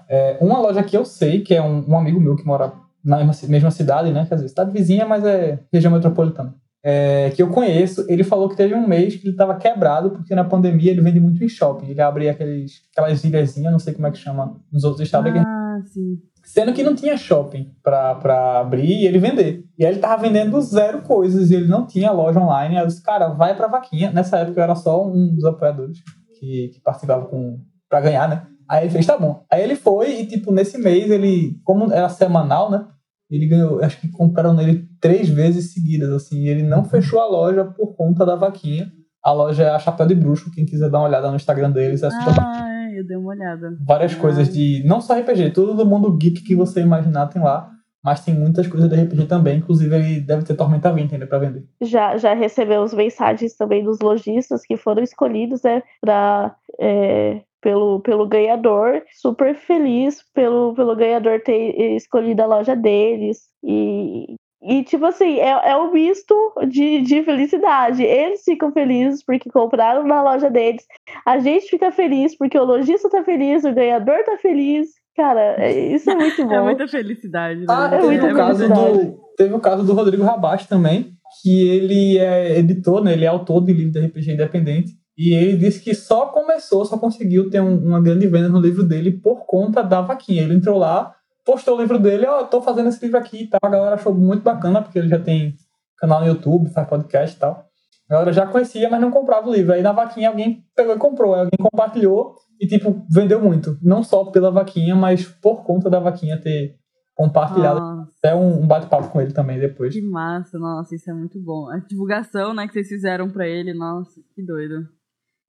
É, 0.09 0.39
uma 0.41 0.59
loja 0.59 0.83
que 0.83 0.97
eu 0.97 1.05
sei, 1.05 1.41
que 1.43 1.55
é 1.55 1.63
um, 1.63 1.85
um 1.89 1.97
amigo 1.99 2.21
meu 2.21 2.35
que 2.37 2.45
mora 2.45 2.73
na 3.05 3.19
mesma, 3.25 3.49
mesma 3.49 3.71
cidade, 3.71 4.11
né? 4.11 4.27
Quer 4.29 4.35
dizer, 4.37 4.49
cidade 4.49 4.73
vizinha, 4.73 5.07
mas 5.07 5.25
é 5.25 5.61
região 5.73 5.93
metropolitana. 5.93 6.55
é, 6.83 7.31
que 7.31 7.43
eu 7.43 7.49
conheço, 7.51 8.05
ele 8.09 8.23
falou 8.25 8.49
que 8.49 8.57
teve 8.57 8.75
um 8.75 8.87
mês 8.87 9.17
que 9.17 9.25
ele 9.27 9.33
estava 9.33 9.57
quebrado, 9.57 10.11
porque 10.11 10.35
na 10.35 10.45
pandemia 10.45 10.91
ele 10.91 11.01
vende 11.01 11.21
muito 11.21 11.43
em 11.43 11.49
shopping. 11.49 11.89
Ele 11.91 12.01
abria 12.01 12.31
aqueles, 12.31 12.83
aquelas 12.93 13.23
ilhazinhas, 13.25 13.73
não 13.73 13.79
sei 13.79 13.93
como 13.95 14.07
é 14.07 14.11
que 14.11 14.19
chama 14.19 14.57
nos 14.73 14.85
outros 14.85 15.03
estados. 15.03 15.33
Ah, 15.37 15.81
sim. 15.85 16.19
Sendo 16.45 16.73
que 16.73 16.83
não 16.83 16.95
tinha 16.95 17.17
shopping 17.17 17.73
pra, 17.83 18.15
pra 18.15 18.61
abrir 18.61 19.03
e 19.03 19.07
ele 19.07 19.19
vender. 19.19 19.65
E 19.79 19.85
aí 19.85 19.93
ele 19.93 20.01
tava 20.01 20.23
vendendo 20.23 20.59
zero 20.63 21.03
coisas 21.03 21.51
e 21.51 21.55
ele 21.55 21.69
não 21.69 21.87
tinha 21.87 22.11
loja 22.11 22.41
online. 22.41 22.77
Aí 22.77 22.83
eu 22.83 22.87
disse, 22.87 23.03
cara, 23.03 23.29
vai 23.29 23.55
pra 23.55 23.67
vaquinha. 23.69 24.11
Nessa 24.11 24.39
época 24.39 24.59
eu 24.59 24.65
era 24.65 24.75
só 24.75 25.07
um 25.07 25.35
dos 25.35 25.45
apoiadores 25.45 25.99
que, 26.39 26.69
que 26.69 26.81
participava 26.81 27.27
com, 27.27 27.61
pra 27.89 28.01
ganhar, 28.01 28.29
né? 28.29 28.47
Aí 28.69 28.85
ele 28.85 28.91
fez, 28.91 29.07
tá 29.07 29.17
bom. 29.17 29.45
Aí 29.51 29.63
ele 29.63 29.75
foi 29.77 30.21
e, 30.21 30.27
tipo, 30.27 30.53
nesse 30.53 30.77
mês 30.79 31.11
ele, 31.11 31.59
como 31.65 31.93
era 31.93 32.09
semanal, 32.09 32.71
né? 32.71 32.85
Ele 33.31 33.47
ganhou, 33.47 33.83
acho 33.83 34.01
que 34.01 34.09
compraram 34.11 34.55
nele 34.55 34.89
três 35.01 35.29
vezes 35.29 35.73
seguidas, 35.73 36.11
assim. 36.11 36.41
E 36.43 36.49
ele 36.49 36.63
não 36.63 36.85
fechou 36.85 37.21
a 37.21 37.27
loja 37.27 37.65
por 37.65 37.95
conta 37.95 38.25
da 38.25 38.35
vaquinha. 38.37 38.91
A 39.23 39.33
loja 39.33 39.65
é 39.65 39.71
a 39.71 39.79
Chapéu 39.79 40.07
de 40.07 40.15
Bruxo. 40.15 40.51
Quem 40.51 40.65
quiser 40.65 40.89
dar 40.91 40.99
uma 40.99 41.09
olhada 41.09 41.29
no 41.31 41.37
Instagram 41.37 41.71
deles, 41.71 42.03
é 42.03 42.11
só 42.11 42.17
Ah, 42.41 42.89
eu 42.97 43.07
dei 43.07 43.17
uma 43.17 43.31
olhada. 43.33 43.77
várias 43.87 44.15
Ah. 44.15 44.19
coisas 44.19 44.49
de. 44.53 44.83
Não 44.87 45.01
só 45.01 45.15
RPG, 45.19 45.51
todo 45.51 45.75
do 45.75 45.85
mundo 45.85 46.17
geek 46.17 46.43
que 46.43 46.55
você 46.55 46.81
imaginar 46.81 47.27
tem 47.27 47.43
lá. 47.43 47.71
Mas 48.03 48.25
tem 48.25 48.33
muitas 48.33 48.67
coisas 48.69 48.89
de 48.89 48.95
RPG 48.97 49.27
também. 49.27 49.59
Inclusive, 49.59 49.95
ele 49.95 50.21
deve 50.21 50.45
ter 50.45 50.55
Tormenta 50.55 50.91
20 50.93 51.13
ainda 51.15 51.27
pra 51.27 51.39
vender. 51.41 51.65
Já, 51.83 52.17
já 52.17 52.33
recebemos 52.33 52.95
mensagens 52.95 53.55
também 53.57 53.83
dos 53.85 53.99
lojistas 54.01 54.63
que 54.65 54.77
foram 54.77 55.03
escolhidos, 55.03 55.63
né, 55.65 55.83
pra, 56.01 56.55
é, 56.81 57.43
pelo, 57.61 58.01
pelo 58.01 58.27
ganhador. 58.27 59.03
Super 59.21 59.55
feliz 59.55 60.23
pelo, 60.35 60.75
pelo 60.75 60.97
ganhador 60.97 61.41
ter 61.41 61.95
escolhido 61.97 62.43
a 62.43 62.47
loja 62.47 62.75
deles. 62.75 63.49
E, 63.63 64.37
e 64.63 64.83
tipo 64.85 65.07
assim, 65.07 65.39
é, 65.39 65.71
é 65.71 65.77
um 65.77 65.93
misto 65.93 66.35
de, 66.69 67.01
de 67.03 67.23
felicidade. 67.23 68.03
Eles 68.03 68.43
ficam 68.45 68.73
felizes 68.73 69.25
porque 69.25 69.51
compraram 69.51 70.05
na 70.07 70.23
loja 70.23 70.51
deles. 70.51 70.85
A 71.25 71.39
gente 71.39 71.69
fica 71.69 71.93
feliz 71.93 72.37
porque 72.37 72.59
o 72.59 72.65
lojista 72.65 73.09
tá 73.09 73.23
feliz, 73.23 73.65
o 73.65 73.73
ganhador 73.73 74.25
tá 74.25 74.37
feliz. 74.37 74.89
Cara, 75.17 75.57
é- 75.59 75.95
isso 75.95 76.11
é 76.11 76.15
muito 76.15 76.43
bom. 76.47 76.55
É 76.55 76.63
muita 76.63 76.87
felicidade. 76.89 77.61
Né? 77.61 77.67
Ah, 77.69 77.91
é 77.93 77.99
teve, 77.99 78.33
o 78.33 78.37
caso 78.37 78.69
do, 78.69 79.21
teve 79.37 79.55
o 79.55 79.61
caso 79.61 79.85
do 79.85 79.93
Rodrigo 79.93 80.23
Rabacho 80.23 80.69
também, 80.69 81.13
que 81.43 81.69
ele 81.69 82.19
é 82.19 82.59
editor, 82.59 83.03
né? 83.03 83.13
Ele 83.13 83.25
é 83.25 83.29
autor 83.29 83.65
de 83.65 83.73
livro 83.73 83.93
de 83.93 84.07
RPG 84.07 84.33
independente. 84.33 84.93
E 85.19 85.35
ele 85.35 85.57
disse 85.57 85.81
que 85.81 85.95
só 85.95 86.27
começou, 86.27 86.85
só 86.85 86.97
conseguiu 86.97 87.51
ter 87.51 87.61
um- 87.61 87.85
uma 87.89 88.01
grande 88.01 88.27
venda 88.29 88.49
no 88.49 88.61
livro 88.61 88.85
dele 88.87 89.11
por 89.11 89.45
conta 89.47 89.83
da 89.83 90.01
vaquinha. 90.01 90.43
Ele 90.45 90.55
entrou 90.55 90.79
lá, 90.79 91.13
postou 91.45 91.77
o 91.77 91.81
livro 91.81 91.99
dele, 91.99 92.25
ó, 92.27 92.45
tô 92.45 92.63
fazendo 92.63 92.89
esse 92.89 93.05
livro 93.05 93.19
aqui 93.19 93.43
e 93.43 93.47
tal. 93.49 93.59
A 93.63 93.69
galera 93.69 93.95
achou 93.97 94.15
muito 94.15 94.43
bacana, 94.45 94.81
porque 94.81 94.97
ele 94.99 95.09
já 95.09 95.19
tem 95.19 95.55
canal 95.99 96.21
no 96.21 96.27
YouTube, 96.29 96.71
faz 96.71 96.87
podcast 96.89 97.37
e 97.37 97.41
tal. 97.41 97.65
A 98.09 98.15
galera 98.15 98.33
já 98.33 98.47
conhecia, 98.47 98.89
mas 98.89 99.01
não 99.01 99.11
comprava 99.11 99.49
o 99.49 99.53
livro. 99.53 99.73
Aí 99.73 99.83
na 99.83 99.91
vaquinha 99.93 100.29
alguém 100.29 100.63
pegou 100.77 100.95
e 100.95 100.99
comprou, 100.99 101.35
alguém 101.35 101.59
compartilhou 101.61 102.37
e, 102.61 102.67
tipo, 102.67 103.05
vendeu 103.11 103.41
muito. 103.41 103.77
Não 103.83 104.03
só 104.05 104.25
pela 104.27 104.51
vaquinha, 104.53 104.95
mas 104.95 105.27
por 105.27 105.65
conta 105.65 105.91
da 105.91 105.99
vaquinha 105.99 106.41
ter 106.41 106.77
compartilhado. 107.17 107.81
Nossa, 107.81 108.13
Até 108.19 108.35
um, 108.35 108.63
um 108.63 108.67
bate-papo 108.67 109.09
com 109.09 109.21
ele 109.21 109.33
também 109.33 109.59
depois. 109.59 109.93
que 109.93 110.01
massa, 110.01 110.59
nossa, 110.59 110.95
isso 110.95 111.11
é 111.11 111.13
muito 111.15 111.41
bom. 111.43 111.69
A 111.71 111.79
divulgação, 111.79 112.55
né, 112.55 112.67
que 112.69 112.73
vocês 112.73 112.89
fizeram 112.89 113.29
pra 113.29 113.47
ele, 113.49 113.75
nossa, 113.75 114.21
que 114.35 114.45
doido. 114.45 114.87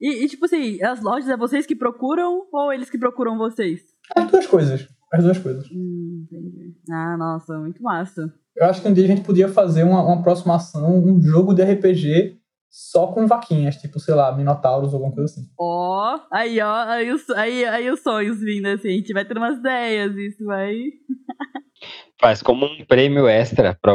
E, 0.00 0.24
e, 0.24 0.28
tipo 0.28 0.46
assim, 0.46 0.82
as 0.82 1.02
lojas 1.02 1.28
é 1.28 1.36
vocês 1.36 1.66
que 1.66 1.76
procuram 1.76 2.46
ou 2.52 2.72
eles 2.72 2.88
que 2.88 2.98
procuram 2.98 3.36
vocês? 3.36 3.82
As 4.16 4.30
duas 4.30 4.46
coisas. 4.46 4.88
As 5.12 5.24
duas 5.24 5.38
coisas. 5.38 5.66
Hum, 5.70 6.24
entendi. 6.24 6.74
Ah, 6.90 7.16
nossa, 7.16 7.58
muito 7.58 7.82
massa. 7.82 8.32
Eu 8.56 8.66
acho 8.66 8.80
que 8.80 8.88
um 8.88 8.92
dia 8.92 9.04
a 9.04 9.08
gente 9.08 9.22
podia 9.22 9.48
fazer 9.48 9.82
uma, 9.82 10.02
uma 10.02 10.20
aproximação, 10.20 11.04
um 11.04 11.20
jogo 11.20 11.52
de 11.52 11.62
RPG 11.62 12.40
só 12.70 13.08
com 13.08 13.26
vaquinhas, 13.26 13.76
tipo, 13.76 13.98
sei 13.98 14.14
lá, 14.14 14.34
Minotauros 14.34 14.92
ou 14.92 14.98
alguma 14.98 15.12
coisa 15.12 15.32
assim. 15.32 15.50
Ó, 15.58 16.20
aí, 16.32 16.60
ó, 16.60 16.72
aí 16.86 17.10
os, 17.10 17.28
aí, 17.30 17.64
aí 17.64 17.90
os 17.90 18.00
sonhos 18.00 18.38
vindo, 18.38 18.66
assim, 18.66 18.88
a 18.88 18.92
gente 18.92 19.12
vai 19.12 19.24
ter 19.24 19.36
umas 19.36 19.58
ideias, 19.58 20.14
isso 20.16 20.44
vai... 20.44 20.76
Faz 22.20 22.42
como 22.42 22.66
um 22.66 22.84
prêmio 22.84 23.26
extra 23.26 23.76
para 23.80 23.92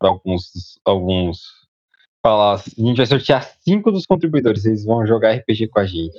alguns, 0.00 0.80
alguns. 0.84 1.38
Falar, 2.22 2.54
a 2.54 2.58
gente 2.58 2.96
vai 2.96 3.06
sortear 3.06 3.48
cinco 3.60 3.92
dos 3.92 4.04
contribuidores, 4.04 4.64
eles 4.64 4.84
vão 4.84 5.06
jogar 5.06 5.34
RPG 5.34 5.68
com 5.68 5.78
a 5.78 5.86
gente. 5.86 6.18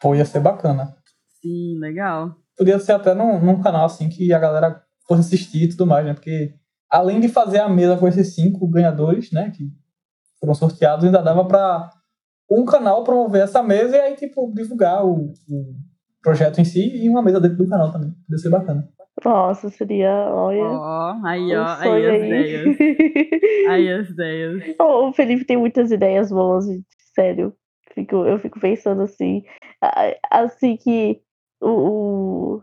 Pô, 0.00 0.14
ia 0.14 0.24
ser 0.24 0.40
bacana. 0.40 0.96
Sim, 1.40 1.78
legal. 1.78 2.36
Podia 2.56 2.78
ser 2.78 2.92
até 2.92 3.12
num, 3.14 3.40
num 3.44 3.60
canal 3.60 3.86
assim 3.86 4.08
que 4.08 4.32
a 4.32 4.38
galera 4.38 4.82
fosse 5.06 5.20
assistir 5.20 5.64
e 5.64 5.68
tudo 5.68 5.86
mais, 5.86 6.06
né? 6.06 6.14
Porque 6.14 6.54
além 6.90 7.20
de 7.20 7.28
fazer 7.28 7.58
a 7.58 7.68
mesa 7.68 7.96
com 7.96 8.06
esses 8.08 8.34
cinco 8.34 8.66
ganhadores, 8.68 9.32
né? 9.32 9.50
Que 9.50 9.68
foram 10.40 10.54
sorteados, 10.54 11.04
ainda 11.04 11.22
dava 11.22 11.44
pra 11.44 11.90
um 12.50 12.64
canal 12.64 13.02
promover 13.02 13.42
essa 13.42 13.62
mesa 13.62 13.96
e 13.96 14.00
aí, 14.00 14.16
tipo, 14.16 14.52
divulgar 14.54 15.04
o, 15.04 15.32
o 15.48 15.74
projeto 16.22 16.60
em 16.60 16.64
si 16.64 17.04
e 17.04 17.08
uma 17.08 17.22
mesa 17.22 17.40
dentro 17.40 17.58
do 17.58 17.68
canal 17.68 17.90
também. 17.90 18.10
Podia 18.10 18.38
ser 18.38 18.50
bacana. 18.50 18.88
Nossa, 19.24 19.70
seria, 19.70 20.10
olha, 20.30 20.58
Ó, 20.62 21.20
aí, 21.24 21.40
um 21.42 21.62
ó, 21.62 21.66
aí 21.66 21.82
sonho 21.82 22.08
as 22.10 22.22
ideias. 22.22 22.76
Aí 23.68 23.90
as 23.90 24.10
ideias. 24.10 24.76
O 24.80 25.12
Felipe 25.12 25.44
tem 25.44 25.56
muitas 25.56 25.90
ideias 25.90 26.30
boas, 26.30 26.66
gente, 26.66 26.86
sério. 27.14 27.54
Fico, 27.94 28.16
eu 28.26 28.38
fico 28.38 28.60
pensando 28.60 29.02
assim, 29.02 29.42
assim 30.30 30.76
que 30.76 31.20
o, 31.60 32.56
o- 32.56 32.62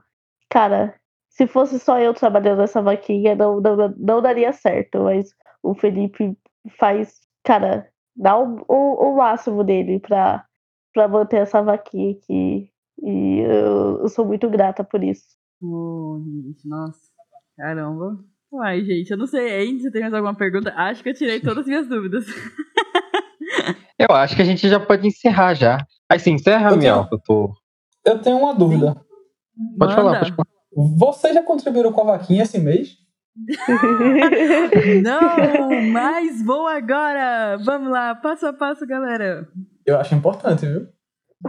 cara, 0.50 0.94
se 1.30 1.48
fosse 1.48 1.80
só 1.80 2.00
eu 2.00 2.14
trabalhando 2.14 2.60
nessa 2.60 2.82
vaquinha, 2.82 3.36
não, 3.36 3.60
não, 3.60 3.94
não 3.98 4.22
daria 4.22 4.54
certo, 4.54 5.00
mas 5.04 5.30
o 5.64 5.74
Felipe 5.74 6.38
faz, 6.78 7.20
cara, 7.44 7.90
dá 8.16 8.38
o, 8.38 8.64
o, 8.68 9.10
o 9.12 9.18
máximo 9.18 9.64
dele 9.64 10.00
pra, 10.00 10.46
pra 10.94 11.08
manter 11.08 11.38
essa 11.42 11.64
vaquinha 11.64 12.12
aqui. 12.12 12.70
E 13.02 13.40
eu, 13.40 14.02
eu 14.02 14.08
sou 14.10 14.24
muito 14.26 14.48
grata 14.50 14.84
por 14.84 15.04
isso. 15.04 15.26
Gente, 15.68 16.68
nossa. 16.68 17.00
Caramba. 17.58 18.20
Uai, 18.52 18.84
gente, 18.84 19.10
eu 19.12 19.18
não 19.18 19.26
sei. 19.26 19.50
Ainda 19.52 19.84
você 19.84 19.92
tem 19.92 20.02
mais 20.02 20.14
alguma 20.14 20.36
pergunta? 20.36 20.74
Acho 20.76 21.02
que 21.02 21.10
eu 21.10 21.14
tirei 21.14 21.40
todas 21.40 21.60
as 21.60 21.66
minhas 21.68 21.88
dúvidas. 21.88 22.26
Eu 23.98 24.14
acho 24.16 24.36
que 24.36 24.42
a 24.42 24.46
gente 24.46 24.68
já 24.68 24.80
pode 24.80 25.08
encerrar 25.08 25.54
já. 25.54 25.78
Aí 26.10 26.20
sim, 26.20 26.32
encerra, 26.34 26.72
Eu 26.72 26.78
Miel. 26.78 27.04
tenho- 27.06 27.10
Eu 27.12 27.20
tô... 27.20 27.54
Eu 28.06 28.20
tenho 28.22 28.38
uma 28.38 28.54
dúvida. 28.54 29.00
Pode 29.80 29.96
falar, 29.96 30.12
Manda. 30.14 30.20
pode 30.20 30.36
falar. 30.36 30.48
Vocês 30.98 31.34
já 31.34 31.42
contribuíram 31.44 31.94
com 31.94 32.02
a 32.02 32.18
vaquinha 32.18 32.44
esse 32.44 32.60
mês? 32.60 32.98
Não, 35.04 35.92
mas 35.92 36.44
vou 36.44 36.68
agora. 36.68 37.58
Vamos 37.64 37.90
lá, 37.92 38.14
passo 38.16 38.46
a 38.48 38.54
passo, 38.54 38.86
galera. 38.86 39.48
Eu 39.86 39.98
acho 40.00 40.16
importante, 40.16 40.66
viu? 40.66 40.88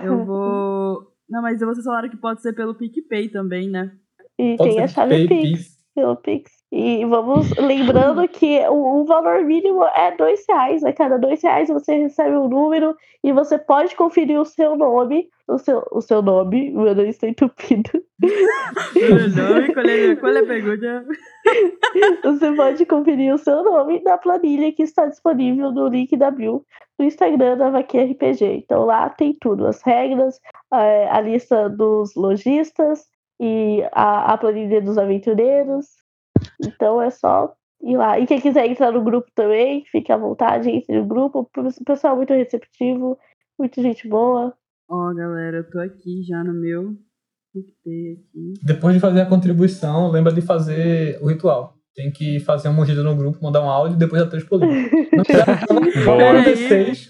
Eu 0.03 0.24
vou. 0.24 1.07
Não, 1.29 1.42
mas 1.42 1.59
vocês 1.61 1.85
falaram 1.85 2.09
que 2.11 2.16
pode 2.16 2.42
ser 2.42 2.53
pelo 2.53 2.74
PicPay 2.74 3.29
também, 3.31 3.68
né? 3.68 3.92
E 4.38 4.56
Pode 4.56 4.70
tem 4.70 4.82
a 4.82 4.88
chave 4.88 5.28
Pix. 5.28 5.74
Pelo 5.94 6.16
Pix. 6.16 6.50
E 6.72 7.04
vamos 7.04 7.50
lembrando 7.56 8.26
que 8.26 8.58
o, 8.68 9.02
o 9.02 9.04
valor 9.04 9.44
mínimo 9.44 9.84
é 9.84 10.16
dois 10.16 10.44
reais. 10.48 10.82
A 10.82 10.92
cada 10.92 11.16
dois 11.18 11.40
reais 11.40 11.68
você 11.68 11.96
recebe 11.96 12.36
um 12.36 12.48
número 12.48 12.96
e 13.22 13.32
você 13.32 13.56
pode 13.58 13.94
conferir 13.94 14.40
o 14.40 14.44
seu 14.44 14.76
nome. 14.76 15.28
O 15.46 15.58
seu, 15.58 15.86
o 15.92 16.00
seu 16.00 16.22
nome, 16.22 16.70
meu 16.70 16.94
nariz 16.94 17.16
está 17.16 17.28
entupido. 17.28 17.90
Não, 18.22 19.74
qual 19.74 19.86
é, 19.86 20.16
qual 20.16 20.32
é 20.32 20.38
a 20.38 20.46
pergunta? 20.46 21.04
Você 22.24 22.52
pode 22.52 22.86
conferir 22.86 23.34
o 23.34 23.36
seu 23.36 23.62
nome 23.62 24.00
na 24.02 24.16
planilha 24.16 24.72
que 24.72 24.82
está 24.82 25.04
disponível 25.04 25.70
no 25.70 25.88
link 25.88 26.16
da 26.16 26.30
Bill 26.30 26.64
no 26.98 27.04
Instagram 27.04 27.58
da 27.58 27.68
Vaquinha 27.68 28.06
RPG. 28.06 28.62
Então 28.64 28.86
lá 28.86 29.10
tem 29.10 29.36
tudo, 29.38 29.66
as 29.66 29.82
regras, 29.82 30.40
a, 30.70 31.18
a 31.18 31.20
lista 31.20 31.68
dos 31.68 32.14
lojistas 32.14 33.06
e 33.40 33.82
a, 33.92 34.32
a 34.32 34.38
planilha 34.38 34.80
dos 34.80 34.98
aventureiros. 34.98 35.86
Então 36.64 37.00
é 37.00 37.10
só 37.10 37.54
ir 37.82 37.96
lá. 37.96 38.18
E 38.18 38.26
quem 38.26 38.40
quiser 38.40 38.66
entrar 38.66 38.92
no 38.92 39.02
grupo 39.02 39.30
também, 39.34 39.84
fique 39.90 40.12
à 40.12 40.16
vontade, 40.16 40.70
entre 40.70 40.98
no 40.98 41.06
grupo. 41.06 41.48
O 41.56 41.84
pessoal 41.84 42.14
é 42.14 42.16
muito 42.16 42.32
receptivo, 42.32 43.18
muita 43.58 43.82
gente 43.82 44.08
boa. 44.08 44.54
Ó, 44.88 45.14
galera, 45.14 45.58
eu 45.58 45.70
tô 45.70 45.78
aqui 45.80 46.22
já 46.22 46.42
no 46.44 46.52
meu. 46.52 46.94
Depois 48.62 48.94
de 48.94 49.00
fazer 49.00 49.20
a 49.20 49.26
contribuição, 49.26 50.10
lembra 50.10 50.32
de 50.32 50.42
fazer 50.42 51.18
o 51.22 51.28
ritual. 51.28 51.74
Tem 51.94 52.10
que 52.10 52.40
fazer 52.40 52.68
uma 52.68 52.74
mordida 52.74 53.04
no 53.04 53.14
grupo, 53.14 53.38
mandar 53.40 53.62
um 53.62 53.70
áudio 53.70 53.94
e 53.94 53.98
depois 53.98 54.20
já 54.20 54.36
escolhido. 54.36 54.72
Não 55.12 55.24
joga 56.02 56.24
um 56.24 56.42
Peraí. 56.42 56.54
D6, 56.56 57.08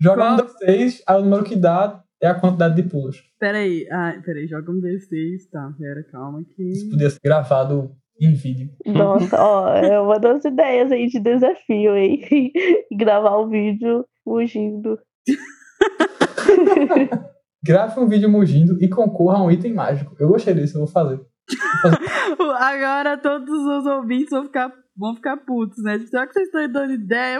joga 0.00 0.32
um 0.32 0.36
Qual? 0.36 0.48
D6, 0.48 1.02
aí 1.06 1.20
o 1.20 1.24
número 1.24 1.44
que 1.44 1.54
dá 1.54 2.02
é 2.22 2.28
a 2.28 2.38
quantidade 2.38 2.80
de 2.80 2.88
pulos. 2.88 3.20
Peraí, 3.38 3.86
ah, 3.90 4.14
peraí, 4.24 4.46
joga 4.46 4.70
um 4.70 4.80
D6, 4.80 5.50
tá, 5.50 5.74
pera, 5.76 6.04
calma 6.04 6.40
Isso 6.40 6.52
aqui. 6.84 6.90
podia 6.90 7.10
ser 7.10 7.18
gravado 7.22 7.90
em 8.20 8.32
vídeo. 8.32 8.70
Nossa, 8.86 9.42
ó, 9.42 9.74
é 9.74 10.00
uma 10.00 10.20
das 10.20 10.44
ideias 10.44 10.92
aí 10.92 11.08
de 11.08 11.18
desafio, 11.18 11.96
hein? 11.96 12.52
Gravar 12.96 13.40
um 13.40 13.48
vídeo 13.48 14.06
fugindo. 14.24 14.98
Grave 17.64 18.00
um 18.00 18.08
vídeo 18.08 18.28
mugindo 18.28 18.76
e 18.80 18.88
concorra 18.88 19.38
a 19.38 19.44
um 19.44 19.50
item 19.50 19.72
mágico. 19.72 20.16
Eu 20.18 20.28
gostei 20.28 20.54
disso, 20.54 20.76
eu 20.76 20.84
vou 20.84 20.88
fazer. 20.88 21.20
Agora 22.58 23.16
todos 23.18 23.50
os 23.50 23.86
ouvintes 23.86 24.30
vão 24.30 24.44
ficar, 24.44 24.72
vão 24.96 25.14
ficar 25.14 25.36
putos, 25.38 25.82
né? 25.82 25.98
Será 26.00 26.26
que 26.26 26.34
vocês 26.34 26.46
estão 26.46 26.70
dando 26.70 26.92
ideia? 26.92 27.38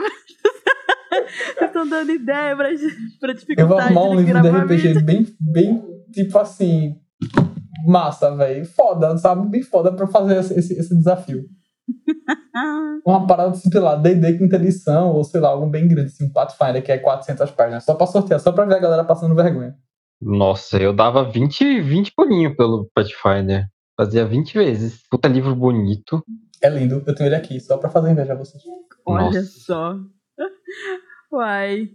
Vocês 1.59 1.67
estão 1.67 1.89
dando 1.89 2.11
ideia 2.11 2.57
pra, 2.57 2.69
pra 2.69 2.73
Eu 2.73 2.77
vou 3.21 3.35
dificultar 3.35 3.87
arrumar 3.87 4.03
um 4.05 4.15
livro 4.15 4.41
de 4.41 4.49
RPG 4.49 5.03
bem, 5.03 5.27
bem, 5.39 5.83
tipo 6.13 6.39
assim, 6.39 6.97
massa, 7.87 8.35
velho. 8.35 8.65
Foda, 8.65 9.17
sabe? 9.19 9.49
Bem 9.49 9.63
foda 9.63 9.93
pra 9.93 10.07
fazer 10.07 10.39
esse, 10.39 10.59
esse, 10.59 10.75
esse 10.75 10.97
desafio. 10.97 11.45
Uma 13.05 13.27
parada, 13.27 13.55
sei 13.55 13.81
lá, 13.81 13.97
D&D 13.97 14.39
quinta 14.39 14.57
edição, 14.57 15.13
ou 15.13 15.25
sei 15.25 15.41
lá, 15.41 15.49
algum 15.49 15.69
bem 15.69 15.89
grande, 15.89 16.09
assim, 16.13 16.27
um 16.27 16.33
Pathfinder, 16.33 16.83
que 16.83 16.93
é 16.93 16.99
400 16.99 17.51
páginas. 17.51 17.85
Só 17.85 17.95
pra 17.95 18.07
sortear, 18.07 18.41
só 18.41 18.53
pra 18.53 18.65
ver 18.65 18.77
a 18.77 18.81
galera 18.81 19.05
passando 19.05 19.35
vergonha. 19.35 19.75
Nossa, 20.21 20.79
eu 20.79 20.93
dava 20.93 21.29
20, 21.29 21.81
20 21.81 22.13
pulinhos 22.15 22.57
pelo 22.57 22.89
Pathfinder. 22.95 23.67
Fazia 23.97 24.25
20 24.25 24.55
vezes. 24.55 25.03
Puta 25.11 25.29
livro 25.29 25.55
bonito. 25.55 26.25
É 26.63 26.69
lindo, 26.69 27.03
eu 27.05 27.15
tenho 27.15 27.29
ele 27.29 27.35
aqui, 27.35 27.59
só 27.59 27.77
pra 27.77 27.91
fazer 27.91 28.13
inveja 28.13 28.35
a 28.35 28.37
vocês. 28.37 28.63
olha 29.05 29.25
Nossa. 29.25 29.43
só. 29.43 29.97
Uai. 31.33 31.91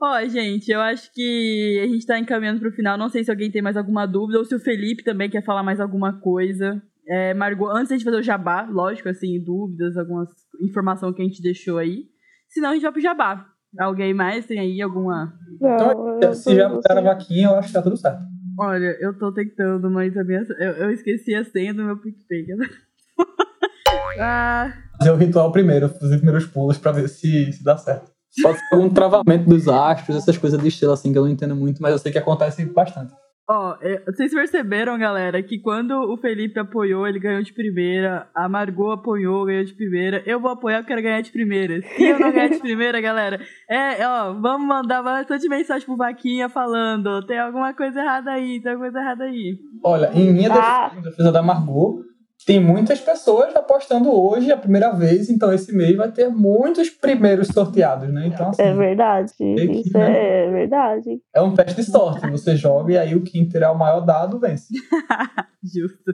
Ó, 0.00 0.24
gente, 0.26 0.70
eu 0.70 0.80
acho 0.80 1.12
que 1.12 1.80
a 1.82 1.86
gente 1.86 2.06
tá 2.06 2.18
encaminhando 2.18 2.60
pro 2.60 2.72
final. 2.72 2.98
Não 2.98 3.08
sei 3.08 3.24
se 3.24 3.30
alguém 3.30 3.50
tem 3.50 3.62
mais 3.62 3.76
alguma 3.76 4.04
dúvida 4.04 4.38
ou 4.38 4.44
se 4.44 4.54
o 4.54 4.60
Felipe 4.60 5.02
também 5.02 5.30
quer 5.30 5.42
falar 5.44 5.62
mais 5.62 5.80
alguma 5.80 6.20
coisa. 6.20 6.82
É, 7.08 7.32
Margot, 7.32 7.68
antes 7.68 7.88
da 7.88 7.96
gente 7.96 8.04
fazer 8.04 8.18
o 8.18 8.22
jabá, 8.22 8.68
lógico, 8.68 9.08
assim, 9.08 9.42
dúvidas, 9.42 9.96
algumas 9.96 10.28
informação 10.60 11.12
que 11.12 11.22
a 11.22 11.24
gente 11.24 11.40
deixou 11.40 11.78
aí. 11.78 12.04
Senão 12.48 12.70
a 12.70 12.72
gente 12.74 12.82
vai 12.82 12.92
pro 12.92 13.00
jabá. 13.00 13.46
Alguém 13.78 14.12
mais 14.12 14.46
tem 14.46 14.58
aí 14.58 14.82
alguma. 14.82 15.32
Não, 15.60 16.20
eu 16.20 16.34
Se 16.34 16.54
já 16.54 16.68
botaram 16.68 17.00
a 17.00 17.14
vaquinha, 17.14 17.48
eu 17.48 17.54
acho 17.56 17.68
que 17.68 17.74
tá 17.74 17.82
tudo 17.82 17.96
certo. 17.96 18.22
Olha, 18.58 18.96
eu 19.00 19.16
tô 19.18 19.32
tentando, 19.32 19.90
mas 19.90 20.14
minha. 20.14 20.42
Eu, 20.58 20.72
eu 20.72 20.90
esqueci 20.90 21.34
a 21.34 21.44
senha 21.44 21.74
do 21.74 21.84
meu 21.84 21.98
PicPay. 21.98 22.46
ah, 24.18 24.72
Fazer 24.98 25.10
o 25.10 25.16
ritual 25.16 25.52
primeiro, 25.52 25.88
fazer 25.88 26.14
os 26.14 26.20
primeiros 26.20 26.46
pulos 26.46 26.78
pra 26.78 26.92
ver 26.92 27.08
se, 27.08 27.52
se 27.52 27.62
dá 27.62 27.76
certo. 27.76 28.15
Pode 28.42 28.58
ser 28.58 28.74
algum 28.74 28.88
travamento 28.90 29.48
dos 29.48 29.66
astros, 29.68 30.16
essas 30.16 30.36
coisas 30.36 30.60
de 30.60 30.68
estrela 30.68 30.94
assim 30.94 31.12
que 31.12 31.18
eu 31.18 31.22
não 31.24 31.30
entendo 31.30 31.56
muito, 31.56 31.80
mas 31.80 31.92
eu 31.92 31.98
sei 31.98 32.12
que 32.12 32.18
acontece 32.18 32.64
bastante. 32.66 33.12
Ó, 33.48 33.76
é, 33.80 34.02
vocês 34.04 34.34
perceberam, 34.34 34.98
galera, 34.98 35.40
que 35.40 35.60
quando 35.60 35.92
o 35.92 36.16
Felipe 36.16 36.58
apoiou, 36.58 37.06
ele 37.06 37.20
ganhou 37.20 37.40
de 37.44 37.52
primeira. 37.52 38.26
A 38.34 38.48
Margot 38.48 38.90
apoiou, 38.90 39.44
ganhou 39.46 39.64
de 39.64 39.72
primeira. 39.72 40.20
Eu 40.26 40.40
vou 40.40 40.50
apoiar, 40.50 40.78
eu 40.80 40.84
quero 40.84 41.00
ganhar 41.00 41.20
de 41.20 41.30
primeira. 41.30 41.80
Se 41.80 42.04
eu 42.06 42.18
não 42.18 42.32
ganhar 42.32 42.48
de 42.48 42.58
primeira, 42.58 43.00
galera, 43.00 43.40
é, 43.70 44.04
ó, 44.04 44.32
vamos 44.32 44.66
mandar 44.66 45.00
bastante 45.00 45.48
mensagem 45.48 45.86
pro 45.86 45.96
Vaquinha 45.96 46.48
falando: 46.48 47.24
tem 47.24 47.38
alguma 47.38 47.72
coisa 47.72 48.00
errada 48.00 48.32
aí, 48.32 48.60
tem 48.60 48.72
alguma 48.72 48.90
coisa 48.90 48.98
errada 49.06 49.22
aí. 49.24 49.56
Olha, 49.84 50.10
em 50.12 50.32
minha 50.32 50.52
Ah. 50.52 50.88
defesa, 50.88 50.98
em 51.00 51.02
defesa 51.10 51.30
da 51.30 51.40
Margot, 51.42 52.02
tem 52.46 52.60
muitas 52.60 53.00
pessoas 53.00 53.54
apostando 53.56 54.08
hoje 54.08 54.52
a 54.52 54.56
primeira 54.56 54.92
vez, 54.92 55.28
então 55.28 55.52
esse 55.52 55.74
mês 55.74 55.96
vai 55.96 56.12
ter 56.12 56.28
muitos 56.28 56.88
primeiros 56.88 57.48
sorteados, 57.48 58.08
né? 58.12 58.28
Então, 58.28 58.50
assim, 58.50 58.62
É 58.62 58.72
verdade. 58.72 59.32
que, 59.36 59.44
Isso 59.54 59.98
né? 59.98 60.44
é 60.46 60.50
verdade. 60.50 61.20
é 61.34 61.42
um 61.42 61.52
teste 61.52 61.80
de 61.82 61.90
sorte. 61.90 62.30
Você 62.30 62.54
joga 62.54 62.92
e 62.92 62.98
aí 62.98 63.14
o 63.16 63.22
quem 63.24 63.48
terá 63.48 63.72
o 63.72 63.78
maior 63.78 64.00
dado 64.00 64.38
vence. 64.38 64.72
Justo. 65.60 66.12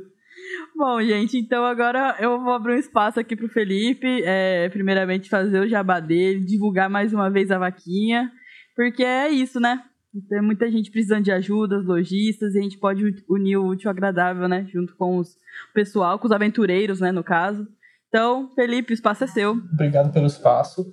Bom, 0.74 1.00
gente, 1.02 1.36
então 1.38 1.64
agora 1.64 2.16
eu 2.18 2.42
vou 2.42 2.54
abrir 2.54 2.72
um 2.74 2.78
espaço 2.78 3.20
aqui 3.20 3.36
pro 3.36 3.48
Felipe. 3.48 4.22
é, 4.24 4.68
primeiramente, 4.70 5.28
fazer 5.28 5.60
o 5.60 5.68
jabá 5.68 6.00
dele, 6.00 6.44
divulgar 6.44 6.88
mais 6.88 7.12
uma 7.12 7.28
vez 7.30 7.50
a 7.50 7.58
vaquinha. 7.58 8.30
Porque 8.74 9.04
é 9.04 9.28
isso, 9.28 9.60
né? 9.60 9.80
Tem 10.28 10.42
muita 10.42 10.70
gente 10.70 10.90
precisando 10.90 11.24
de 11.24 11.32
ajuda, 11.32 11.78
os 11.78 11.86
lojistas, 11.86 12.54
e 12.54 12.58
a 12.58 12.62
gente 12.62 12.78
pode 12.78 13.24
unir 13.28 13.56
o 13.56 13.66
útil 13.66 13.88
ao 13.88 13.92
agradável, 13.92 14.46
né? 14.46 14.66
Junto 14.70 14.94
com 14.96 15.18
o 15.18 15.22
pessoal, 15.72 16.18
com 16.18 16.26
os 16.26 16.32
aventureiros, 16.32 17.00
né? 17.00 17.10
No 17.10 17.24
caso. 17.24 17.66
Então, 18.08 18.50
Felipe, 18.54 18.92
o 18.92 18.94
espaço 18.94 19.24
é 19.24 19.26
seu. 19.26 19.52
Obrigado 19.52 20.12
pelo 20.12 20.26
espaço. 20.26 20.84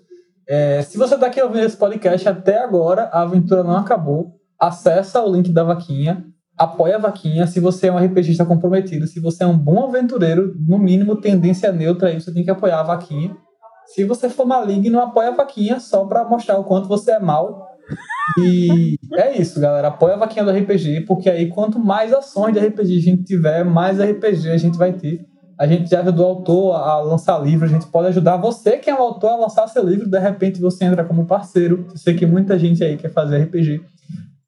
É, 0.47 0.81
se 0.81 0.97
você 0.97 1.15
está 1.15 1.27
aqui 1.27 1.41
ouvindo 1.41 1.65
esse 1.65 1.77
podcast 1.77 2.27
até 2.27 2.63
agora, 2.63 3.03
a 3.11 3.21
aventura 3.21 3.61
não 3.61 3.75
acabou. 3.75 4.39
Acessa 4.57 5.21
o 5.21 5.31
link 5.31 5.51
da 5.51 5.63
vaquinha, 5.63 6.25
apoia 6.57 6.95
a 6.95 6.99
vaquinha. 6.99 7.45
Se 7.45 7.59
você 7.59 7.87
é 7.87 7.91
um 7.91 7.97
RPGista 7.97 8.45
comprometido, 8.45 9.05
se 9.05 9.19
você 9.19 9.43
é 9.43 9.47
um 9.47 9.57
bom 9.57 9.85
aventureiro, 9.85 10.55
no 10.57 10.79
mínimo 10.79 11.17
tendência 11.17 11.71
neutra, 11.73 12.07
aí 12.07 12.19
você 12.19 12.33
tem 12.33 12.43
que 12.43 12.49
apoiar 12.49 12.79
a 12.79 12.83
vaquinha. 12.83 13.35
Se 13.93 14.05
você 14.05 14.29
for 14.29 14.45
maligno, 14.45 14.99
apoia 14.99 15.29
a 15.29 15.35
vaquinha 15.35 15.79
só 15.79 16.05
para 16.05 16.23
mostrar 16.23 16.57
o 16.57 16.63
quanto 16.63 16.87
você 16.87 17.11
é 17.11 17.19
mal. 17.19 17.68
E 18.37 18.97
é 19.13 19.37
isso, 19.37 19.59
galera. 19.59 19.87
Apoia 19.87 20.15
a 20.15 20.17
vaquinha 20.17 20.45
do 20.45 20.51
RPG, 20.51 21.01
porque 21.01 21.29
aí 21.29 21.47
quanto 21.47 21.79
mais 21.79 22.13
ações 22.13 22.53
de 22.53 22.59
RPG 22.59 22.97
a 22.97 23.01
gente 23.01 23.23
tiver, 23.23 23.63
mais 23.63 23.99
RPG 23.99 24.49
a 24.49 24.57
gente 24.57 24.77
vai 24.77 24.93
ter. 24.93 25.25
A 25.57 25.67
gente 25.67 25.89
já 25.89 25.99
ajudou 25.99 26.25
o 26.25 26.29
autor 26.29 26.75
a 26.75 27.01
lançar 27.01 27.37
livro, 27.39 27.65
a 27.65 27.69
gente 27.69 27.85
pode 27.87 28.07
ajudar 28.07 28.37
você 28.37 28.77
que 28.77 28.89
é 28.89 28.95
um 28.95 29.01
autor 29.01 29.31
a 29.31 29.35
lançar 29.35 29.67
seu 29.67 29.85
livro, 29.85 30.09
de 30.09 30.17
repente 30.17 30.61
você 30.61 30.85
entra 30.85 31.03
como 31.03 31.25
parceiro. 31.25 31.85
Eu 31.89 31.97
sei 31.97 32.13
que 32.13 32.25
muita 32.25 32.57
gente 32.57 32.81
aí 32.81 32.95
quer 32.95 33.09
fazer 33.09 33.43
RPG. 33.43 33.81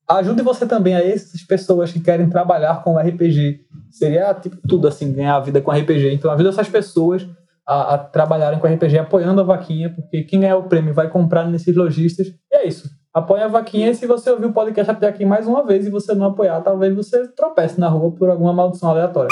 Ajude 0.07 0.41
você 0.41 0.65
também 0.65 0.95
a 0.95 1.05
essas 1.05 1.41
pessoas 1.41 1.91
que 1.91 1.99
querem 1.99 2.29
trabalhar 2.29 2.82
com 2.82 2.97
RPG. 2.97 3.61
Seria 3.89 4.34
tipo 4.34 4.57
tudo 4.67 4.88
assim, 4.88 5.11
ganhar 5.11 5.36
a 5.36 5.39
vida 5.39 5.61
com 5.61 5.71
RPG. 5.71 6.13
Então 6.13 6.32
ajuda 6.32 6.49
essas 6.49 6.69
pessoas 6.69 7.27
a, 7.67 7.95
a 7.95 7.97
trabalharem 7.97 8.59
com 8.59 8.67
RPG 8.67 8.97
apoiando 8.97 9.41
a 9.41 9.43
vaquinha, 9.43 9.89
porque 9.89 10.23
quem 10.23 10.41
ganhar 10.41 10.57
o 10.57 10.63
prêmio 10.63 10.93
vai 10.93 11.09
comprar 11.09 11.45
nesses 11.45 11.75
lojistas. 11.75 12.27
E 12.27 12.55
é 12.55 12.67
isso. 12.67 12.89
Apoia 13.14 13.43
a 13.43 13.49
vaquinha 13.49 13.89
e 13.89 13.95
se 13.95 14.07
você 14.07 14.32
ouvir 14.32 14.45
o 14.45 14.53
podcast 14.53 14.89
até 14.89 15.05
aqui 15.05 15.26
mais 15.26 15.45
uma 15.45 15.66
vez 15.66 15.86
e 15.86 15.89
você 15.89 16.16
não 16.16 16.28
apoiar, 16.28 16.62
talvez 16.62 16.95
você 16.95 17.28
tropece 17.34 17.78
na 17.78 17.89
rua 17.89 18.09
por 18.12 18.30
alguma 18.30 18.53
maldição 18.53 18.89
aleatória. 18.89 19.28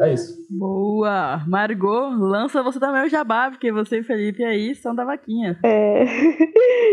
É 0.00 0.12
isso. 0.12 0.36
Boa! 0.50 1.42
Margot, 1.46 2.10
lança 2.18 2.62
você 2.62 2.78
também 2.78 3.06
o 3.06 3.08
jabá, 3.08 3.50
porque 3.50 3.72
você 3.72 4.00
e 4.00 4.02
Felipe 4.02 4.44
aí 4.44 4.74
são 4.74 4.94
da 4.94 5.02
vaquinha. 5.02 5.58
É. 5.64 6.04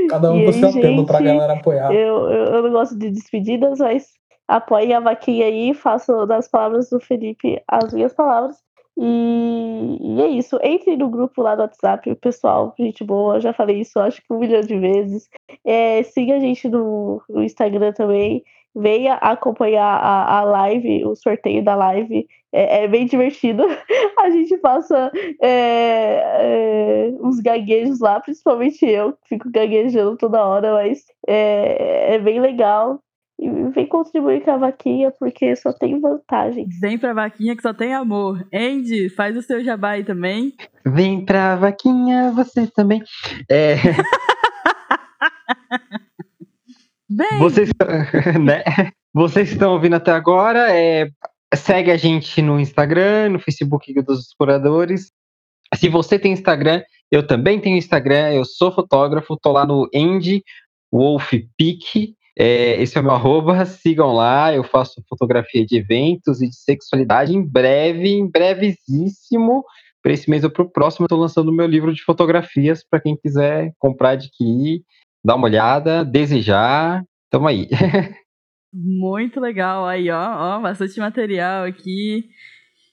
Cada 0.09 0.31
um 0.31 0.39
E 0.39 0.45
com 0.45 0.51
aí, 0.51 0.59
seu 0.59 0.69
apelo 0.69 1.05
pra 1.05 1.19
galera 1.19 1.53
apoiar. 1.53 1.91
Eu, 1.93 2.29
eu, 2.29 2.45
eu 2.45 2.63
não 2.63 2.71
gosto 2.71 2.97
de 2.97 3.11
despedidas, 3.11 3.79
mas 3.79 4.07
apoiem 4.47 4.93
a 4.93 5.01
vaquinha 5.01 5.45
aí, 5.45 5.73
faço 5.73 6.25
das 6.25 6.47
palavras 6.47 6.89
do 6.89 7.01
Felipe 7.01 7.61
as 7.67 7.93
minhas 7.93 8.13
palavras. 8.13 8.55
E, 9.03 9.97
e 9.99 10.21
é 10.21 10.27
isso. 10.27 10.59
Entre 10.61 10.95
no 10.95 11.09
grupo 11.09 11.41
lá 11.41 11.55
do 11.55 11.63
WhatsApp, 11.63 12.13
pessoal, 12.15 12.75
gente 12.77 13.03
boa, 13.03 13.41
já 13.41 13.51
falei 13.51 13.81
isso 13.81 13.99
acho 13.99 14.21
que 14.21 14.31
um 14.31 14.37
milhão 14.37 14.61
de 14.61 14.77
vezes. 14.77 15.27
É, 15.65 16.03
siga 16.03 16.35
a 16.35 16.39
gente 16.39 16.69
no, 16.69 17.19
no 17.27 17.43
Instagram 17.43 17.91
também. 17.93 18.43
Venha 18.75 19.15
acompanhar 19.15 19.83
a, 19.83 20.39
a 20.39 20.43
live, 20.43 21.03
o 21.05 21.15
sorteio 21.15 21.63
da 21.63 21.75
live. 21.75 22.27
É, 22.53 22.83
é 22.83 22.87
bem 22.87 23.05
divertido. 23.05 23.63
A 24.19 24.29
gente 24.29 24.57
passa 24.57 25.11
é, 25.41 27.09
é, 27.09 27.11
uns 27.21 27.39
gaguejos 27.39 27.99
lá, 27.99 28.19
principalmente 28.19 28.85
eu, 28.85 29.17
fico 29.23 29.49
gaguejando 29.49 30.17
toda 30.17 30.45
hora, 30.45 30.73
mas 30.73 31.03
é, 31.27 32.15
é 32.15 32.19
bem 32.19 32.39
legal. 32.39 33.01
E 33.41 33.49
vem 33.71 33.87
contribuir 33.87 34.43
com 34.43 34.51
a 34.51 34.57
vaquinha, 34.57 35.11
porque 35.19 35.55
só 35.55 35.73
tem 35.73 35.99
vantagens. 35.99 36.79
Vem 36.79 36.99
pra 36.99 37.11
vaquinha 37.11 37.55
que 37.55 37.63
só 37.63 37.73
tem 37.73 37.91
amor. 37.91 38.47
Andy, 38.53 39.09
faz 39.09 39.35
o 39.35 39.41
seu 39.41 39.63
jabá 39.63 39.91
aí 39.91 40.03
também. 40.03 40.53
Vem 40.85 41.25
pra 41.25 41.55
vaquinha, 41.55 42.31
você 42.31 42.67
também. 42.67 43.01
É, 43.49 43.73
Vem! 47.09 47.39
vocês, 47.39 47.69
né? 48.41 48.63
vocês 49.13 49.49
que 49.49 49.55
estão 49.55 49.73
ouvindo 49.73 49.95
até 49.95 50.11
agora, 50.11 50.73
é, 50.73 51.09
segue 51.53 51.91
a 51.91 51.97
gente 51.97 52.41
no 52.41 52.59
Instagram, 52.59 53.29
no 53.29 53.39
Facebook 53.39 53.91
dos 54.01 54.27
Exploradores. 54.27 55.11
Se 55.75 55.89
você 55.89 56.17
tem 56.17 56.31
Instagram, 56.31 56.81
eu 57.11 57.25
também 57.25 57.59
tenho 57.59 57.77
Instagram, 57.77 58.31
eu 58.31 58.45
sou 58.45 58.71
fotógrafo, 58.71 59.37
tô 59.37 59.51
lá 59.51 59.65
no 59.65 59.89
Andy 59.93 60.43
Wolf 60.91 61.33
Peak. 61.57 62.15
É, 62.43 62.81
esse 62.81 62.97
é 62.97 63.01
o 63.01 63.03
meu 63.03 63.13
arroba, 63.13 63.63
sigam 63.67 64.13
lá, 64.13 64.51
eu 64.51 64.63
faço 64.63 64.99
fotografia 65.07 65.63
de 65.63 65.77
eventos 65.77 66.41
e 66.41 66.49
de 66.49 66.55
sexualidade 66.55 67.35
em 67.35 67.47
breve, 67.47 68.09
em 68.09 68.27
brevíssimo. 68.27 69.63
Para 70.01 70.13
esse 70.13 70.27
mês 70.27 70.43
ou 70.43 70.49
para 70.49 70.63
o 70.63 70.69
próximo, 70.71 71.05
estou 71.05 71.19
lançando 71.19 71.49
o 71.49 71.53
meu 71.53 71.67
livro 71.67 71.93
de 71.93 72.03
fotografias 72.03 72.83
para 72.83 72.99
quem 72.99 73.15
quiser 73.15 73.71
comprar, 73.77 74.13
adquirir, 74.13 74.81
dar 75.23 75.35
uma 75.35 75.45
olhada, 75.45 76.03
desejar. 76.03 77.03
Tamo 77.29 77.47
aí. 77.47 77.69
Muito 78.73 79.39
legal 79.39 79.85
aí, 79.85 80.09
ó, 80.09 80.57
ó, 80.57 80.59
bastante 80.61 80.99
material 80.99 81.65
aqui. 81.65 82.27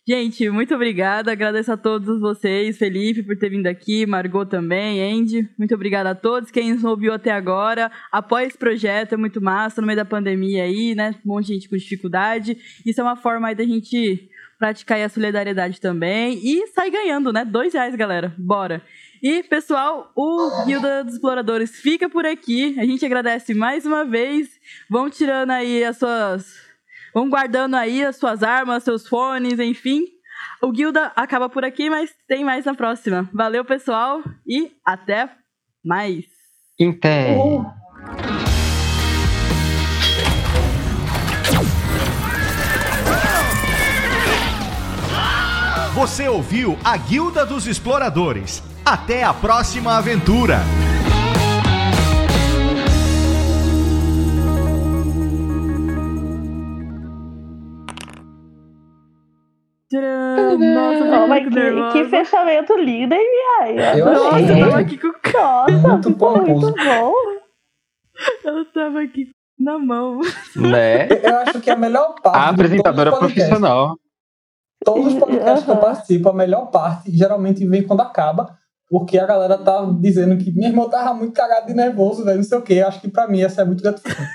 Gente, 0.09 0.49
muito 0.49 0.75
obrigada. 0.75 1.33
Agradeço 1.33 1.71
a 1.71 1.77
todos 1.77 2.19
vocês, 2.19 2.79
Felipe, 2.79 3.23
por 3.23 3.37
ter 3.37 3.51
vindo 3.51 3.67
aqui, 3.67 4.07
Margot 4.07 4.47
também, 4.47 5.03
Andy. 5.03 5.47
Muito 5.59 5.75
obrigada 5.75 6.13
a 6.13 6.15
todos. 6.15 6.51
Quem 6.51 6.73
nos 6.73 6.83
ouviu 6.83 7.13
até 7.13 7.31
agora, 7.31 7.93
apoia 8.11 8.47
esse 8.47 8.57
projeto, 8.57 9.13
é 9.13 9.17
muito 9.19 9.39
massa, 9.39 9.83
no 9.83 9.87
meio 9.87 9.99
da 9.99 10.07
pandemia 10.07 10.65
aí, 10.65 10.95
né? 10.95 11.15
Um 11.27 11.35
monte 11.35 11.49
de 11.49 11.53
gente 11.53 11.69
com 11.69 11.77
dificuldade. 11.77 12.57
Isso 12.87 12.99
é 13.03 13.05
uma 13.05 13.17
forma 13.17 13.49
aí 13.49 13.55
da 13.55 13.65
gente 13.65 14.31
praticar 14.59 14.99
a 14.99 15.11
solidariedade 15.11 15.79
também. 15.79 16.41
E 16.43 16.69
sair 16.69 16.91
ganhando, 16.91 17.31
né? 17.31 17.45
Dois 17.45 17.75
reais, 17.75 17.95
galera. 17.95 18.35
Bora! 18.39 18.81
E, 19.23 19.43
pessoal, 19.43 20.11
o 20.17 20.65
Guilda 20.65 21.05
dos 21.05 21.17
Exploradores 21.17 21.83
fica 21.83 22.09
por 22.09 22.25
aqui. 22.25 22.75
A 22.79 22.87
gente 22.87 23.05
agradece 23.05 23.53
mais 23.53 23.85
uma 23.85 24.07
vez. 24.07 24.49
Vão 24.89 25.11
tirando 25.11 25.51
aí 25.51 25.85
as 25.85 25.99
suas. 25.99 26.68
Vão 27.15 27.29
guardando 27.29 27.75
aí 27.75 28.05
as 28.05 28.17
suas 28.17 28.43
armas, 28.43 28.85
seus 28.85 29.07
fones, 29.07 29.59
enfim. 29.59 30.05
O 30.63 30.71
Guilda 30.73 31.13
acaba 31.15 31.49
por 31.49 31.65
aqui, 31.65 31.89
mas 31.89 32.11
tem 32.27 32.45
mais 32.45 32.65
na 32.65 32.75
próxima. 32.75 33.29
Valeu, 33.33 33.65
pessoal, 33.65 34.23
e 34.47 34.73
até 34.85 35.29
mais! 35.85 36.25
Intel. 36.79 37.39
Uhul. 37.39 37.79
Você 45.95 46.29
ouviu 46.29 46.79
a 46.85 46.97
Guilda 46.97 47.45
dos 47.45 47.67
Exploradores. 47.67 48.63
Até 48.85 49.25
a 49.25 49.35
próxima 49.35 49.97
aventura! 49.97 50.61
Tcharam! 59.91 60.59
Nossa, 60.59 61.05
eu 61.05 61.29
muito 61.29 61.49
que, 61.49 61.55
nervosa. 61.55 61.93
que 61.93 62.05
fechamento 62.05 62.77
lindo, 62.77 63.15
hein, 63.15 63.27
Miai? 63.67 64.01
Eu 64.01 64.05
Nossa, 64.07 64.29
achei 64.37 64.45
eu 64.45 64.49
tava 64.49 64.61
muito- 64.61 64.77
aqui 64.77 64.99
com 64.99 65.09
Nossa, 65.09 65.89
Muito 65.89 66.11
muito 66.21 66.75
bom. 66.75 67.13
Eu 68.45 68.65
tava 68.73 69.01
aqui 69.01 69.31
na 69.59 69.79
mão. 69.79 70.21
Né? 70.57 71.09
Eu 71.09 71.37
acho 71.39 71.61
que 71.61 71.71
a 71.71 71.77
melhor 71.77 72.15
parte. 72.21 72.37
A 72.39 72.49
apresentadora 72.51 73.17
profissional. 73.17 73.97
Todos 74.85 75.15
os 75.15 75.19
podcasts 75.19 75.65
que 75.65 75.71
eu 75.71 75.77
participo, 75.77 76.29
a 76.29 76.35
melhor 76.35 76.67
parte 76.71 77.11
geralmente 77.11 77.67
vem 77.67 77.83
quando 77.87 78.01
acaba, 78.01 78.57
porque 78.89 79.19
a 79.19 79.27
galera 79.27 79.59
tá 79.59 79.85
dizendo 80.01 80.37
que 80.37 80.53
minha 80.53 80.69
irmã 80.69 80.89
tava 80.89 81.15
muito 81.15 81.33
cagada 81.33 81.67
de 81.67 81.75
nervoso, 81.75 82.25
velho, 82.25 82.37
não 82.37 82.45
sei 82.45 82.59
o 82.59 82.63
quê. 82.63 82.81
Acho 82.81 83.01
que 83.01 83.09
pra 83.09 83.27
mim 83.27 83.41
essa 83.43 83.63
é 83.63 83.65
muito 83.65 83.83
gratificante. 83.83 84.29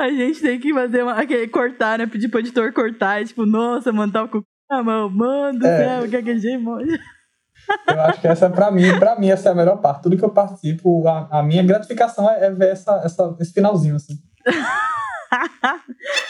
A 0.00 0.10
gente 0.10 0.40
tem 0.40 0.58
que 0.58 0.72
fazer 0.72 1.02
uma, 1.02 1.12
aquele 1.14 1.46
cortar, 1.48 1.98
né? 1.98 2.06
Pedir 2.06 2.28
pro 2.28 2.40
editor 2.40 2.72
cortar. 2.72 3.20
E, 3.22 3.26
tipo, 3.26 3.44
nossa, 3.46 3.92
mano, 3.92 4.12
tava 4.12 4.28
com 4.28 4.42
na 4.70 4.82
mão. 4.82 5.10
Mano 5.10 5.58
do 5.58 5.66
É. 5.66 5.76
céu, 5.76 6.08
gaguejei, 6.10 6.56
mano. 6.56 6.86
Eu 7.88 8.00
acho 8.02 8.20
que 8.20 8.26
essa 8.26 8.46
é 8.46 8.48
pra 8.48 8.70
mim, 8.70 8.98
pra 8.98 9.18
mim 9.18 9.30
essa 9.30 9.48
é 9.48 9.52
a 9.52 9.54
melhor 9.54 9.76
parte. 9.80 10.02
Tudo 10.02 10.16
que 10.16 10.24
eu 10.24 10.30
participo, 10.30 11.06
a, 11.06 11.28
a 11.38 11.42
minha 11.42 11.62
gratificação 11.62 12.28
é, 12.30 12.46
é 12.46 12.50
ver 12.50 12.70
essa, 12.70 13.00
essa, 13.04 13.36
esse 13.38 13.52
finalzinho, 13.52 13.96
assim. 13.96 14.14